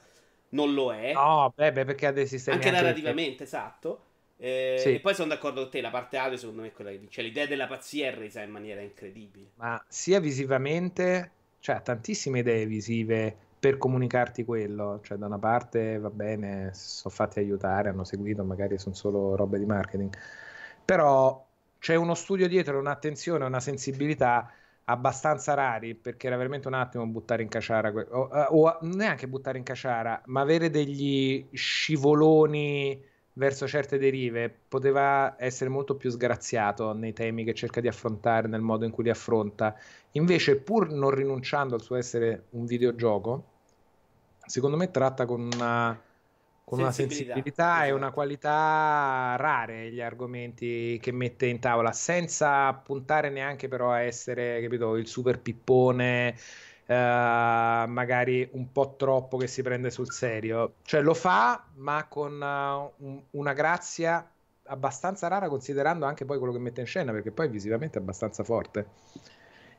non 0.49 0.73
lo 0.73 0.93
è. 0.93 1.13
No, 1.13 1.51
beh, 1.55 1.71
beh 1.71 1.85
perché 1.85 2.07
ha 2.07 2.11
dei 2.11 2.27
sistemi 2.27 2.65
anche, 2.65 2.69
anche 2.69 2.71
narrativamente, 2.71 3.43
esatto. 3.43 4.05
Eh, 4.37 4.89
sì. 4.89 4.95
E 4.95 4.99
poi 4.99 5.13
sono 5.15 5.29
d'accordo 5.29 5.61
con 5.61 5.69
te, 5.71 5.81
la 5.81 5.89
parte 5.89 6.17
audio 6.17 6.37
secondo 6.37 6.61
me 6.61 6.67
è 6.69 6.71
quella 6.73 6.89
che 6.91 6.99
dice, 6.99 7.11
cioè, 7.11 7.23
l'idea 7.23 7.45
della 7.45 7.67
pazzia 7.67 8.07
è 8.07 8.13
resa 8.13 8.41
in 8.41 8.51
maniera 8.51 8.81
incredibile. 8.81 9.51
Ma 9.55 9.83
sia 9.87 10.19
visivamente, 10.19 11.31
cioè 11.59 11.81
tantissime 11.81 12.39
idee 12.39 12.65
visive 12.65 13.37
per 13.63 13.77
comunicarti 13.77 14.43
quello, 14.43 14.99
cioè 15.03 15.17
da 15.17 15.25
una 15.25 15.39
parte 15.39 15.97
va 15.97 16.09
bene, 16.09 16.71
sono 16.73 17.15
fatti 17.15 17.39
aiutare, 17.39 17.87
hanno 17.87 18.03
seguito, 18.03 18.43
magari 18.43 18.77
sono 18.77 18.93
solo 18.93 19.37
robe 19.37 19.57
di 19.57 19.65
marketing, 19.65 20.13
però 20.83 21.47
c'è 21.79 21.95
uno 21.95 22.13
studio 22.13 22.49
dietro, 22.49 22.77
un'attenzione, 22.77 23.45
una 23.45 23.61
sensibilità 23.61 24.51
abbastanza 24.83 25.53
rari 25.53 25.95
perché 25.95 26.27
era 26.27 26.35
veramente 26.35 26.67
un 26.67 26.73
attimo 26.73 27.05
buttare 27.07 27.41
in 27.41 27.47
caciara 27.47 27.89
o, 27.89 28.27
o 28.49 28.77
neanche 28.81 29.29
buttare 29.29 29.57
in 29.57 29.63
caciara 29.63 30.21
ma 30.25 30.41
avere 30.41 30.69
degli 30.69 31.47
scivoloni 31.53 33.01
verso 33.35 33.65
certe 33.65 33.97
derive 33.97 34.53
poteva 34.67 35.35
essere 35.39 35.69
molto 35.69 35.95
più 35.95 36.09
sgraziato 36.09 36.91
nei 36.91 37.13
temi 37.13 37.45
che 37.45 37.53
cerca 37.53 37.79
di 37.79 37.87
affrontare 37.87 38.49
nel 38.49 38.59
modo 38.59 38.83
in 38.83 38.91
cui 38.91 39.05
li 39.05 39.09
affronta. 39.09 39.73
Invece 40.11 40.57
pur 40.57 40.91
non 40.91 41.11
rinunciando 41.11 41.75
al 41.75 41.81
suo 41.81 41.95
essere 41.95 42.47
un 42.51 42.65
videogioco 42.65 43.51
secondo 44.45 44.77
me 44.77 44.91
tratta 44.91 45.25
con 45.25 45.41
una, 45.41 45.99
con 46.63 46.79
sensibilità, 46.79 46.83
una 46.83 46.91
sensibilità 46.91 47.73
esatto. 47.73 47.87
e 47.87 47.91
una 47.91 48.11
qualità 48.11 49.35
rare 49.37 49.91
gli 49.91 50.01
argomenti 50.01 50.97
che 51.01 51.11
mette 51.11 51.45
in 51.47 51.59
tavola, 51.59 51.91
senza 51.91 52.73
puntare 52.73 53.29
neanche 53.29 53.67
però 53.67 53.91
a 53.91 54.01
essere, 54.01 54.61
capito, 54.61 54.95
il 54.95 55.07
super 55.07 55.39
pippone, 55.39 56.35
eh, 56.85 57.85
magari 57.87 58.47
un 58.53 58.71
po' 58.71 58.95
troppo 58.97 59.37
che 59.37 59.47
si 59.47 59.61
prende 59.61 59.89
sul 59.89 60.11
serio. 60.11 60.75
Cioè 60.83 61.01
lo 61.01 61.13
fa, 61.13 61.65
ma 61.75 62.05
con 62.07 62.33
uh, 62.33 63.05
un, 63.05 63.21
una 63.31 63.53
grazia 63.53 64.27
abbastanza 64.65 65.27
rara 65.27 65.49
considerando 65.49 66.05
anche 66.05 66.25
poi 66.25 66.37
quello 66.37 66.53
che 66.53 66.59
mette 66.59 66.81
in 66.81 66.87
scena, 66.87 67.11
perché 67.11 67.31
poi 67.31 67.49
visivamente 67.49 67.97
è 67.99 68.01
abbastanza 68.01 68.43
forte 68.43 68.87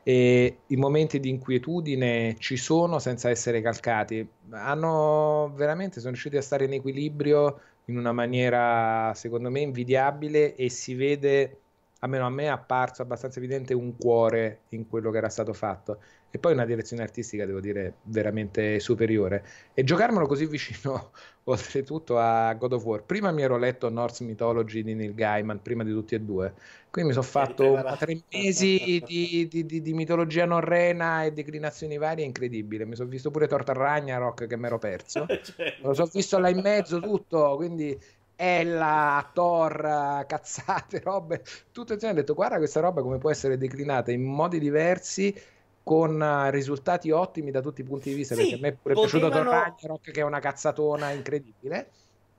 e 0.07 0.57
i 0.67 0.75
momenti 0.75 1.19
di 1.19 1.29
inquietudine 1.29 2.35
ci 2.37 2.57
sono 2.57 2.99
senza 2.99 3.31
essere 3.31 3.59
calcati. 3.59 4.27
Hanno 4.51 5.51
veramente 5.55 5.97
sono 5.97 6.11
riusciti 6.11 6.37
a 6.37 6.43
stare 6.43 6.65
in 6.65 6.73
equilibrio 6.73 7.59
in 7.85 7.97
una 7.97 8.11
maniera 8.11 9.11
secondo 9.15 9.49
me 9.49 9.61
invidiabile 9.61 10.53
e 10.53 10.69
si 10.69 10.93
vede 10.93 11.57
almeno 11.99 12.27
a 12.27 12.29
me 12.29 12.43
è 12.43 12.47
apparso 12.47 13.01
abbastanza 13.01 13.39
evidente 13.39 13.73
un 13.73 13.97
cuore 13.97 14.59
in 14.69 14.87
quello 14.87 15.09
che 15.09 15.17
era 15.17 15.29
stato 15.29 15.53
fatto. 15.53 15.99
E 16.29 16.37
poi 16.37 16.53
una 16.53 16.65
direzione 16.65 17.01
artistica 17.01 17.47
devo 17.47 17.59
dire 17.59 17.95
veramente 18.03 18.79
superiore. 18.79 19.43
E 19.73 19.83
giocarmelo 19.83 20.27
così 20.27 20.45
vicino 20.45 21.11
oltretutto 21.45 22.19
a 22.19 22.53
God 22.53 22.73
of 22.73 22.83
War. 22.83 23.03
Prima 23.03 23.31
mi 23.31 23.41
ero 23.41 23.57
letto 23.57 23.89
Norse 23.89 24.23
Mythology 24.23 24.83
di 24.83 24.93
Neil 24.93 25.15
Gaiman 25.15 25.63
prima 25.63 25.83
di 25.83 25.91
tutti 25.91 26.13
e 26.13 26.19
due 26.19 26.53
quindi 26.95 27.11
mi 27.13 27.21
sono 27.21 27.25
fatto 27.25 27.95
tre 27.99 28.21
mesi 28.31 29.03
di, 29.05 29.47
di, 29.49 29.65
di, 29.65 29.81
di, 29.81 29.93
mitologia 29.93 30.45
norrena 30.45 31.25
e 31.25 31.33
declinazioni 31.33 31.97
varie 31.97 32.23
incredibile 32.23 32.85
mi 32.85 32.95
sono 32.95 33.09
visto 33.09 33.31
pure 33.31 33.47
Torta 33.47 33.73
Ragnarok 33.73 34.47
che 34.47 34.55
mi 34.55 34.67
ero 34.67 34.77
perso 34.77 35.25
certo. 35.43 35.87
lo 35.87 35.93
sono 35.93 36.09
visto 36.13 36.39
là 36.39 36.47
in 36.47 36.61
mezzo 36.61 37.01
tutto 37.01 37.55
quindi 37.57 37.99
Ella, 38.37 39.29
Thor, 39.33 40.25
cazzate, 40.27 40.99
robe, 40.99 41.41
tutto 41.71 41.93
insieme. 41.93 42.15
Ho 42.15 42.17
detto, 42.17 42.33
guarda 42.33 42.57
questa 42.57 42.81
roba 42.81 43.01
come 43.01 43.17
può 43.17 43.31
essere 43.31 43.57
declinata 43.57 44.11
in 44.11 44.23
modi 44.23 44.59
diversi 44.59 45.33
con 45.81 46.19
uh, 46.19 46.49
risultati 46.49 47.11
ottimi 47.11 47.49
da 47.49 47.61
tutti 47.61 47.79
i 47.79 47.85
punti 47.85 48.09
di 48.09 48.15
vista. 48.15 48.35
Sì, 48.35 48.41
perché 48.41 48.55
a 48.55 48.59
me 48.59 48.67
è 48.67 48.73
pure 48.73 48.93
potevano... 48.93 49.29
piaciuto 49.29 49.49
Thor 49.49 49.61
Ragnarok, 49.63 50.11
che 50.11 50.19
è 50.19 50.23
una 50.23 50.39
cazzatona 50.41 51.11
incredibile. 51.11 51.89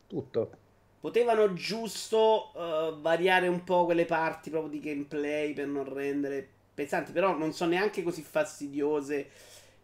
Tutto. 0.07 0.51
Potevano 1.01 1.53
giusto 1.53 2.51
uh, 2.55 3.01
variare 3.01 3.49
un 3.49 3.63
po' 3.65 3.85
quelle 3.85 4.07
parti 4.07 4.51
proprio 4.51 4.71
di 4.71 4.81
gameplay 4.81 5.53
per 5.53 5.67
non 5.67 5.93
rendere 5.93 6.49
pesanti, 6.75 7.13
però 7.13 7.37
non 7.37 7.53
sono 7.53 7.71
neanche 7.71 8.03
così 8.03 8.23
fastidiose 8.23 9.31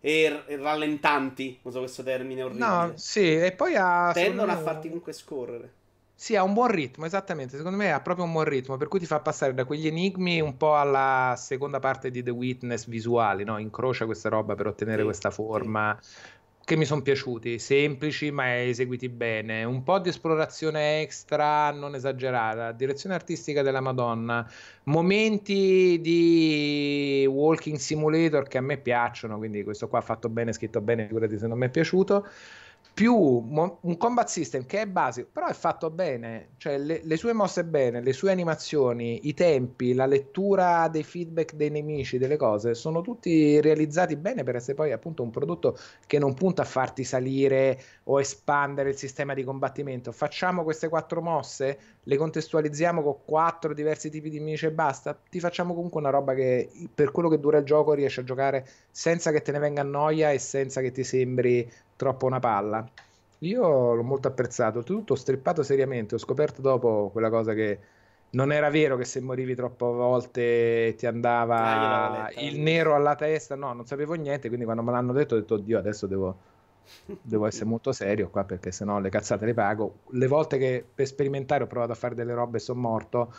e, 0.01 0.45
rallentanti. 0.57 1.61
Uso 1.63 1.79
questo 1.79 2.03
termine 2.03 2.43
orribile. 2.43 2.67
No, 2.67 2.93
sì, 2.97 3.37
e 3.37 3.53
poi 3.53 3.77
ha. 3.77 4.11
Tendono 4.13 4.53
a 4.53 4.57
farti 4.57 4.89
comunque 4.89 5.13
scorrere. 5.13 5.81
Sì, 6.15 6.37
ha 6.37 6.43
un 6.45 6.53
buon 6.53 6.69
ritmo, 6.69 7.05
esattamente. 7.05 7.57
Secondo 7.57 7.77
me 7.77 7.93
ha 7.93 8.01
proprio 8.01 8.25
un 8.25 8.33
buon 8.33 8.45
ritmo, 8.45 8.77
per 8.77 8.87
cui 8.87 9.01
ti 9.01 9.07
fa 9.07 9.19
passare 9.19 9.55
da 9.55 9.65
quegli 9.65 9.89
enigmi 9.89 10.41
un 10.41 10.57
po' 10.57 10.77
alla 10.77 11.35
seconda 11.37 11.81
parte 11.81 12.11
di 12.11 12.23
The 12.23 12.31
Witness 12.31 12.87
visuali, 12.87 13.43
no? 13.43 13.59
Incrocia 13.59 14.05
questa 14.05 14.29
roba 14.29 14.55
per 14.55 14.69
ottenere 14.69 14.99
sì, 14.99 15.05
questa 15.05 15.31
forma. 15.31 15.99
Sì. 16.01 16.11
Che 16.65 16.77
mi 16.77 16.85
sono 16.85 17.03
piaciuti, 17.03 17.59
semplici 17.59 18.31
ma 18.31 18.63
eseguiti 18.63 19.09
bene, 19.09 19.65
un 19.65 19.83
po' 19.83 19.99
di 19.99 20.11
esplorazione 20.11 21.01
extra, 21.01 21.73
non 21.73 21.97
esagerata, 21.97 22.71
direzione 22.71 23.17
artistica 23.17 23.63
della 23.63 23.81
Madonna, 23.81 24.49
momenti 24.85 25.99
di 26.01 27.27
walking 27.29 27.77
simulator 27.79 28.47
che 28.47 28.59
a 28.59 28.61
me 28.61 28.79
piacciono, 28.79 29.39
quindi 29.39 29.65
questo 29.65 29.89
qua 29.89 30.01
fatto 30.01 30.29
bene, 30.29 30.53
scritto 30.53 30.81
bene, 30.81 31.07
figurati 31.07 31.37
se 31.37 31.49
non 31.49 31.59
mi 31.59 31.67
è 31.67 31.69
piaciuto 31.69 32.27
più 32.95 33.15
un 33.15 33.97
combat 33.97 34.29
system 34.29 34.67
che 34.67 34.83
è 34.83 34.87
basico, 34.87 35.29
però 35.33 35.47
è 35.47 35.55
fatto 35.55 35.89
bene, 35.89 36.51
cioè 36.59 36.77
le, 36.77 37.01
le, 37.03 37.17
sue 37.17 37.33
mosse 37.33 37.65
bene, 37.65 38.03
le 38.03 38.13
sue 38.13 38.31
animazioni, 38.31 39.29
i 39.29 39.35
tempi, 39.35 39.95
la 39.95 40.05
lettura 40.05 40.89
dei 40.89 41.03
feedback 41.03 41.55
dei 41.55 41.71
nemici, 41.71 42.19
delle 42.19 42.37
cose, 42.37 42.75
sono 42.75 43.01
tutti 43.01 43.61
realizzati 43.63 44.17
bene 44.17 44.43
per 44.43 44.57
essere 44.57 44.75
poi 44.75 44.93
appunto 44.93 45.23
un 45.23 45.31
prodotto 45.31 45.79
che 46.07 46.19
non 46.19 46.35
punta 46.35 46.63
a 46.63 46.67
farti 46.67 47.03
salire 47.03 47.81
o 48.05 48.21
espandere 48.21 48.91
il 48.91 48.97
sistema 48.97 49.33
di 49.33 49.43
combattimento. 49.43 50.13
Facciamo 50.13 50.63
queste 50.63 50.91
quattro 50.91 51.23
mosse, 51.23 51.79
le 52.03 52.17
contestualizziamo 52.17 53.03
con 53.03 53.17
quattro 53.25 53.73
diversi 53.73 54.11
tipi 54.11 54.29
di 54.29 54.39
nemici 54.39 54.67
e 54.67 54.71
basta, 54.71 55.19
ti 55.31 55.41
facciamo 55.41 55.73
comunque 55.73 56.01
una 56.01 56.11
roba 56.11 56.35
che 56.35 56.69
per 56.95 57.11
quello 57.11 57.31
che 57.31 57.41
dura 57.41 57.59
il 57.59 57.65
gioco 57.65 57.95
riesci 57.95 58.21
a 58.21 58.25
giocare 58.25 58.69
senza 58.91 59.31
che 59.31 59.41
te 59.41 59.53
ne 59.53 59.59
venga 59.59 59.83
noia 59.83 60.31
e 60.31 60.39
senza 60.39 60.83
che 60.83 60.93
ti 60.93 61.05
sembri 61.05 61.67
troppo 62.03 62.27
una 62.27 62.41
palla. 62.41 62.85
Io 63.39 63.95
l'ho 63.95 64.03
molto 64.03 64.27
apprezzato, 64.27 64.85
ho 65.07 65.15
strippato 65.15 65.63
seriamente, 65.63 66.17
ho 66.17 66.19
scoperto 66.19 66.61
dopo 66.61 67.11
quella 67.13 67.31
cosa 67.31 67.55
che 67.55 67.79
non 68.31 68.51
era 68.51 68.71
vero 68.71 68.97
che 68.97 69.05
se 69.05 69.21
morivi 69.21 69.55
troppe 69.55 69.85
volte 69.85 70.95
ti 70.97 71.07
andava 71.07 72.25
ah, 72.25 72.31
il 72.41 72.59
nero 72.59 72.95
alla 72.95 73.15
testa, 73.15 73.55
no, 73.55 73.73
non 73.73 73.87
sapevo 73.87 74.15
niente, 74.15 74.49
quindi 74.49 74.65
quando 74.65 74.83
me 74.83 74.91
l'hanno 74.91 75.13
detto 75.13 75.35
ho 75.35 75.39
detto, 75.39 75.55
oddio, 75.55 75.79
adesso 75.79 76.07
devo, 76.09 76.37
devo 77.23 77.47
essere 77.47 77.67
molto 77.67 77.93
serio 77.93 78.31
qua 78.31 78.43
perché 78.43 78.73
sennò 78.73 78.99
le 78.99 79.11
cazzate 79.11 79.45
le 79.45 79.55
pago. 79.55 79.99
Le 80.11 80.27
volte 80.27 80.59
che 80.59 80.85
per 80.93 81.07
sperimentare 81.07 81.65
ho 81.65 81.69
provato 81.69 81.93
a 81.93 81.97
fare 81.97 82.17
delle 82.17 82.35
robe 82.35 82.57
e 82.57 82.61
sono 82.61 82.81
morto, 82.81 83.33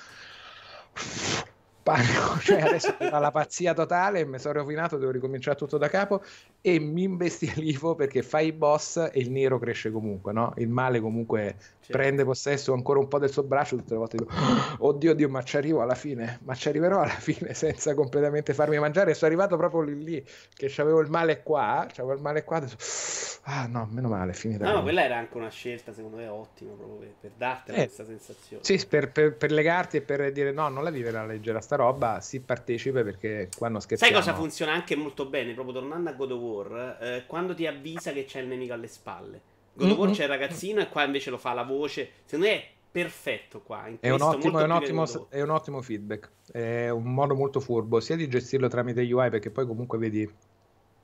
panico, 1.82 2.40
cioè 2.44 2.62
adesso 2.62 2.96
la 3.00 3.32
pazzia 3.32 3.74
totale, 3.74 4.26
mi 4.26 4.40
sono 4.40 4.60
rovinato, 4.60 4.98
devo 4.98 5.12
ricominciare 5.12 5.58
tutto 5.58 5.78
da 5.78 5.90
capo 5.90 6.22
e 6.66 6.80
mi 6.80 7.04
imbestialivo 7.04 7.94
perché 7.94 8.24
fai 8.24 8.48
i 8.48 8.52
boss 8.54 8.96
e 8.96 9.20
il 9.20 9.30
nero 9.32 9.60
cresce 9.60 9.92
comunque, 9.92 10.32
no? 10.32 10.54
Il 10.56 10.70
male 10.70 11.02
comunque 11.02 11.56
certo. 11.84 11.92
prende 11.92 12.24
possesso 12.24 12.72
ancora 12.72 13.00
un 13.00 13.10
po' 13.10 13.20
del 13.20 13.30
suo 13.30 13.44
braccio, 13.44 13.76
tutte 13.76 13.92
le 13.92 14.00
volte 14.00 14.16
dico, 14.16 14.34
oh, 14.34 14.88
oddio, 14.88 15.12
oddio, 15.12 15.28
ma 15.28 15.44
ci 15.44 15.58
arrivo 15.58 15.82
alla 15.82 15.96
fine, 15.96 16.40
ma 16.44 16.56
ci 16.56 16.70
arriverò 16.70 17.02
alla 17.02 17.10
fine 17.10 17.52
senza 17.54 17.94
completamente 17.94 18.54
farmi 18.54 18.80
mangiare. 18.80 19.12
E 19.12 19.14
sono 19.14 19.32
arrivato 19.32 19.58
proprio 19.58 19.82
lì, 19.82 20.04
lì 20.04 20.26
che 20.54 20.74
avevo 20.78 21.02
il 21.02 21.10
male 21.10 21.44
qua, 21.44 21.86
avevo 21.98 22.14
il 22.14 22.22
male 22.22 22.46
qua, 22.46 22.58
adesso, 22.58 23.40
ah 23.44 23.68
no, 23.68 23.86
meno 23.92 24.08
male, 24.08 24.32
finita. 24.32 24.64
No, 24.64 24.76
no, 24.76 24.82
quella 24.84 25.04
era 25.04 25.18
anche 25.18 25.36
una 25.36 25.50
scelta 25.50 25.92
secondo 25.92 26.16
me 26.16 26.28
ottima 26.28 26.72
proprio 26.76 26.96
per, 26.98 27.14
per 27.20 27.32
darti 27.36 27.72
eh, 27.72 27.76
questa 27.76 28.06
sensazione. 28.06 28.64
Sì, 28.64 28.82
per, 28.88 29.12
per, 29.12 29.36
per, 29.36 29.52
legarti 29.52 29.98
e 29.98 30.02
per 30.02 30.32
dire 30.32 30.54
no, 30.54 30.70
non 30.70 30.82
la 30.82 30.92
vivere 30.92 31.18
a 31.18 31.26
leggera 31.26 31.60
sta 31.60 31.76
roba, 31.76 32.22
si 32.22 32.40
partecipe 32.40 33.04
perché 33.04 33.50
quando 33.58 33.82
scherziamo... 33.82 34.14
Sai 34.14 34.24
cosa 34.24 34.34
funziona 34.34 34.72
anche 34.72 34.96
molto 34.96 35.26
bene, 35.26 35.54
proprio 35.54 35.82
tornando 35.82 36.10
a 36.10 36.14
God 36.14 36.32
of 36.32 36.40
War, 36.40 36.53
eh, 36.62 37.24
quando 37.26 37.54
ti 37.54 37.66
avvisa 37.66 38.12
che 38.12 38.26
c'è 38.26 38.40
il 38.40 38.48
nemico 38.48 38.74
alle 38.74 38.88
spalle. 38.88 39.42
God 39.74 39.90
of 39.90 39.98
War 39.98 40.06
mm-hmm. 40.06 40.16
c'è 40.16 40.24
il 40.24 40.30
ragazzino 40.30 40.82
e 40.82 40.90
qua 40.90 41.04
invece 41.04 41.30
lo 41.30 41.38
fa 41.38 41.54
la 41.54 41.64
voce. 41.64 42.10
Secondo 42.26 42.52
me 42.52 42.54
è 42.54 42.68
perfetto 42.92 43.62
qua. 43.62 43.86
È 44.00 44.10
un, 44.12 44.22
ottimo, 44.22 44.60
è, 44.60 44.64
un 44.64 44.72
ottimo, 44.72 45.30
è 45.30 45.42
un, 45.42 45.50
ottimo, 45.50 45.82
feedback. 45.82 46.30
È 46.52 46.90
un 46.90 47.12
modo 47.14 47.36
molto 47.36 47.60
furbo 47.60 48.00
sia 48.00 48.16
di 48.16 48.28
gestirlo 48.28 48.68
tramite 48.68 49.02
UI 49.02 49.30
perché 49.30 49.50
poi 49.50 49.66
comunque 49.66 49.98
vedi 49.98 50.30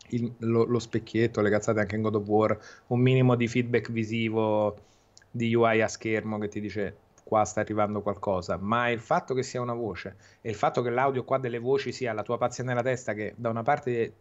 il, 0.10 0.34
lo, 0.40 0.66
lo, 0.66 0.80
specchietto, 0.80 1.42
le 1.42 1.50
cazzate 1.50 1.80
anche 1.80 1.96
in 1.96 2.04
God 2.04 2.16
of 2.16 2.28
War, 2.28 2.58
un 2.88 3.00
minimo 3.00 3.36
di 3.36 3.48
feedback 3.48 3.92
visivo 3.92 4.78
di 5.32 5.54
UI 5.54 5.82
a 5.82 5.88
schermo 5.88 6.38
che 6.38 6.48
ti 6.48 6.60
dice 6.60 6.98
qua 7.24 7.46
sta 7.46 7.62
arrivando 7.62 8.02
qualcosa, 8.02 8.58
ma 8.58 8.90
il 8.90 9.00
fatto 9.00 9.36
che 9.36 9.44
sia 9.44 9.62
una 9.62 9.74
voce 9.74 10.16
e 10.42 10.50
il 10.50 10.56
fatto 10.56 10.82
che 10.82 10.90
l'audio 10.90 11.24
qua 11.24 11.38
delle 11.38 11.60
voci 11.60 11.92
sia 11.92 12.12
la 12.12 12.24
tua 12.24 12.40
pazzia 12.40 12.64
nella 12.64 12.82
testa 12.82 13.14
che 13.14 13.34
da 13.36 13.50
una 13.50 13.62
parte 13.62 14.14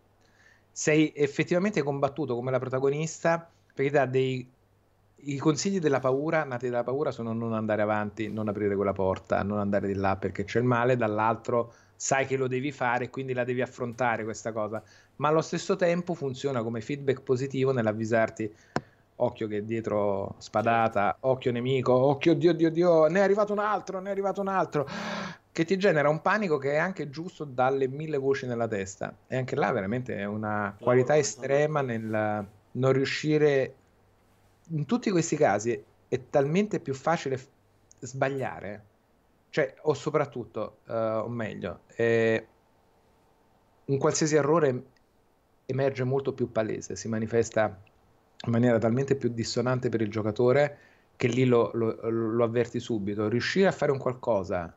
sei 0.70 1.12
effettivamente 1.14 1.82
combattuto 1.82 2.34
come 2.34 2.50
la 2.50 2.58
protagonista 2.58 3.48
perché 3.74 3.90
dà 3.90 4.06
dei 4.06 4.48
i 5.22 5.36
consigli 5.38 5.80
della 5.80 5.98
paura, 5.98 6.44
nati 6.44 6.68
dalla 6.68 6.84
paura, 6.84 7.10
sono 7.10 7.32
non 7.32 7.52
andare 7.52 7.82
avanti, 7.82 8.28
non 8.28 8.48
aprire 8.48 8.76
quella 8.76 8.92
porta, 8.92 9.42
non 9.42 9.58
andare 9.58 9.88
di 9.88 9.94
là 9.94 10.16
perché 10.16 10.44
c'è 10.44 10.60
il 10.60 10.64
male, 10.64 10.96
dall'altro 10.96 11.72
sai 11.96 12.26
che 12.26 12.36
lo 12.36 12.46
devi 12.46 12.70
fare, 12.70 13.10
quindi 13.10 13.32
la 13.32 13.42
devi 13.42 13.60
affrontare 13.60 14.22
questa 14.22 14.52
cosa, 14.52 14.80
ma 15.16 15.28
allo 15.28 15.40
stesso 15.40 15.74
tempo 15.74 16.14
funziona 16.14 16.62
come 16.62 16.80
feedback 16.80 17.22
positivo 17.22 17.72
nell'avvisarti 17.72 18.54
occhio 19.20 19.48
che 19.48 19.64
dietro 19.64 20.36
spadata, 20.38 21.16
occhio 21.20 21.50
nemico, 21.50 21.92
occhio 21.92 22.34
Dio 22.34 22.52
Dio 22.52 22.70
Dio, 22.70 23.06
ne 23.08 23.18
è 23.18 23.22
arrivato 23.22 23.52
un 23.52 23.58
altro, 23.58 23.98
ne 23.98 24.08
è 24.08 24.12
arrivato 24.12 24.40
un 24.40 24.48
altro 24.48 24.86
che 25.58 25.64
ti 25.64 25.76
genera 25.76 26.08
un 26.08 26.22
panico 26.22 26.56
che 26.56 26.74
è 26.74 26.76
anche 26.76 27.10
giusto 27.10 27.42
dalle 27.42 27.88
mille 27.88 28.16
voci 28.16 28.46
nella 28.46 28.68
testa. 28.68 29.12
E 29.26 29.36
anche 29.36 29.56
là 29.56 29.72
veramente 29.72 30.14
è 30.14 30.24
una 30.24 30.76
qualità 30.80 31.16
estrema 31.16 31.80
nel 31.80 32.46
non 32.70 32.92
riuscire... 32.92 33.74
In 34.68 34.86
tutti 34.86 35.10
questi 35.10 35.34
casi 35.34 35.82
è 36.06 36.20
talmente 36.30 36.78
più 36.78 36.94
facile 36.94 37.38
f- 37.38 37.48
sbagliare, 37.98 38.84
cioè, 39.50 39.74
o 39.82 39.94
soprattutto, 39.94 40.78
uh, 40.86 40.92
o 41.24 41.28
meglio, 41.28 41.80
eh, 41.96 42.46
un 43.86 43.98
qualsiasi 43.98 44.36
errore 44.36 44.84
emerge 45.66 46.04
molto 46.04 46.34
più 46.34 46.52
palese, 46.52 46.94
si 46.94 47.08
manifesta 47.08 47.82
in 48.46 48.52
maniera 48.52 48.78
talmente 48.78 49.16
più 49.16 49.30
dissonante 49.30 49.88
per 49.88 50.02
il 50.02 50.10
giocatore 50.10 50.78
che 51.16 51.26
lì 51.26 51.44
lo, 51.46 51.72
lo, 51.74 52.08
lo 52.08 52.44
avverti 52.44 52.78
subito. 52.78 53.28
Riuscire 53.28 53.66
a 53.66 53.72
fare 53.72 53.90
un 53.90 53.98
qualcosa 53.98 54.72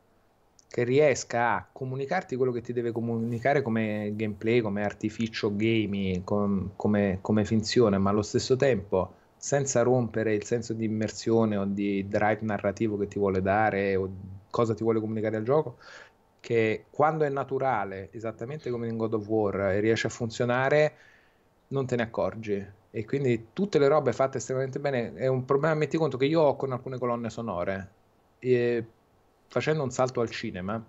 che 0.71 0.83
riesca 0.85 1.55
a 1.55 1.67
comunicarti 1.69 2.37
quello 2.37 2.53
che 2.53 2.61
ti 2.61 2.71
deve 2.71 2.93
comunicare 2.93 3.61
come 3.61 4.13
gameplay, 4.15 4.61
come 4.61 4.85
artificio 4.85 5.53
gaming, 5.53 6.23
com, 6.23 6.71
come, 6.77 7.17
come, 7.21 7.43
finzione, 7.43 7.97
ma 7.97 8.09
allo 8.09 8.21
stesso 8.21 8.55
tempo 8.55 9.15
senza 9.35 9.81
rompere 9.81 10.33
il 10.33 10.45
senso 10.45 10.73
di 10.73 10.85
immersione 10.85 11.57
o 11.57 11.65
di 11.65 12.07
drive 12.07 12.39
narrativo 12.43 12.97
che 12.97 13.07
ti 13.09 13.19
vuole 13.19 13.41
dare 13.41 13.97
o 13.97 14.09
cosa 14.49 14.73
ti 14.73 14.83
vuole 14.83 15.01
comunicare 15.01 15.35
al 15.35 15.43
gioco, 15.43 15.77
che 16.39 16.85
quando 16.89 17.25
è 17.25 17.29
naturale, 17.29 18.09
esattamente 18.11 18.69
come 18.69 18.87
in 18.87 18.95
God 18.97 19.15
of 19.15 19.27
War, 19.27 19.71
e 19.71 19.79
riesce 19.81 20.07
a 20.07 20.09
funzionare, 20.09 20.95
non 21.69 21.85
te 21.85 21.97
ne 21.97 22.03
accorgi. 22.03 22.65
E 22.91 23.05
quindi 23.05 23.47
tutte 23.53 23.77
le 23.79 23.87
robe 23.89 24.13
fatte 24.13 24.37
estremamente 24.37 24.79
bene 24.79 25.13
è 25.15 25.27
un 25.27 25.43
problema, 25.45 25.75
metti 25.75 25.97
conto 25.97 26.17
che 26.17 26.25
io 26.25 26.41
ho 26.41 26.55
con 26.55 26.71
alcune 26.71 26.97
colonne 26.97 27.29
sonore. 27.29 27.91
E 28.39 28.85
facendo 29.51 29.83
un 29.83 29.91
salto 29.91 30.21
al 30.21 30.29
cinema, 30.29 30.81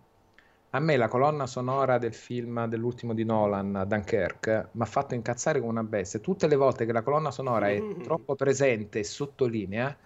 a 0.70 0.78
me 0.78 0.96
la 0.96 1.08
colonna 1.08 1.46
sonora 1.46 1.98
del 1.98 2.14
film 2.14 2.66
dell'ultimo 2.66 3.12
di 3.12 3.24
Nolan, 3.24 3.84
Dunkirk, 3.88 4.68
mi 4.70 4.82
ha 4.82 4.86
fatto 4.86 5.14
incazzare 5.14 5.58
come 5.58 5.72
una 5.72 5.82
bestia. 5.82 6.20
Tutte 6.20 6.46
le 6.46 6.54
volte 6.54 6.86
che 6.86 6.92
la 6.92 7.02
colonna 7.02 7.32
sonora 7.32 7.68
è 7.68 7.82
troppo 8.04 8.36
presente 8.36 9.00
e 9.00 9.04
sottolinea, 9.04 9.96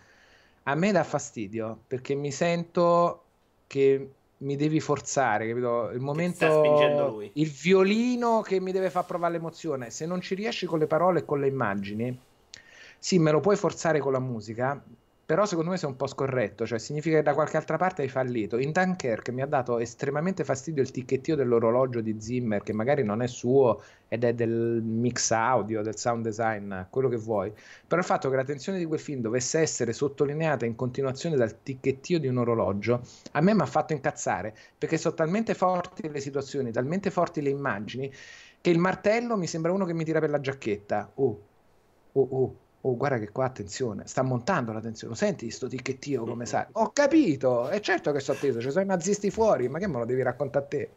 a 0.63 0.75
me 0.75 0.91
dà 0.91 1.05
fastidio 1.05 1.81
perché 1.87 2.15
mi 2.15 2.33
sento 2.33 3.25
che 3.67 4.11
mi 4.39 4.57
devi 4.57 4.81
forzare, 4.81 5.49
capito? 5.49 5.91
Il 5.91 6.01
momento, 6.01 7.21
il 7.35 7.51
violino 7.51 8.41
che 8.41 8.59
mi 8.59 8.73
deve 8.73 8.89
far 8.89 9.05
provare 9.05 9.35
l'emozione. 9.35 9.91
Se 9.91 10.07
non 10.07 10.23
ci 10.23 10.35
riesci 10.35 10.65
con 10.65 10.79
le 10.79 10.87
parole 10.87 11.21
e 11.21 11.25
con 11.27 11.41
le 11.41 11.49
immagini, 11.49 12.19
sì, 12.99 13.19
me 13.19 13.31
lo 13.31 13.41
puoi 13.41 13.57
forzare 13.57 13.99
con 13.99 14.13
la 14.13 14.19
musica, 14.19 14.83
però 15.27 15.45
secondo 15.45 15.72
me 15.72 15.77
sei 15.77 15.89
un 15.89 15.97
po' 15.97 16.07
scorretto, 16.07 16.64
cioè 16.64 16.79
significa 16.79 17.16
che 17.16 17.22
da 17.24 17.35
qualche 17.35 17.57
altra 17.57 17.77
parte 17.77 18.03
hai 18.03 18.09
fallito. 18.09 18.59
In 18.59 18.70
Dunkirk 18.70 19.31
mi 19.31 19.43
ha 19.43 19.47
dato 19.47 19.81
estremamente 19.81 20.45
fastidio 20.45 20.83
il 20.85 20.93
ticchettio 20.93 21.35
dell'orologio 21.35 22.01
di 22.01 22.20
Zimmer, 22.20 22.62
che 22.62 22.72
magari 22.72 23.03
non 23.03 23.20
è 23.20 23.27
suo 23.27 23.83
ed 24.07 24.22
è 24.22 24.35
del 24.35 24.81
mix 24.85 25.33
audio, 25.33 25.83
del 25.83 25.99
sound 25.99 26.22
design, 26.22 26.72
quello 26.91 27.09
che 27.09 27.16
vuoi. 27.16 27.53
Però 27.89 28.01
il 28.01 28.07
fatto 28.07 28.31
che 28.31 28.37
la 28.37 28.45
tensione 28.45 28.79
di 28.79 28.85
quel 28.85 29.01
film 29.01 29.20
dovesse 29.20 29.59
essere 29.59 29.93
sottolineata 29.93 30.64
in 30.64 30.77
continuazione 30.77 31.35
dal 31.35 31.61
ticchettio 31.61 32.20
di 32.20 32.29
un 32.29 32.37
orologio, 32.39 33.03
a 33.33 33.41
me 33.41 33.53
mi 33.53 33.62
ha 33.62 33.66
fatto 33.66 33.95
incazzare, 33.95 34.55
perché 34.79 34.97
sono 34.97 35.16
talmente 35.16 35.55
forti 35.55 36.09
le 36.09 36.20
situazioni, 36.20 36.70
talmente 36.70 37.11
forti 37.11 37.43
le 37.43 37.51
immagini, 37.51 38.12
che 38.61 38.70
il 38.70 38.79
martello 38.79 39.37
mi 39.37 39.49
sembra 39.49 39.72
uno 39.72 39.87
che 39.87 39.93
mi 39.93 40.05
tira 40.05 40.20
per 40.20 40.31
la 40.31 40.41
giacchetta. 40.41 41.11
Oh, 41.14 41.41
oh, 42.12 42.29
oh 42.31 42.57
oh 42.87 42.97
guarda 42.97 43.18
che 43.18 43.30
qua 43.30 43.47
attenzione, 43.47 44.07
sta 44.07 44.22
montando 44.22 44.72
la 44.72 44.80
tensione, 44.80 45.14
senti 45.16 45.51
sto 45.51 45.66
ticchettio 45.66 46.24
come 46.24 46.47
sai, 46.47 46.64
ho 46.72 46.91
capito, 46.93 47.68
è 47.68 47.80
certo 47.80 48.12
che 48.12 48.20
sto 48.20 48.32
atteso, 48.32 48.61
ci 48.61 48.70
sono 48.70 48.84
i 48.84 48.87
nazisti 48.87 49.30
fuori, 49.30 49.68
ma 49.68 49.78
che 49.78 49.89
me 49.89 49.99
lo 49.99 50.05
devi 50.05 50.22
raccontare 50.22 50.64
a 50.64 50.68
te? 50.68 50.91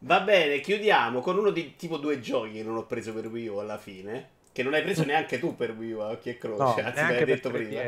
Va 0.00 0.20
bene, 0.20 0.60
chiudiamo 0.60 1.20
con 1.20 1.38
uno 1.38 1.50
di 1.50 1.74
tipo 1.76 1.96
due 1.96 2.20
giochi 2.20 2.52
che 2.52 2.62
non 2.62 2.76
ho 2.76 2.86
preso 2.86 3.12
per 3.12 3.26
Wii 3.26 3.48
U 3.48 3.56
alla 3.56 3.78
fine, 3.78 4.28
che 4.52 4.62
non 4.62 4.74
hai 4.74 4.82
preso 4.82 5.04
neanche 5.04 5.38
tu 5.38 5.56
per 5.56 5.72
Wii 5.72 5.92
U, 5.92 5.98
a 5.98 6.10
occhi 6.10 6.30
e 6.30 6.38
croce, 6.38 6.80
no, 6.80 6.88
anzi 6.88 7.00
l'hai 7.00 7.24
detto 7.24 7.50
prima. 7.50 7.82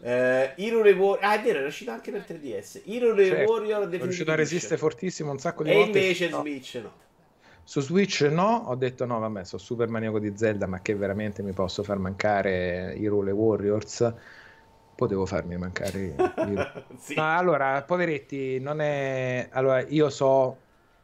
Uh, 0.00 0.54
Hero 0.54 0.80
Reward 0.80 1.24
ah 1.24 1.34
è 1.34 1.42
vero 1.42 1.58
era 1.58 1.66
uscito 1.66 1.90
anche 1.90 2.12
per 2.12 2.24
3DS 2.24 2.82
Hero 2.84 3.16
certo, 3.16 3.50
Warrior 3.50 3.88
è 3.88 3.98
riuscito 3.98 4.30
a 4.30 4.36
resistere 4.36 4.76
fortissimo 4.76 5.32
un 5.32 5.40
sacco 5.40 5.64
di 5.64 5.70
e 5.70 5.74
volte. 5.74 5.98
e 5.98 6.02
invece 6.02 6.28
no. 6.28 6.38
Switch 6.38 6.74
no 6.80 6.92
su 7.68 7.82
Switch 7.82 8.22
no, 8.22 8.64
ho 8.68 8.74
detto 8.76 9.04
no, 9.04 9.18
vabbè, 9.18 9.44
sono 9.44 9.60
super 9.60 9.88
maniaco 9.88 10.18
di 10.18 10.32
Zelda, 10.34 10.66
ma 10.66 10.80
che 10.80 10.94
veramente 10.94 11.42
mi 11.42 11.52
posso 11.52 11.82
far 11.82 11.98
mancare 11.98 12.94
i 12.96 13.06
Rule 13.06 13.30
Warriors. 13.30 14.10
Potevo 14.94 15.26
farmi 15.26 15.58
mancare 15.58 16.00
i... 16.00 16.14
sì. 16.96 17.14
no, 17.14 17.36
allora, 17.36 17.82
poveretti, 17.82 18.58
non 18.58 18.80
è... 18.80 19.48
Allora, 19.50 19.86
io 19.86 20.08
so 20.08 20.56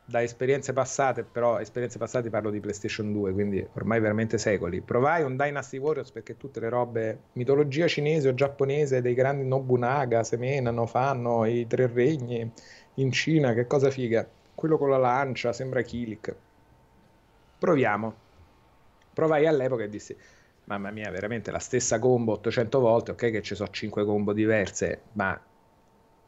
da 0.07 0.23
esperienze 0.23 0.73
passate, 0.73 1.23
però 1.25 1.61
esperienze 1.61 1.99
passate 1.99 2.31
parlo 2.31 2.49
di 2.49 2.61
PlayStation 2.61 3.12
2, 3.12 3.35
quindi 3.35 3.69
ormai 3.75 4.01
veramente 4.01 4.39
secoli. 4.39 4.81
Provai 4.81 5.23
un 5.23 5.37
Dynasty 5.37 5.77
Warriors 5.77 6.12
perché 6.12 6.39
tutte 6.39 6.61
le 6.61 6.71
robe, 6.71 7.19
mitologia 7.33 7.87
cinese 7.87 8.29
o 8.29 8.35
giapponese 8.35 9.03
dei 9.03 9.12
grandi 9.12 9.45
Nobunaga, 9.47 10.25
semenano, 10.25 10.87
fanno 10.87 11.45
i 11.45 11.67
tre 11.67 11.91
regni 11.93 12.51
in 12.95 13.12
Cina, 13.12 13.53
che 13.53 13.67
cosa 13.67 13.91
figa. 13.91 14.27
Quello 14.55 14.79
con 14.79 14.89
la 14.89 14.97
lancia, 14.97 15.53
sembra 15.53 15.83
Kilik 15.83 16.35
proviamo. 17.59 18.14
Provai 19.12 19.46
all'epoca 19.46 19.84
e 19.84 19.88
dissi, 19.88 20.16
mamma 20.64 20.90
mia, 20.90 21.11
veramente 21.11 21.50
la 21.50 21.59
stessa 21.59 21.98
combo 21.98 22.32
800 22.32 22.80
volte, 22.80 23.11
ok 23.12 23.30
che 23.30 23.42
ci 23.42 23.55
sono 23.55 23.70
5 23.70 24.05
combo 24.05 24.32
diverse, 24.32 25.02
ma 25.12 25.40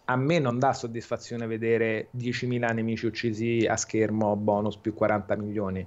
a 0.08 0.16
me 0.16 0.38
non 0.38 0.58
dà 0.58 0.72
soddisfazione 0.72 1.46
vedere 1.46 2.08
10.000 2.16 2.72
nemici 2.74 3.06
uccisi 3.06 3.66
a 3.68 3.76
schermo, 3.76 4.36
bonus 4.36 4.76
più 4.76 4.94
40 4.94 5.36
milioni. 5.36 5.86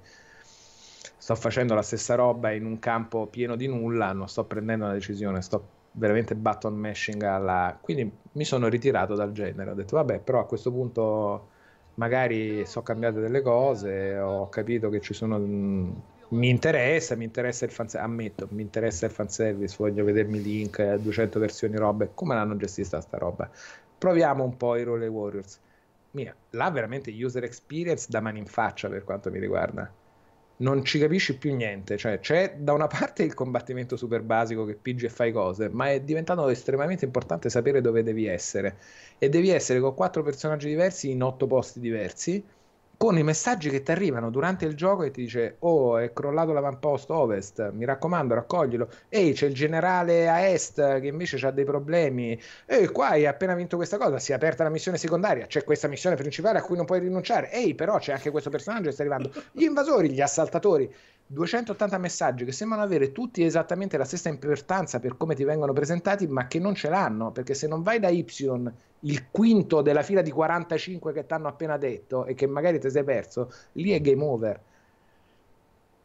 Sto 1.17 1.35
facendo 1.35 1.73
la 1.73 1.81
stessa 1.81 2.15
roba 2.15 2.51
in 2.51 2.65
un 2.65 2.79
campo 2.79 3.27
pieno 3.27 3.55
di 3.55 3.67
nulla, 3.67 4.11
non 4.11 4.27
sto 4.27 4.43
prendendo 4.43 4.85
una 4.85 4.93
decisione, 4.93 5.41
sto 5.41 5.77
veramente 5.91 6.35
button 6.35 6.75
mashing 6.75 7.21
alla... 7.23 7.77
Quindi 7.79 8.11
mi 8.33 8.43
sono 8.43 8.67
ritirato 8.67 9.15
dal 9.15 9.31
genere, 9.31 9.71
ho 9.71 9.75
detto 9.75 9.95
vabbè, 9.95 10.19
però 10.19 10.39
a 10.39 10.45
questo 10.45 10.71
punto 10.71 11.49
magari 11.99 12.65
sono 12.65 12.85
cambiate 12.85 13.19
delle 13.19 13.41
cose, 13.41 14.17
ho 14.17 14.47
capito 14.49 14.89
che 14.89 15.01
ci 15.01 15.13
sono... 15.13 15.37
Mm, 15.37 15.91
mi 16.29 16.47
interessa, 16.47 17.15
mi 17.15 17.25
interessa 17.25 17.65
il 17.65 17.71
fanservice, 17.71 18.05
ammetto, 18.05 18.47
mi 18.51 18.61
interessa 18.61 19.05
il 19.05 19.11
fanservice, 19.11 19.75
voglio 19.77 20.05
vedermi 20.05 20.41
link, 20.41 20.95
200 20.95 21.39
versioni 21.39 21.75
robe, 21.75 22.11
come 22.13 22.35
l'hanno 22.35 22.55
gestita 22.55 23.01
sta 23.01 23.17
roba? 23.17 23.49
Proviamo 23.97 24.43
un 24.43 24.55
po' 24.55 24.75
i 24.75 24.83
Role 24.83 25.07
Warriors. 25.07 25.59
Mia, 26.11 26.33
là 26.51 26.71
veramente 26.71 27.11
user 27.11 27.43
experience 27.43 28.07
da 28.09 28.21
mani 28.21 28.39
in 28.39 28.45
faccia 28.45 28.87
per 28.89 29.03
quanto 29.03 29.29
mi 29.29 29.39
riguarda. 29.39 29.91
Non 30.59 30.83
ci 30.83 30.99
capisci 30.99 31.37
più 31.37 31.55
niente. 31.55 31.97
Cioè, 31.97 32.19
c'è 32.19 32.55
da 32.57 32.73
una 32.73 32.87
parte 32.87 33.23
il 33.23 33.33
combattimento 33.33 33.95
super 33.97 34.21
basico 34.21 34.65
che 34.65 34.75
pigi 34.75 35.05
e 35.05 35.09
fai 35.09 35.31
cose, 35.31 35.69
ma 35.69 35.91
è 35.91 36.01
diventato 36.01 36.47
estremamente 36.49 37.05
importante 37.05 37.49
sapere 37.49 37.81
dove 37.81 38.03
devi 38.03 38.25
essere. 38.25 38.77
E 39.17 39.29
devi 39.29 39.49
essere 39.49 39.79
con 39.79 39.93
quattro 39.93 40.23
personaggi 40.23 40.67
diversi 40.67 41.09
in 41.09 41.23
otto 41.23 41.47
posti 41.47 41.79
diversi 41.79 42.43
con 42.99 43.17
i 43.17 43.23
messaggi 43.23 43.69
che 43.69 43.81
ti 43.81 43.91
arrivano 43.91 44.29
durante 44.29 44.65
il 44.65 44.75
gioco 44.75 45.03
e 45.03 45.11
ti 45.11 45.21
dice 45.21 45.55
oh 45.59 45.97
è 45.99 46.11
crollato 46.11 46.51
l'avamposto 46.51 47.15
ovest 47.15 47.71
mi 47.71 47.85
raccomando 47.85 48.33
raccoglilo. 48.33 48.89
Ehi 49.07 49.31
c'è 49.31 49.45
il 49.45 49.53
generale 49.53 50.27
a 50.27 50.41
est 50.41 50.99
che 50.99 51.07
invece 51.07 51.37
ha 51.47 51.51
dei 51.51 51.63
problemi. 51.63 52.37
E 52.65 52.91
qua 52.91 53.11
hai 53.11 53.25
appena 53.25 53.55
vinto 53.55 53.77
questa 53.77 53.97
cosa 53.97 54.19
si 54.19 54.33
è 54.33 54.35
aperta 54.35 54.63
la 54.63 54.69
missione 54.69 54.97
secondaria 54.97 55.45
c'è 55.45 55.63
questa 55.63 55.87
missione 55.87 56.17
principale 56.17 56.59
a 56.59 56.61
cui 56.61 56.75
non 56.75 56.83
puoi 56.83 56.99
rinunciare. 56.99 57.49
Ehi 57.53 57.73
però 57.73 57.99
c'è 57.99 58.11
anche 58.11 58.31
questo 58.31 58.49
personaggio 58.49 58.87
che 58.87 58.91
sta 58.91 59.03
arrivando. 59.03 59.31
Gli 59.53 59.63
invasori 59.63 60.11
gli 60.11 60.19
assaltatori 60.19 60.93
280 61.31 61.99
messaggi 61.99 62.43
che 62.43 62.51
sembrano 62.51 62.81
avere 62.81 63.11
tutti 63.11 63.43
esattamente 63.43 63.97
la 63.97 64.03
stessa 64.03 64.29
importanza 64.29 64.99
per 64.99 65.15
come 65.15 65.35
ti 65.35 65.43
vengono 65.43 65.73
presentati, 65.73 66.25
ma 66.25 66.47
che 66.47 66.57
non 66.57 66.73
ce 66.73 66.89
l'hanno, 66.89 67.31
perché 67.31 67.53
se 67.53 67.67
non 67.67 67.83
vai 67.83 67.99
da 67.99 68.09
Y, 68.09 68.25
il 69.01 69.29
quinto 69.29 69.83
della 69.83 70.01
fila 70.01 70.23
di 70.23 70.31
45 70.31 71.13
che 71.13 71.27
ti 71.27 71.33
hanno 71.33 71.47
appena 71.47 71.77
detto 71.77 72.25
e 72.25 72.33
che 72.33 72.47
magari 72.47 72.79
ti 72.79 72.89
sei 72.89 73.03
perso, 73.03 73.51
lì 73.73 73.91
è 73.91 74.01
game 74.01 74.23
over. 74.23 74.59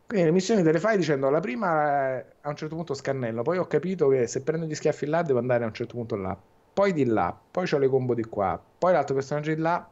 Quindi 0.06 0.26
le 0.26 0.32
missioni 0.32 0.62
te 0.62 0.72
le 0.72 0.78
fai 0.78 0.98
dicendo 0.98 1.30
la 1.30 1.40
prima 1.40 2.18
eh, 2.18 2.26
a 2.42 2.50
un 2.50 2.56
certo 2.56 2.74
punto 2.74 2.92
scannello, 2.92 3.40
poi 3.40 3.56
ho 3.56 3.66
capito 3.66 4.08
che 4.08 4.26
se 4.26 4.42
prendo 4.42 4.66
gli 4.66 4.74
schiaffi 4.74 5.06
là 5.06 5.22
devo 5.22 5.38
andare 5.38 5.64
a 5.64 5.68
un 5.68 5.72
certo 5.72 5.94
punto 5.94 6.16
là, 6.16 6.38
poi 6.74 6.92
di 6.92 7.06
là, 7.06 7.34
poi 7.50 7.66
ho 7.72 7.78
le 7.78 7.88
combo 7.88 8.12
di 8.12 8.24
qua, 8.24 8.62
poi 8.78 8.92
l'altro 8.92 9.14
personaggio 9.14 9.54
di 9.54 9.60
là, 9.60 9.88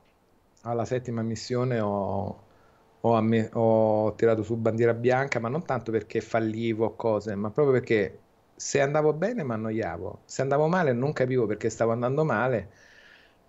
alla 0.65 0.85
settima 0.85 1.23
missione 1.23 1.81
ho 1.81 2.51
ho, 3.05 3.15
amm- 3.15 3.49
ho 3.55 4.15
tirato 4.15 4.43
su 4.43 4.57
bandiera 4.57 4.95
bianca, 4.95 5.39
ma 5.41 5.49
non 5.49 5.65
tanto 5.65 5.91
perché 5.91 6.21
fallivo 6.21 6.87
o 6.87 6.97
cose, 6.97 7.35
ma 7.35 7.51
proprio 7.51 7.75
perché 7.75 8.21
se 8.55 8.81
andavo 8.81 9.13
bene 9.13 9.43
mi 9.43 9.53
annoiavo, 9.53 10.23
se 10.25 10.43
andavo 10.43 10.69
male 10.69 10.93
non 10.93 11.13
capivo 11.13 11.47
perché 11.47 11.69
stavo 11.71 11.93
andando 11.93 12.25
male. 12.25 12.71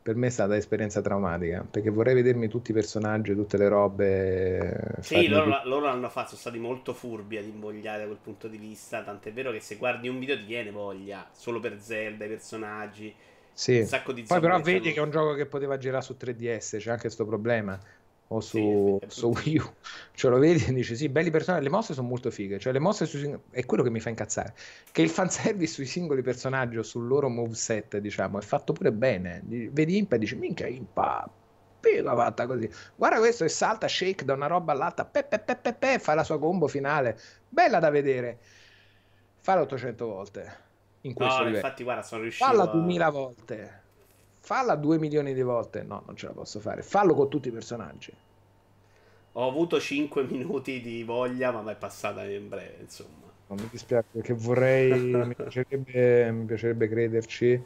Per 0.04 0.16
me 0.16 0.28
è 0.28 0.30
stata 0.32 0.52
un'esperienza 0.52 1.02
traumatica 1.02 1.66
perché 1.70 1.90
vorrei 1.90 2.14
vedermi 2.14 2.50
tutti 2.50 2.72
i 2.72 2.74
personaggi, 2.74 3.34
tutte 3.34 3.56
le 3.56 3.70
robe. 3.70 4.80
Sì, 5.00 5.28
loro, 5.28 5.56
tutti... 5.56 5.70
loro 5.70 5.86
l'hanno 5.86 6.10
fatto, 6.10 6.30
sono 6.30 6.40
stati 6.42 6.60
molto 6.60 6.94
furbi 6.94 7.38
ad 7.38 7.46
invogliare 7.46 8.00
da 8.00 8.06
quel 8.08 8.18
punto 8.22 8.50
di 8.50 8.58
vista. 8.58 9.02
Tant'è 9.02 9.32
vero 9.32 9.52
che 9.52 9.62
se 9.62 9.78
guardi 9.78 10.10
un 10.10 10.20
video 10.20 10.36
ti 10.36 10.44
viene 10.44 10.72
voglia 10.72 11.30
solo 11.32 11.62
per 11.62 11.80
Zelda, 11.80 12.26
i 12.26 12.28
personaggi. 12.28 13.16
Sì. 13.54 13.80
Un 13.80 13.86
sacco 13.86 14.12
di 14.12 14.24
Poi 14.24 14.42
però 14.42 14.60
vedi 14.60 14.92
che 14.92 15.00
è 15.00 15.02
un 15.02 15.12
gioco 15.12 15.36
che 15.36 15.46
poteva 15.46 15.78
girare 15.78 16.04
su 16.04 16.18
3DS, 16.18 16.78
c'è 16.80 16.90
anche 16.90 17.04
questo 17.04 17.26
problema 17.26 17.80
o 18.28 18.40
su, 18.40 18.98
sì, 19.02 19.08
su 19.10 19.28
Wii 19.28 19.58
U, 19.58 19.74
cioè 20.14 20.32
lo 20.32 20.40
vedi 20.40 20.66
e 20.66 20.74
dici 20.74 20.96
sì, 20.96 21.10
belli 21.10 21.30
personaggi, 21.30 21.64
le 21.64 21.70
mosse 21.70 21.94
sono 21.94 22.08
molto 22.08 22.32
fighe, 22.32 22.58
cioè 22.60 22.74
le 22.74 22.80
mosse 22.80 23.06
sui, 23.06 23.38
è 23.52 23.66
quello 23.66 23.84
che 23.84 23.90
mi 23.90 24.00
fa 24.00 24.10
incazzare, 24.10 24.56
che 24.92 25.02
il 25.02 25.10
fanservice 25.10 25.74
sui 25.74 25.86
singoli 25.86 26.22
personaggi 26.22 26.78
o 26.78 26.84
sul 26.84 27.08
loro 27.08 27.30
moveset, 27.30 27.98
diciamo, 27.98 28.40
è 28.40 28.42
fatto 28.42 28.74
pure 28.74 28.92
bene, 28.92 29.42
vedi 29.46 29.98
Impa 29.98 30.16
e 30.16 30.20
dici 30.20 30.36
minchia 30.36 30.68
Impa, 30.68 31.30
figa 31.80 32.16
fatta 32.16 32.48
così, 32.48 32.70
guarda 32.96 33.20
questo 33.20 33.44
e 33.44 33.50
salta, 33.50 33.88
shake 33.88 34.26
da 34.26 34.34
una 34.34 34.48
roba 34.48 34.72
all'altra, 34.72 35.06
pe, 35.06 35.24
pe, 35.26 35.40
pe, 35.40 35.56
pe, 35.58 35.74
pe, 35.74 36.00
fa 36.00 36.14
la 36.16 36.24
sua 36.24 36.40
combo 36.40 36.68
finale, 36.68 37.20
bella 37.48 37.80
da 37.80 37.90
vedere, 37.90 38.40
falla 39.42 39.62
800 39.62 40.06
volte 40.08 40.58
in 41.02 41.14
questo 41.14 41.40
no, 41.40 41.46
livello. 41.46 41.64
infatti 41.64 41.84
guarda, 41.84 42.02
sono 42.04 42.22
riuscito 42.22 42.46
Falla 42.46 42.66
2000 42.66 43.10
volte 43.10 43.83
falla 44.44 44.76
2 44.76 45.00
milioni 45.00 45.34
di 45.34 45.42
volte. 45.42 45.84
No, 45.84 46.04
non 46.06 46.18
ce 46.18 46.28
la 46.28 46.34
posso 46.34 46.60
fare. 46.60 46.82
Fallo 46.82 47.16
con 47.16 47.30
tutti 47.30 47.48
i 47.48 47.52
personaggi. 47.52 48.14
Ho 49.34 49.48
avuto 49.48 49.80
5 49.80 50.24
minuti 50.28 50.82
di 50.82 51.04
voglia, 51.04 51.52
ma 51.52 51.72
è 51.72 51.76
passata 51.76 52.26
in 52.26 52.50
breve, 52.50 52.78
insomma. 52.82 53.32
Non 53.48 53.58
mi 53.60 53.68
dispiace 53.70 54.08
perché 54.12 54.34
vorrei, 54.34 54.92
mi, 55.26 55.36
piacerebbe, 55.36 56.32
mi 56.32 56.46
piacerebbe 56.46 56.90
crederci. 56.90 57.64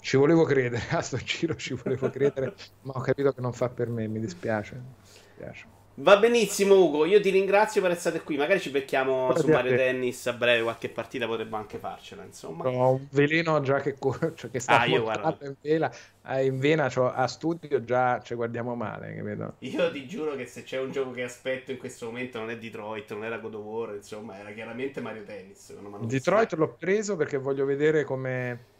Ci 0.00 0.16
volevo 0.16 0.44
credere, 0.44 0.82
a 0.96 1.02
sto 1.02 1.16
giro 1.18 1.54
ci 1.56 1.74
volevo 1.74 2.10
credere, 2.10 2.54
ma 2.82 2.92
ho 2.94 3.00
capito 3.00 3.32
che 3.32 3.40
non 3.40 3.52
fa 3.52 3.68
per 3.68 3.88
me, 3.88 4.08
mi 4.08 4.20
dispiace. 4.20 4.74
Mi 4.74 4.94
dispiace. 5.02 5.66
Va 5.96 6.16
benissimo 6.16 6.74
Ugo, 6.74 7.04
io 7.04 7.20
ti 7.20 7.30
ringrazio 7.30 7.80
per 7.80 7.92
essere 7.92 8.20
qui, 8.22 8.36
magari 8.36 8.58
ci 8.58 8.70
becchiamo 8.70 9.26
Guarda 9.26 9.40
su 9.40 9.48
Mario 9.48 9.76
Tennis 9.76 10.26
a 10.26 10.32
breve, 10.32 10.64
qualche 10.64 10.88
partita 10.88 11.24
potremmo 11.26 11.54
anche 11.54 11.78
farcela, 11.78 12.24
insomma. 12.24 12.68
Ho 12.68 12.94
un 12.94 13.06
veleno 13.10 13.60
già 13.60 13.80
che, 13.80 13.94
cioè 14.34 14.50
che 14.50 14.58
sta 14.58 14.80
ah, 14.80 14.86
io, 14.86 15.04
in 15.04 15.56
vena, 15.60 15.92
eh, 16.26 16.46
in 16.46 16.58
vena 16.58 16.88
cioè, 16.88 17.12
a 17.14 17.28
studio 17.28 17.84
già 17.84 18.20
ci 18.22 18.34
guardiamo 18.34 18.74
male, 18.74 19.14
capito? 19.14 19.54
Io 19.60 19.92
ti 19.92 20.04
giuro 20.08 20.34
che 20.34 20.46
se 20.46 20.64
c'è 20.64 20.80
un 20.80 20.90
gioco 20.90 21.12
che 21.12 21.22
aspetto 21.22 21.70
in 21.70 21.78
questo 21.78 22.06
momento 22.06 22.40
non 22.40 22.50
è 22.50 22.58
Detroit, 22.58 23.12
non 23.12 23.24
era 23.24 23.38
God 23.38 23.54
of 23.54 23.64
War, 23.64 23.94
insomma, 23.94 24.36
era 24.36 24.50
chiaramente 24.50 25.00
Mario 25.00 25.22
Tennis. 25.22 25.72
Detroit 26.00 26.54
l'ho 26.54 26.74
preso 26.76 27.14
perché 27.14 27.36
voglio 27.38 27.64
vedere 27.64 28.02
come... 28.02 28.72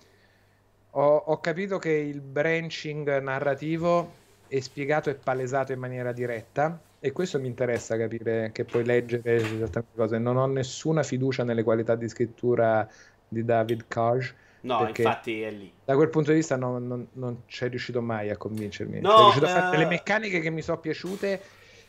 Ho, 0.96 1.16
ho 1.26 1.38
capito 1.38 1.78
che 1.78 1.92
il 1.92 2.20
branching 2.20 3.20
narrativo 3.20 4.22
è 4.48 4.58
spiegato 4.58 5.10
e 5.10 5.14
palesato 5.14 5.72
in 5.72 5.78
maniera 5.78 6.12
diretta 6.12 6.78
e 7.04 7.12
questo 7.12 7.38
mi 7.38 7.48
interessa 7.48 7.98
capire, 7.98 8.48
che 8.50 8.64
puoi 8.64 8.82
leggere 8.82 9.34
esattamente 9.34 9.94
cose. 9.94 10.16
Non 10.16 10.38
ho 10.38 10.46
nessuna 10.46 11.02
fiducia 11.02 11.44
nelle 11.44 11.62
qualità 11.62 11.96
di 11.96 12.08
scrittura 12.08 12.88
di 13.28 13.44
David 13.44 13.84
Cage. 13.88 14.34
No, 14.62 14.88
infatti 14.88 15.42
è 15.42 15.50
lì. 15.50 15.70
Da 15.84 15.96
quel 15.96 16.08
punto 16.08 16.30
di 16.30 16.38
vista 16.38 16.56
non, 16.56 16.86
non, 16.86 17.06
non 17.12 17.42
c'è 17.46 17.68
riuscito 17.68 18.00
mai 18.00 18.30
a 18.30 18.38
convincermi. 18.38 19.00
No, 19.02 19.10
c'è 19.10 19.20
riuscito 19.20 19.44
uh... 19.44 19.48
a 19.48 19.52
fare 19.52 19.70
delle 19.72 19.82
eh, 19.82 19.88
meccaniche 19.88 20.40
che 20.40 20.48
mi 20.48 20.62
sono 20.62 20.78
piaciute 20.78 21.40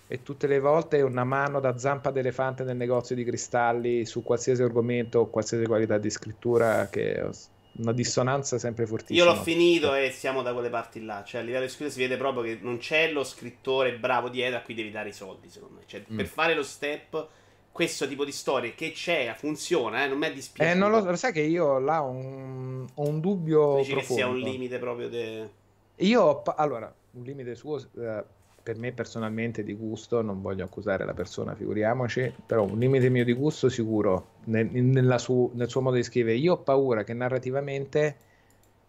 e 0.06 0.22
tutte 0.22 0.48
le 0.48 0.60
volte 0.60 1.02
una 1.02 1.24
mano 1.24 1.62
da 1.62 1.78
zampa 1.78 2.12
d'elefante 2.12 2.66
nel 2.66 2.76
negozio 2.76 3.16
di 3.16 3.24
cristalli 3.24 4.04
su 4.04 4.22
qualsiasi 4.22 4.64
argomento 4.64 5.20
o 5.20 5.30
qualsiasi 5.30 5.66
qualità 5.66 5.98
di 5.98 6.10
scrittura 6.10 6.90
che 6.90 7.22
ho 7.22 7.32
una 7.78 7.92
dissonanza 7.92 8.58
sempre 8.58 8.86
fortissima. 8.86 9.26
Io 9.26 9.34
l'ho 9.34 9.42
finito 9.42 9.94
e 9.94 10.12
siamo 10.12 10.42
da 10.42 10.54
quelle 10.54 10.70
parti 10.70 11.04
là. 11.04 11.24
Cioè, 11.24 11.42
a 11.42 11.44
livello 11.44 11.66
di 11.66 11.70
scrittura 11.70 11.92
si 11.92 12.00
vede 12.00 12.18
proprio 12.18 12.44
che 12.44 12.60
non 12.62 12.78
c'è 12.78 13.12
lo 13.12 13.24
scrittore 13.24 13.98
bravo 13.98 14.30
dietro 14.30 14.60
a 14.60 14.62
cui 14.62 14.74
devi 14.74 14.92
dare 14.92 15.10
i 15.10 15.14
soldi, 15.14 15.50
secondo 15.50 15.76
me. 15.76 15.82
Cioè, 15.86 16.04
mm. 16.12 16.16
per 16.16 16.26
fare 16.28 16.56
lo 16.56 16.64
step, 16.64 17.28
questo 17.72 18.08
tipo 18.08 18.24
di 18.24 18.32
storie 18.32 18.76
che 18.76 18.92
c'è, 18.92 19.34
funziona, 19.38 20.06
eh, 20.06 20.08
non 20.08 20.18
mi 20.18 20.28
è 20.28 20.34
dispiaciuto. 20.34 20.76
Eh, 20.76 20.80
non 20.80 20.92
lo 20.92 21.16
sai 21.16 21.34
che 21.34 21.42
io 21.42 21.80
là 21.80 22.04
ho 22.04 22.10
un, 22.10 22.88
ho 22.94 23.08
un 23.08 23.20
dubbio 23.20 23.78
Dici 23.78 23.92
profondo. 23.92 24.14
che 24.14 24.14
sia 24.14 24.28
un 24.28 24.40
limite 24.40 24.80
proprio 24.80 25.10
de... 25.10 25.50
Io, 25.98 26.42
allora, 26.44 26.94
un 27.12 27.24
limite 27.24 27.56
suo... 27.56 27.78
Eh, 27.78 28.24
per 28.66 28.80
me 28.80 28.92
personalmente 28.94 29.64
di 29.64 29.76
gusto, 29.76 30.24
non 30.24 30.42
voglio 30.42 30.64
accusare 30.64 31.06
la 31.06 31.14
persona, 31.14 31.54
figuriamoci, 31.54 32.34
però 32.48 32.64
un 32.64 32.80
limite 32.80 33.10
mio 33.10 33.24
di 33.24 33.34
gusto 33.34 33.70
sicuro 33.70 34.30
nel, 34.46 35.16
su, 35.20 35.52
nel 35.54 35.70
suo 35.70 35.82
modo 35.82 35.98
di 35.98 36.02
scrivere. 36.02 36.36
Io 36.38 36.54
ho 36.54 36.58
paura 36.58 37.04
che 37.04 37.14
narrativamente 37.14 38.16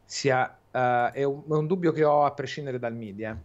sia, 0.02 0.46
uh, 0.70 1.12
è, 1.12 1.22
un, 1.24 1.42
è, 1.46 1.52
un, 1.52 1.66
dubbio 1.66 1.92
che 1.92 2.04
ho 2.04 2.24
a 2.24 2.30
prescindere 2.30 2.78
dal 2.78 2.94
media, 2.94 3.38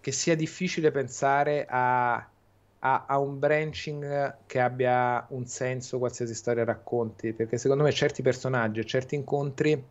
che 0.00 0.10
sia 0.10 0.34
difficile 0.34 0.90
pensare 0.90 1.66
a, 1.68 2.14
a, 2.78 3.18
un 3.18 3.38
branching 3.38 4.36
che 4.46 4.58
abbia 4.58 5.26
un 5.32 5.44
senso 5.44 5.98
qualsiasi 5.98 6.32
storia 6.32 6.64
racconti, 6.64 7.34
perché 7.34 7.58
secondo 7.58 7.82
me 7.82 7.92
certi 7.92 8.22
personaggi 8.22 8.80
e 8.80 8.86
certi 8.86 9.16
incontri 9.16 9.84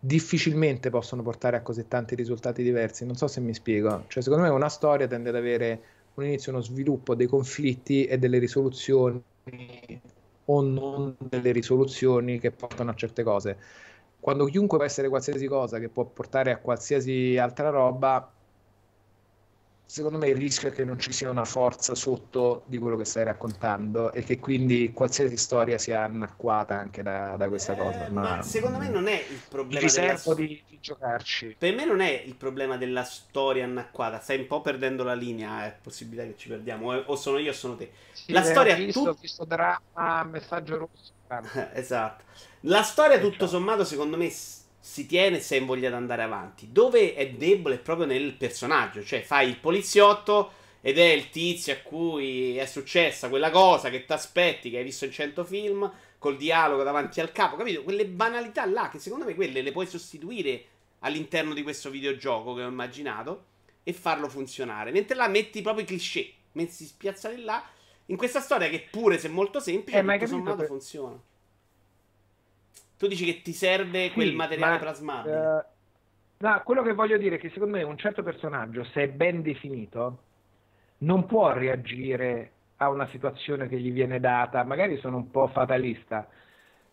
difficilmente 0.00 0.88
possono 0.88 1.22
portare 1.22 1.58
a 1.58 1.62
così 1.62 1.86
tanti 1.86 2.14
risultati 2.14 2.62
diversi. 2.62 3.04
Non 3.04 3.16
so 3.16 3.26
se 3.26 3.40
mi 3.40 3.52
spiego. 3.52 4.04
Cioè, 4.08 4.22
secondo 4.22 4.44
me 4.44 4.50
una 4.50 4.70
storia 4.70 5.06
tende 5.06 5.28
ad 5.28 5.36
avere 5.36 5.82
un 6.14 6.24
inizio, 6.24 6.52
uno 6.52 6.62
sviluppo, 6.62 7.14
dei 7.14 7.26
conflitti 7.26 8.06
e 8.06 8.18
delle 8.18 8.38
risoluzioni 8.38 9.22
o 10.46 10.62
non 10.62 11.16
delle 11.18 11.52
risoluzioni 11.52 12.40
che 12.40 12.50
portano 12.50 12.90
a 12.90 12.94
certe 12.94 13.22
cose. 13.22 13.56
Quando 14.18 14.46
chiunque 14.46 14.78
può 14.78 14.86
essere 14.86 15.08
qualsiasi 15.08 15.46
cosa 15.46 15.78
che 15.78 15.88
può 15.88 16.04
portare 16.04 16.50
a 16.50 16.58
qualsiasi 16.58 17.36
altra 17.38 17.70
roba, 17.70 18.30
secondo 19.90 20.18
me 20.18 20.28
il 20.28 20.36
rischio 20.36 20.68
è 20.68 20.72
che 20.72 20.84
non 20.84 21.00
ci 21.00 21.10
sia 21.10 21.28
una 21.30 21.44
forza 21.44 21.96
sotto 21.96 22.62
di 22.66 22.78
quello 22.78 22.96
che 22.96 23.04
stai 23.04 23.24
raccontando 23.24 24.12
e 24.12 24.22
che 24.22 24.38
quindi 24.38 24.92
qualsiasi 24.92 25.36
storia 25.36 25.78
sia 25.78 26.04
anacquata 26.04 26.78
anche 26.78 27.02
da, 27.02 27.34
da 27.36 27.48
questa 27.48 27.72
eh, 27.72 27.76
cosa. 27.76 28.08
Ma... 28.08 28.36
ma... 28.36 28.42
secondo 28.42 28.78
me 28.78 28.88
non 28.88 29.08
è 29.08 29.14
il 29.14 29.40
problema. 29.48 29.80
Riservo 29.80 30.34
della... 30.34 30.46
di, 30.46 30.62
di, 30.68 30.78
giocarci. 30.80 31.56
Per 31.58 31.74
me 31.74 31.84
non 31.84 32.00
è 32.00 32.22
il 32.24 32.36
problema 32.36 32.76
della 32.76 33.02
storia 33.02 33.64
anacquata. 33.64 34.20
Stai 34.20 34.38
un 34.38 34.46
po' 34.46 34.60
perdendo 34.60 35.02
la 35.02 35.14
linea. 35.14 35.66
È 35.66 35.76
possibilità 35.82 36.24
che 36.24 36.36
ci 36.36 36.46
perdiamo. 36.46 36.92
O 36.92 37.16
sono 37.16 37.38
io 37.38 37.50
o 37.50 37.54
sono 37.54 37.74
te. 37.74 37.90
Sì, 38.12 38.30
la 38.30 38.44
storia. 38.44 38.74
Ho 38.74 38.78
visto, 38.78 39.02
tut... 39.02 39.20
visto 39.20 39.44
dramma, 39.44 40.22
messaggio 40.22 40.78
rosso. 40.78 41.12
esatto. 41.74 42.22
La 42.60 42.82
storia, 42.82 43.18
tutto 43.18 43.48
sommato, 43.48 43.84
secondo 43.84 44.16
me 44.16 44.30
si 44.80 45.04
tiene 45.06 45.40
se 45.40 45.56
hai 45.56 45.64
voglia 45.64 45.90
di 45.90 45.94
andare 45.94 46.22
avanti. 46.22 46.72
Dove 46.72 47.14
è 47.14 47.30
debole 47.30 47.76
è 47.76 47.78
proprio 47.78 48.06
nel 48.06 48.32
personaggio, 48.32 49.04
cioè 49.04 49.20
fai 49.20 49.48
il 49.48 49.58
poliziotto 49.58 50.52
ed 50.80 50.98
è 50.98 51.04
il 51.04 51.28
tizio 51.28 51.74
a 51.74 51.76
cui 51.76 52.56
è 52.56 52.64
successa 52.64 53.28
quella 53.28 53.50
cosa 53.50 53.90
che 53.90 54.06
ti 54.06 54.12
aspetti, 54.12 54.70
che 54.70 54.78
hai 54.78 54.84
visto 54.84 55.04
in 55.04 55.12
100 55.12 55.44
film, 55.44 55.92
col 56.18 56.36
dialogo 56.36 56.82
davanti 56.82 57.20
al 57.20 57.32
capo, 57.32 57.56
capito? 57.56 57.82
Quelle 57.82 58.06
banalità 58.06 58.64
là 58.66 58.88
che 58.88 58.98
secondo 58.98 59.26
me 59.26 59.34
quelle 59.34 59.60
le 59.60 59.72
puoi 59.72 59.86
sostituire 59.86 60.64
all'interno 61.00 61.54
di 61.54 61.62
questo 61.62 61.90
videogioco 61.90 62.54
che 62.54 62.62
ho 62.62 62.68
immaginato 62.68 63.44
e 63.82 63.92
farlo 63.92 64.28
funzionare. 64.28 64.90
Mentre 64.90 65.16
là 65.16 65.28
metti 65.28 65.60
proprio 65.62 65.84
i 65.84 65.86
cliché, 65.86 66.32
metti 66.52 66.84
spiazzati 66.84 67.42
là 67.42 67.62
in 68.06 68.16
questa 68.16 68.40
storia 68.40 68.68
che 68.68 68.86
pure 68.90 69.18
se 69.18 69.28
molto 69.28 69.60
semplice, 69.60 69.98
eh, 69.98 70.02
tutto 70.02 70.26
sommato 70.26 70.56
per... 70.56 70.66
funziona. 70.66 71.20
Tu 73.00 73.06
dici 73.06 73.24
che 73.24 73.40
ti 73.40 73.54
serve 73.54 74.08
sì, 74.08 74.12
quel 74.12 74.34
materiale 74.34 74.74
ma, 74.74 74.78
plasmabile. 74.78 75.36
Uh, 75.36 75.62
no, 76.36 76.62
quello 76.62 76.82
che 76.82 76.92
voglio 76.92 77.16
dire 77.16 77.36
è 77.36 77.38
che 77.38 77.48
secondo 77.48 77.78
me 77.78 77.82
un 77.82 77.96
certo 77.96 78.22
personaggio, 78.22 78.84
se 78.84 79.04
è 79.04 79.08
ben 79.08 79.40
definito, 79.40 80.18
non 80.98 81.24
può 81.24 81.50
reagire 81.50 82.52
a 82.76 82.90
una 82.90 83.08
situazione 83.08 83.68
che 83.68 83.80
gli 83.80 83.90
viene 83.90 84.20
data, 84.20 84.62
magari 84.64 84.98
sono 84.98 85.16
un 85.16 85.30
po' 85.30 85.46
fatalista, 85.46 86.28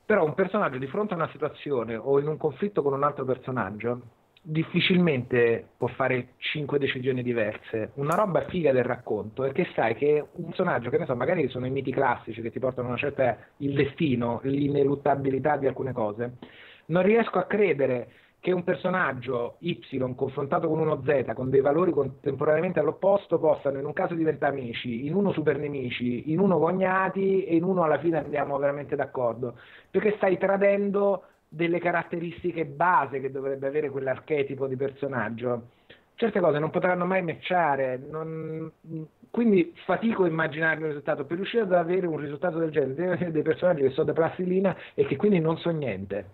però 0.06 0.24
un 0.24 0.34
personaggio 0.34 0.78
di 0.78 0.88
fronte 0.88 1.12
a 1.12 1.18
una 1.18 1.30
situazione 1.30 1.98
o 1.98 2.20
in 2.22 2.28
un 2.30 2.38
conflitto 2.38 2.82
con 2.82 2.94
un 2.94 3.04
altro 3.04 3.26
personaggio 3.26 4.02
difficilmente 4.50 5.72
può 5.76 5.88
fare 5.88 6.30
cinque 6.38 6.80
decisioni 6.80 7.22
diverse. 7.22 7.92
Una 7.96 8.16
roba 8.16 8.46
figa 8.46 8.72
del 8.72 8.86
racconto 8.86 9.44
è 9.44 9.52
che 9.52 9.68
sai 9.76 9.94
che 9.96 10.26
un 10.32 10.46
personaggio, 10.46 10.90
che 10.90 10.98
ne 10.98 11.06
so, 11.06 11.16
magari 11.16 11.50
sono 11.50 11.66
i 11.66 11.70
miti 11.70 11.92
classici 11.92 12.42
che 12.42 12.50
ti 12.50 12.60
portano 12.60 12.88
a 12.88 12.92
una 12.92 13.00
certa 13.00 13.38
il 13.58 13.74
destino, 13.74 14.40
l'ineluttabilità 14.44 15.58
di 15.58 15.68
alcune 15.68 15.92
cose. 15.92 16.38
Non 16.86 17.04
riesco 17.04 17.40
a 17.40 17.44
credere 17.44 18.08
che 18.40 18.54
un 18.54 18.64
personaggio 18.64 19.58
Y 19.60 19.82
confrontato 20.16 20.70
con 20.70 20.80
uno 20.80 21.02
Z 21.04 21.34
con 21.34 21.50
dei 21.50 21.60
valori 21.60 21.92
contemporaneamente 21.92 22.80
all'opposto 22.80 23.40
possano 23.40 23.80
in 23.80 23.86
un 23.86 23.92
caso 23.92 24.14
diventare 24.14 24.54
amici, 24.54 25.06
in 25.06 25.14
uno 25.14 25.34
super 25.34 25.58
nemici, 25.58 26.32
in 26.32 26.40
uno 26.40 26.58
cognati 26.58 27.44
e 27.44 27.56
in 27.56 27.64
uno 27.64 27.84
alla 27.84 28.00
fine 28.00 28.20
andiamo 28.20 28.58
veramente 28.58 28.96
d'accordo, 28.96 29.58
perché 29.92 30.14
stai 30.16 30.38
tradendo 30.38 31.24
delle 31.48 31.80
caratteristiche 31.80 32.66
base 32.66 33.20
che 33.20 33.32
dovrebbe 33.32 33.68
avere 33.68 33.90
quell'archetipo 33.90 34.68
di 34.68 34.76
personaggio. 34.76 35.70
Certe 36.16 36.40
cose 36.40 36.60
non 36.60 36.72
potranno 36.72 37.06
mai 37.06 37.22
matchare, 37.22 37.98
non... 38.10 38.72
quindi 39.30 39.74
fatico 39.86 40.24
a 40.24 40.28
immaginare 40.28 40.80
un 40.80 40.88
risultato. 40.88 41.26
Per 41.26 41.38
riuscire 41.38 41.64
ad 41.64 41.74
avere 41.74 42.08
un 42.08 42.18
risultato 42.18 42.58
del 42.58 42.72
genere, 42.72 42.96
devono 42.96 43.14
essere 43.14 43.32
dei 43.32 43.44
personaggi 43.44 43.82
che 43.84 43.92
sono 43.92 44.08
da 44.08 44.14
plastilina 44.14 44.76
e 44.94 45.06
che 45.06 45.16
quindi 45.16 45.40
non 45.40 45.58
so 45.58 45.70
niente. 45.70 46.26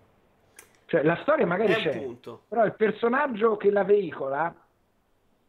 Cioè, 0.85 1.03
la 1.03 1.17
storia 1.21 1.45
magari 1.45 1.73
c'è, 1.73 1.97
punto. 1.97 2.43
però 2.47 2.65
il 2.65 2.75
personaggio 2.75 3.57
che 3.57 3.71
la 3.71 3.83
veicola 3.83 4.53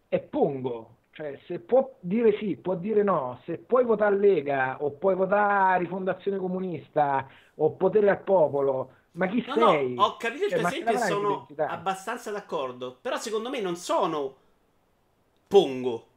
è 0.08 0.20
Pongo. 0.20 0.90
Cioè, 1.10 1.38
se 1.46 1.60
può 1.60 1.94
dire 2.00 2.36
sì, 2.38 2.56
può 2.56 2.74
dire 2.74 3.04
no, 3.04 3.40
se 3.44 3.58
puoi 3.58 3.84
votare 3.84 4.16
Lega 4.16 4.82
o 4.82 4.90
puoi 4.90 5.14
votare 5.14 5.78
Rifondazione 5.78 6.38
Comunista 6.38 7.28
o 7.56 7.70
Potere 7.72 8.10
al 8.10 8.22
Popolo, 8.22 8.90
ma 9.14 9.28
chi 9.28 9.44
no, 9.46 9.54
sei? 9.54 9.94
No, 9.94 10.04
ho 10.04 10.16
capito 10.16 10.44
il 10.44 10.50
cioè, 10.50 10.58
tuo 10.58 10.68
esempio 10.68 10.94
e 10.94 10.98
sono 10.98 11.48
abbastanza 11.56 12.30
d'accordo. 12.30 12.98
Però 13.00 13.16
secondo 13.18 13.48
me 13.48 13.60
non 13.60 13.76
sono 13.76 14.36
Pongo. 15.46 16.08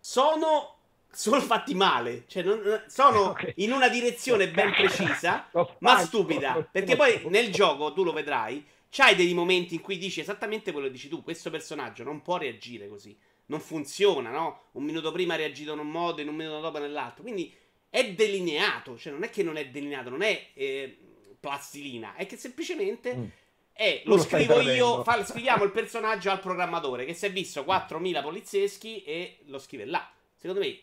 Sono 0.00 0.76
solo 1.08 1.40
fatti 1.40 1.74
male. 1.74 2.24
Cioè, 2.26 2.42
non, 2.42 2.84
sono 2.88 3.30
okay. 3.30 3.52
in 3.56 3.70
una 3.72 3.88
direzione 3.88 4.48
ben 4.48 4.72
precisa, 4.72 5.48
ma 5.78 5.98
stupida. 5.98 6.66
Perché 6.68 6.96
poi 6.96 7.22
nel 7.28 7.52
gioco, 7.52 7.92
tu 7.92 8.02
lo 8.02 8.12
vedrai, 8.12 8.64
c'hai 8.90 9.14
dei 9.14 9.34
momenti 9.34 9.74
in 9.74 9.80
cui 9.80 9.98
dici 9.98 10.20
esattamente 10.20 10.72
quello 10.72 10.88
che 10.88 10.92
dici 10.94 11.08
tu. 11.08 11.22
Questo 11.22 11.48
personaggio 11.50 12.02
non 12.02 12.22
può 12.22 12.38
reagire 12.38 12.88
così. 12.88 13.16
Non 13.46 13.60
funziona, 13.60 14.30
no? 14.30 14.62
Un 14.72 14.82
minuto 14.82 15.12
prima 15.12 15.34
ha 15.34 15.36
reagito 15.36 15.74
in 15.74 15.78
un 15.78 15.90
modo, 15.90 16.20
in 16.20 16.28
un 16.28 16.34
minuto 16.34 16.58
dopo 16.58 16.78
nell'altro. 16.78 17.22
Quindi 17.22 17.54
è 17.88 18.14
delineato. 18.14 18.98
Cioè, 18.98 19.12
non 19.12 19.22
è 19.22 19.30
che 19.30 19.44
non 19.44 19.56
è 19.56 19.68
delineato, 19.68 20.10
non 20.10 20.22
è... 20.22 20.48
Eh, 20.54 20.98
plastilina, 21.42 22.14
è 22.14 22.24
che 22.24 22.36
semplicemente 22.36 23.16
mm. 23.16 23.24
è, 23.72 24.02
lo, 24.04 24.14
lo 24.14 24.22
scrivo 24.22 24.60
io, 24.60 25.02
fa, 25.02 25.22
scriviamo 25.26 25.64
il 25.64 25.72
personaggio 25.72 26.30
al 26.30 26.38
programmatore 26.38 27.04
che 27.04 27.14
si 27.14 27.26
è 27.26 27.32
visto 27.32 27.62
4.000 27.62 28.22
polizieschi 28.22 29.02
e 29.02 29.40
lo 29.46 29.58
scrive 29.58 29.84
là. 29.84 30.08
Secondo 30.36 30.62
me, 30.62 30.78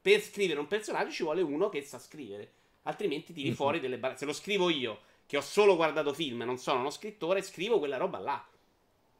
per 0.00 0.22
scrivere 0.22 0.60
un 0.60 0.68
personaggio 0.68 1.10
ci 1.10 1.24
vuole 1.24 1.42
uno 1.42 1.68
che 1.68 1.82
sa 1.82 1.98
scrivere, 1.98 2.52
altrimenti 2.82 3.32
tiri 3.32 3.48
mm-hmm. 3.48 3.56
fuori 3.56 3.80
delle 3.80 3.98
barre. 3.98 4.16
Se 4.16 4.24
lo 4.24 4.32
scrivo 4.32 4.70
io, 4.70 5.00
che 5.26 5.36
ho 5.36 5.42
solo 5.42 5.74
guardato 5.74 6.14
film, 6.14 6.42
non 6.42 6.58
sono 6.58 6.78
uno 6.78 6.90
scrittore, 6.90 7.42
scrivo 7.42 7.80
quella 7.80 7.96
roba 7.96 8.18
là. 8.18 8.48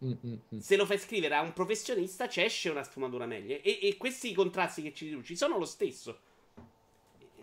Mm-hmm. 0.04 0.60
Se 0.60 0.76
lo 0.76 0.86
fai 0.86 0.98
scrivere 0.98 1.34
a 1.34 1.40
un 1.40 1.52
professionista, 1.52 2.28
ci 2.28 2.40
esce 2.40 2.70
una 2.70 2.84
sfumatura 2.84 3.26
meglio. 3.26 3.58
E, 3.62 3.80
e 3.82 3.96
questi 3.96 4.32
contrasti 4.32 4.80
che 4.80 4.94
ci 4.94 5.06
riduci 5.06 5.36
sono 5.36 5.58
lo 5.58 5.64
stesso 5.64 6.20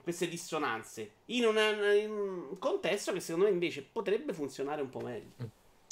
queste 0.05 0.27
dissonanze 0.27 1.09
in, 1.25 1.45
una, 1.45 1.93
in, 1.93 2.11
un 2.11 2.59
contesto 2.59 3.11
che 3.11 3.19
secondo 3.19 3.47
me 3.47 3.51
invece 3.51 3.83
potrebbe 3.91 4.33
funzionare 4.33 4.83
un 4.83 4.89
po' 4.91 4.99
meglio. 4.99 5.31
Mm. 5.43 5.47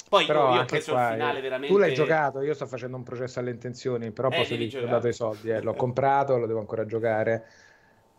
Poi 0.08 0.24
però 0.24 0.54
io, 0.54 0.60
ho 0.60 0.64
preso 0.64 0.92
qua, 0.92 1.08
il 1.08 1.12
finale 1.14 1.40
veramente. 1.40 1.74
Tu 1.74 1.80
l'hai 1.80 1.92
giocato, 1.92 2.40
io 2.42 2.54
sto 2.54 2.66
facendo 2.66 2.96
un 2.96 3.02
processo 3.02 3.40
alle 3.40 3.50
intenzioni, 3.50 4.12
però 4.12 4.28
eh, 4.28 4.36
posso 4.36 4.54
dire 4.54 4.84
ho 4.84 4.86
dato 4.86 5.08
i 5.08 5.12
soldi, 5.12 5.50
eh, 5.50 5.60
l'ho 5.60 5.74
comprato, 5.74 6.36
lo 6.36 6.46
devo 6.46 6.60
ancora 6.60 6.86
giocare. 6.86 7.44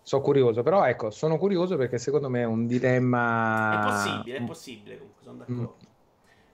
Sono 0.01 0.21
curioso, 0.21 0.63
però 0.63 0.85
ecco, 0.85 1.11
sono 1.11 1.37
curioso 1.37 1.77
perché 1.77 1.97
secondo 1.97 2.29
me 2.29 2.41
è 2.41 2.45
un 2.45 2.67
dilemma. 2.67 3.79
È 3.79 3.85
possibile, 3.85 4.37
è 4.37 4.43
possibile 4.43 4.97
comunque, 4.97 5.23
sono 5.23 5.37
d'accordo. 5.37 5.75
Mm. 5.81 5.93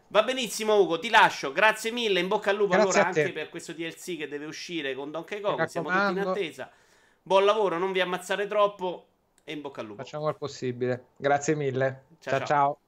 Va 0.10 0.24
benissimo 0.24 0.80
Ugo, 0.80 1.00
ti 1.00 1.10
lascio, 1.10 1.52
grazie 1.52 1.89
mille, 1.89 2.20
in 2.20 2.28
bocca 2.28 2.52
al 2.52 2.58
lupo 2.58 2.74
grazie 2.74 3.00
allora 3.00 3.08
anche 3.08 3.32
per 3.32 3.50
questo 3.50 3.74
DLC 3.74 4.18
che 4.18 4.28
deve 4.28 4.46
uscire 4.46 4.94
con 4.94 5.10
Donkey 5.10 5.39
Kong, 5.39 5.64
siamo 5.64 5.89
tutti 5.89 6.12
in 6.12 6.20
attesa. 6.20 6.70
Buon 7.24 7.46
lavoro, 7.46 7.80
non 7.80 7.92
vi 7.92 8.02
ammazzare 8.02 8.46
troppo 8.46 9.11
e 9.52 9.56
in 9.56 9.62
bocca 9.62 9.82
al 9.82 9.88
lupo. 9.88 10.04
Facciamo 10.04 10.30
il 10.30 10.38
possibile. 10.38 11.06
Grazie 11.18 11.56
mille. 11.56 12.06
ciao. 12.20 12.38
ciao. 12.38 12.45
ciao. 12.45 12.81